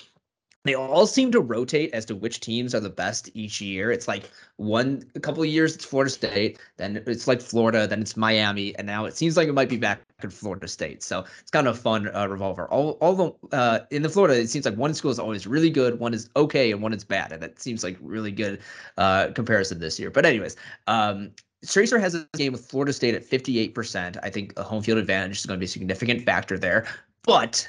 they 0.65 0.75
all 0.75 1.07
seem 1.07 1.33
to 1.33 1.41
rotate 1.41 1.95
as 1.95 2.05
to 2.05 2.15
which 2.15 2.41
teams 2.41 2.75
are 2.75 2.81
the 2.81 2.91
best 2.91 3.31
each 3.33 3.61
year. 3.61 3.91
It's 3.91 4.07
like 4.09 4.31
one 4.57 5.03
a 5.15 5.21
couple 5.21 5.43
of 5.43 5.49
years 5.49 5.75
it's 5.75 5.85
Florida 5.85 6.11
State, 6.11 6.59
then 6.77 7.03
it's 7.07 7.27
like 7.27 7.41
Florida, 7.41 7.87
then 7.87 8.03
it's 8.03 8.17
Miami, 8.17 8.77
and 8.77 8.87
now 8.87 9.07
it 9.07 9.17
seems 9.17 9.37
like 9.37 9.49
it 9.49 9.55
might 9.55 9.69
be 9.69 9.77
back 9.77 10.03
in 10.23 10.31
Florida 10.31 10.69
State. 10.69 11.03
So 11.03 11.25
it's 11.41 11.51
kind 11.51 11.69
of 11.69 11.77
a 11.77 11.81
fun 11.81 12.15
uh, 12.15 12.27
revolver. 12.27 12.69
All 12.69 12.99
all 13.01 13.15
the 13.15 13.57
uh, 13.57 13.81
in 13.91 14.03
the 14.03 14.09
Florida, 14.09 14.39
it 14.39 14.49
seems 14.49 14.67
like 14.67 14.77
one 14.77 14.93
school 14.95 15.11
is 15.11 15.19
always 15.19 15.47
really 15.47 15.71
good, 15.71 15.99
one 16.01 16.13
is 16.13 16.29
okay, 16.37 16.73
and 16.73 16.83
one 16.83 16.93
is 16.93 17.05
bad, 17.05 17.33
and 17.33 17.43
that 17.43 17.61
seems 17.61 17.83
like 17.85 17.97
really 18.03 18.33
good 18.33 18.61
uh, 18.99 19.29
comparison 19.29 19.79
this 19.79 19.99
year. 19.99 20.11
But 20.11 20.27
anyways, 20.27 20.57
um, 20.87 21.31
TRACR 21.65 22.01
has 22.01 22.15
a 22.15 22.29
game 22.37 22.53
with 22.53 22.65
Florida 22.65 22.93
State 22.93 23.15
at 23.15 23.25
58%. 23.25 24.17
I 24.23 24.31
think 24.31 24.53
a 24.57 24.63
home 24.63 24.83
field 24.83 24.99
advantage 24.99 25.39
is 25.39 25.47
going 25.47 25.59
to 25.59 25.61
be 25.61 25.67
a 25.67 25.69
significant 25.69 26.25
factor 26.25 26.59
there. 26.59 26.87
But 27.25 27.69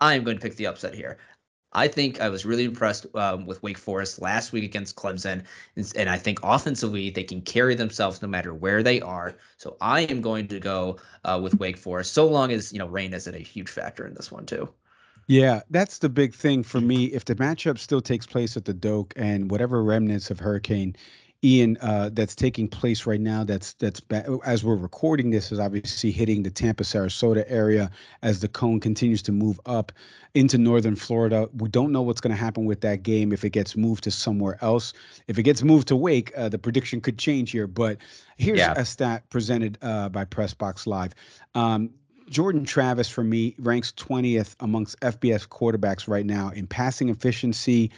I 0.00 0.14
am 0.14 0.24
going 0.24 0.36
to 0.36 0.42
pick 0.42 0.56
the 0.56 0.66
upset 0.66 0.94
here. 0.94 1.18
I 1.74 1.88
think 1.88 2.20
I 2.20 2.28
was 2.28 2.44
really 2.44 2.64
impressed 2.64 3.06
um, 3.16 3.46
with 3.46 3.62
Wake 3.62 3.78
Forest 3.78 4.22
last 4.22 4.52
week 4.52 4.64
against 4.64 4.94
Clemson, 4.94 5.42
and, 5.74 5.92
and, 5.96 6.08
I 6.08 6.16
think 6.16 6.38
offensively 6.44 7.10
they 7.10 7.24
can 7.24 7.40
carry 7.40 7.74
themselves 7.74 8.22
no 8.22 8.28
matter 8.28 8.54
where 8.54 8.82
they 8.82 9.00
are. 9.00 9.34
So 9.56 9.76
I 9.80 10.02
am 10.02 10.20
going 10.20 10.46
to 10.48 10.60
go 10.60 10.98
uh, 11.24 11.40
with 11.42 11.58
Wake 11.58 11.76
Forest, 11.76 12.12
so 12.12 12.28
long 12.28 12.52
as 12.52 12.72
you 12.72 12.78
know 12.78 12.86
rain 12.86 13.12
isn't 13.12 13.34
a 13.34 13.40
huge 13.40 13.68
factor 13.68 14.06
in 14.06 14.14
this 14.14 14.30
one 14.30 14.46
too. 14.46 14.68
Yeah, 15.26 15.62
that's 15.70 15.98
the 15.98 16.08
big 16.08 16.34
thing 16.34 16.62
for 16.62 16.80
me. 16.80 17.06
If 17.06 17.24
the 17.24 17.34
matchup 17.34 17.78
still 17.78 18.02
takes 18.02 18.26
place 18.26 18.56
at 18.56 18.66
the 18.66 18.74
Doak 18.74 19.12
and 19.16 19.50
whatever 19.50 19.82
remnants 19.82 20.30
of 20.30 20.38
Hurricane 20.38 20.94
Ian, 21.44 21.76
uh, 21.82 22.08
that's 22.12 22.34
taking 22.34 22.66
place 22.68 23.04
right 23.04 23.20
now. 23.20 23.44
That's 23.44 23.74
that's 23.74 24.00
as 24.44 24.64
we're 24.64 24.76
recording 24.76 25.30
this 25.30 25.52
is 25.52 25.60
obviously 25.60 26.10
hitting 26.10 26.42
the 26.42 26.50
Tampa, 26.50 26.84
Sarasota 26.84 27.44
area 27.46 27.90
as 28.22 28.40
the 28.40 28.48
cone 28.48 28.80
continues 28.80 29.20
to 29.22 29.32
move 29.32 29.60
up 29.66 29.92
into 30.32 30.56
northern 30.56 30.96
Florida. 30.96 31.48
We 31.58 31.68
don't 31.68 31.92
know 31.92 32.00
what's 32.00 32.20
going 32.20 32.34
to 32.34 32.42
happen 32.42 32.64
with 32.64 32.80
that 32.80 33.02
game 33.02 33.32
if 33.32 33.44
it 33.44 33.50
gets 33.50 33.76
moved 33.76 34.04
to 34.04 34.10
somewhere 34.10 34.58
else. 34.62 34.94
If 35.28 35.38
it 35.38 35.42
gets 35.42 35.62
moved 35.62 35.88
to 35.88 35.96
Wake, 35.96 36.32
uh, 36.36 36.48
the 36.48 36.58
prediction 36.58 37.02
could 37.02 37.18
change 37.18 37.50
here. 37.50 37.66
But 37.66 37.98
here's 38.38 38.58
yeah. 38.58 38.72
a 38.74 38.84
stat 38.84 39.28
presented 39.28 39.76
uh, 39.82 40.08
by 40.08 40.24
Pressbox 40.24 40.86
Live. 40.86 41.12
Um, 41.54 41.90
Jordan 42.30 42.64
Travis 42.64 43.10
for 43.10 43.22
me 43.22 43.54
ranks 43.58 43.92
20th 43.92 44.56
amongst 44.60 44.98
FBS 45.00 45.46
quarterbacks 45.46 46.08
right 46.08 46.24
now 46.24 46.48
in 46.50 46.66
passing 46.66 47.10
efficiency 47.10 47.90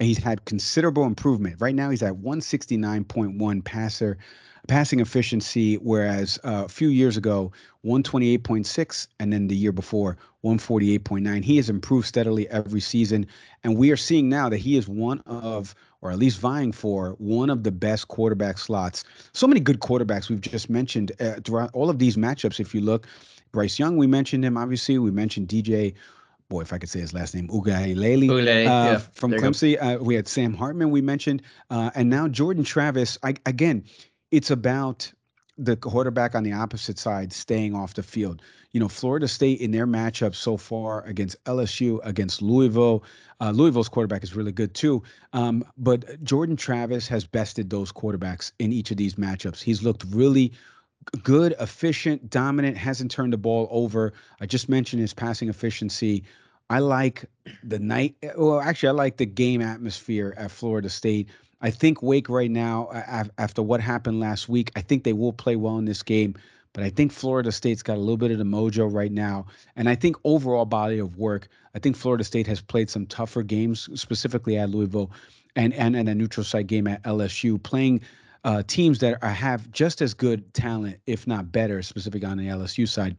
he's 0.00 0.18
had 0.18 0.44
considerable 0.44 1.04
improvement. 1.04 1.56
Right 1.60 1.74
now, 1.74 1.90
he's 1.90 2.02
at 2.02 2.14
169.1 2.14 3.64
passer 3.64 4.18
passing 4.66 5.00
efficiency, 5.00 5.76
whereas 5.76 6.38
uh, 6.44 6.64
a 6.64 6.68
few 6.68 6.88
years 6.88 7.16
ago, 7.16 7.52
128.6, 7.84 9.08
and 9.20 9.32
then 9.32 9.46
the 9.48 9.56
year 9.56 9.72
before, 9.72 10.16
148.9. 10.42 11.44
He 11.44 11.56
has 11.56 11.68
improved 11.68 12.06
steadily 12.06 12.48
every 12.48 12.80
season, 12.80 13.26
and 13.62 13.76
we 13.76 13.90
are 13.90 13.96
seeing 13.96 14.28
now 14.28 14.48
that 14.48 14.58
he 14.58 14.76
is 14.76 14.88
one 14.88 15.20
of 15.26 15.74
or 16.00 16.10
at 16.10 16.18
least 16.18 16.38
vying 16.38 16.70
for 16.70 17.14
one 17.18 17.48
of 17.48 17.62
the 17.62 17.72
best 17.72 18.08
quarterback 18.08 18.58
slots. 18.58 19.04
So 19.32 19.46
many 19.46 19.58
good 19.58 19.80
quarterbacks 19.80 20.28
we've 20.28 20.40
just 20.40 20.68
mentioned 20.68 21.12
uh, 21.18 21.36
throughout 21.42 21.70
all 21.72 21.88
of 21.88 21.98
these 21.98 22.18
matchups. 22.18 22.60
If 22.60 22.74
you 22.74 22.82
look, 22.82 23.06
Bryce 23.52 23.78
Young, 23.78 23.96
we 23.96 24.06
mentioned 24.06 24.44
him. 24.44 24.58
Obviously, 24.58 24.98
we 24.98 25.10
mentioned 25.10 25.48
DJ 25.48 25.94
boy, 26.48 26.62
if 26.62 26.72
I 26.72 26.78
could 26.78 26.88
say 26.88 27.00
his 27.00 27.14
last 27.14 27.34
name, 27.34 27.48
Uiagalelei 27.48 28.66
uh, 28.66 28.92
yeah, 28.92 28.98
from 29.12 29.32
Clemson. 29.32 29.76
Uh, 29.80 30.02
we 30.02 30.14
had 30.14 30.28
Sam 30.28 30.54
Hartman, 30.54 30.90
we 30.90 31.00
mentioned, 31.00 31.42
uh, 31.70 31.90
and 31.94 32.10
now 32.10 32.28
Jordan 32.28 32.64
Travis. 32.64 33.18
I, 33.22 33.34
again, 33.46 33.84
it's 34.30 34.50
about 34.50 35.12
the 35.56 35.76
quarterback 35.76 36.34
on 36.34 36.42
the 36.42 36.52
opposite 36.52 36.98
side 36.98 37.32
staying 37.32 37.74
off 37.74 37.94
the 37.94 38.02
field. 38.02 38.42
You 38.72 38.80
know, 38.80 38.88
Florida 38.88 39.28
State 39.28 39.60
in 39.60 39.70
their 39.70 39.86
matchup 39.86 40.34
so 40.34 40.56
far 40.56 41.04
against 41.04 41.42
LSU, 41.44 42.00
against 42.04 42.42
Louisville. 42.42 43.04
Uh, 43.40 43.52
Louisville's 43.52 43.88
quarterback 43.88 44.24
is 44.24 44.34
really 44.34 44.50
good 44.50 44.74
too. 44.74 45.02
Um, 45.32 45.64
but 45.76 46.22
Jordan 46.24 46.56
Travis 46.56 47.06
has 47.06 47.24
bested 47.24 47.70
those 47.70 47.92
quarterbacks 47.92 48.50
in 48.58 48.72
each 48.72 48.90
of 48.90 48.96
these 48.96 49.14
matchups. 49.14 49.62
He's 49.62 49.82
looked 49.82 50.04
really 50.10 50.52
good, 51.22 51.54
efficient, 51.60 52.30
dominant, 52.30 52.76
hasn't 52.76 53.10
turned 53.10 53.32
the 53.32 53.38
ball 53.38 53.68
over. 53.70 54.12
I 54.40 54.46
just 54.46 54.68
mentioned 54.68 55.02
his 55.02 55.14
passing 55.14 55.48
efficiency. 55.48 56.24
I 56.70 56.78
like 56.78 57.24
the 57.62 57.78
night. 57.78 58.16
Well, 58.36 58.60
actually, 58.60 58.88
I 58.88 58.92
like 58.92 59.16
the 59.18 59.26
game 59.26 59.60
atmosphere 59.60 60.34
at 60.36 60.50
Florida 60.50 60.88
State. 60.88 61.28
I 61.60 61.70
think 61.70 62.02
Wake 62.02 62.28
right 62.28 62.50
now, 62.50 62.90
after 63.38 63.62
what 63.62 63.80
happened 63.80 64.20
last 64.20 64.48
week, 64.48 64.70
I 64.76 64.80
think 64.80 65.04
they 65.04 65.12
will 65.12 65.32
play 65.32 65.56
well 65.56 65.78
in 65.78 65.84
this 65.84 66.02
game. 66.02 66.34
But 66.74 66.84
I 66.84 66.90
think 66.90 67.12
Florida 67.12 67.52
State's 67.52 67.82
got 67.82 67.96
a 67.96 68.00
little 68.00 68.16
bit 68.16 68.32
of 68.32 68.38
the 68.38 68.44
mojo 68.44 68.92
right 68.92 69.12
now. 69.12 69.46
And 69.76 69.88
I 69.88 69.94
think 69.94 70.16
overall 70.24 70.64
body 70.64 70.98
of 70.98 71.16
work, 71.16 71.48
I 71.74 71.78
think 71.78 71.96
Florida 71.96 72.24
State 72.24 72.46
has 72.48 72.60
played 72.60 72.90
some 72.90 73.06
tougher 73.06 73.42
games, 73.42 73.88
specifically 73.94 74.58
at 74.58 74.70
Louisville 74.70 75.10
and, 75.54 75.72
and, 75.74 75.94
and 75.94 76.08
a 76.08 76.14
neutral 76.14 76.44
site 76.44 76.66
game 76.66 76.88
at 76.88 77.02
LSU, 77.04 77.62
playing 77.62 78.00
uh, 78.42 78.62
teams 78.66 78.98
that 78.98 79.22
are, 79.22 79.30
have 79.30 79.70
just 79.70 80.02
as 80.02 80.14
good 80.14 80.52
talent, 80.52 80.98
if 81.06 81.26
not 81.26 81.52
better, 81.52 81.80
specifically 81.80 82.26
on 82.26 82.38
the 82.38 82.48
LSU 82.48 82.88
side. 82.88 83.16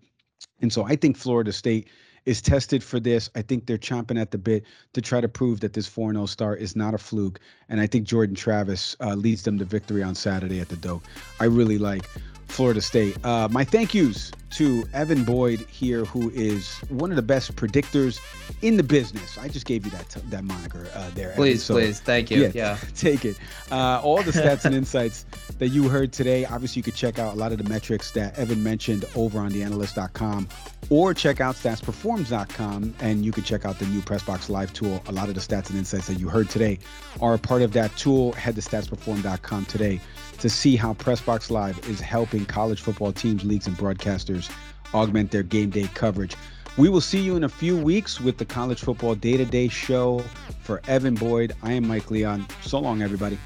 And 0.61 0.71
so 0.71 0.83
I 0.83 0.95
think 0.97 1.15
Florida 1.15 1.53
State 1.53 1.87
is 2.25 2.41
tested 2.41 2.83
for 2.83 2.99
this. 2.99 3.29
I 3.35 3.41
think 3.41 3.65
they're 3.65 3.77
chomping 3.77 4.19
at 4.19 4.31
the 4.31 4.37
bit 4.37 4.65
to 4.93 5.01
try 5.01 5.21
to 5.21 5.27
prove 5.27 5.59
that 5.61 5.73
this 5.73 5.87
4 5.87 6.13
0 6.13 6.25
start 6.25 6.61
is 6.61 6.75
not 6.75 6.93
a 6.93 6.97
fluke. 6.97 7.39
And 7.69 7.79
I 7.79 7.87
think 7.87 8.07
Jordan 8.07 8.35
Travis 8.35 8.95
uh, 8.99 9.15
leads 9.15 9.43
them 9.43 9.57
to 9.59 9.65
victory 9.65 10.03
on 10.03 10.15
Saturday 10.15 10.59
at 10.59 10.69
the 10.69 10.77
Doak. 10.77 11.03
I 11.39 11.45
really 11.45 11.77
like 11.77 12.05
Florida 12.47 12.81
State. 12.81 13.17
Uh, 13.25 13.47
my 13.51 13.63
thank 13.63 13.93
yous 13.93 14.31
to 14.51 14.85
Evan 14.93 15.25
Boyd 15.25 15.59
here, 15.69 16.05
who 16.05 16.29
is 16.29 16.77
one 16.87 17.09
of 17.09 17.17
the 17.17 17.21
best 17.21 17.55
predictors 17.57 18.19
in 18.61 18.77
the 18.77 18.83
business. 18.83 19.37
I 19.37 19.49
just 19.49 19.65
gave 19.65 19.83
you 19.83 19.91
that 19.91 20.09
t- 20.09 20.21
that 20.29 20.43
moniker 20.45 20.87
uh, 20.95 21.09
there. 21.13 21.33
Please, 21.35 21.63
so, 21.63 21.73
please, 21.73 21.99
thank 21.99 22.31
you. 22.31 22.43
Yeah, 22.43 22.51
yeah. 22.53 22.77
take 22.95 23.25
it. 23.25 23.37
Uh, 23.69 23.99
all 24.01 24.23
the 24.23 24.31
stats 24.31 24.63
and 24.63 24.73
insights 24.73 25.25
that 25.59 25.69
you 25.69 25.89
heard 25.89 26.13
today. 26.13 26.45
Obviously, 26.45 26.79
you 26.79 26.83
could 26.83 26.95
check 26.95 27.19
out 27.19 27.33
a 27.33 27.37
lot 27.37 27.51
of 27.51 27.57
the 27.57 27.69
metrics 27.69 28.11
that 28.11 28.37
Evan 28.39 28.63
mentioned 28.63 29.05
over 29.15 29.39
on 29.39 29.51
theanalyst.com 29.51 30.47
or 30.89 31.13
check 31.13 31.41
out 31.41 31.55
statsperforms.com 31.55 32.93
and 32.99 33.25
you 33.25 33.31
can 33.31 33.43
check 33.43 33.65
out 33.65 33.79
the 33.79 33.85
new 33.87 34.01
Pressbox 34.01 34.49
Live 34.49 34.71
tool. 34.73 35.01
A 35.07 35.11
lot 35.11 35.29
of 35.29 35.35
the 35.35 35.41
stats 35.41 35.69
and 35.69 35.77
insights 35.77 36.07
that 36.07 36.19
you 36.19 36.29
heard 36.29 36.49
today 36.49 36.79
are 37.21 37.33
a 37.33 37.39
part 37.39 37.61
of 37.61 37.73
that 37.73 37.95
tool. 37.97 38.33
Head 38.33 38.55
to 38.55 38.61
statsperform.com 38.61 39.65
today 39.65 39.99
to 40.39 40.49
see 40.49 40.75
how 40.75 40.93
Pressbox 40.93 41.49
Live 41.49 41.77
is 41.89 41.99
helping 41.99 42.45
college 42.45 42.81
football 42.81 43.11
teams, 43.11 43.43
leagues, 43.43 43.67
and 43.67 43.75
broadcasters 43.77 44.51
augment 44.93 45.31
their 45.31 45.43
game 45.43 45.69
day 45.69 45.89
coverage. 45.93 46.35
We 46.77 46.89
will 46.89 47.01
see 47.01 47.21
you 47.21 47.37
in 47.37 47.43
a 47.45 47.49
few 47.49 47.77
weeks 47.77 48.19
with 48.19 48.37
the 48.37 48.45
College 48.45 48.81
Football 48.81 49.15
Day 49.15 49.37
to 49.37 49.45
Day 49.45 49.69
show. 49.69 50.23
For 50.61 50.81
Evan 50.87 51.15
Boyd, 51.15 51.53
I 51.63 51.73
am 51.73 51.87
Mike 51.87 52.09
Leon. 52.11 52.45
So 52.63 52.79
long, 52.79 53.01
everybody. 53.01 53.37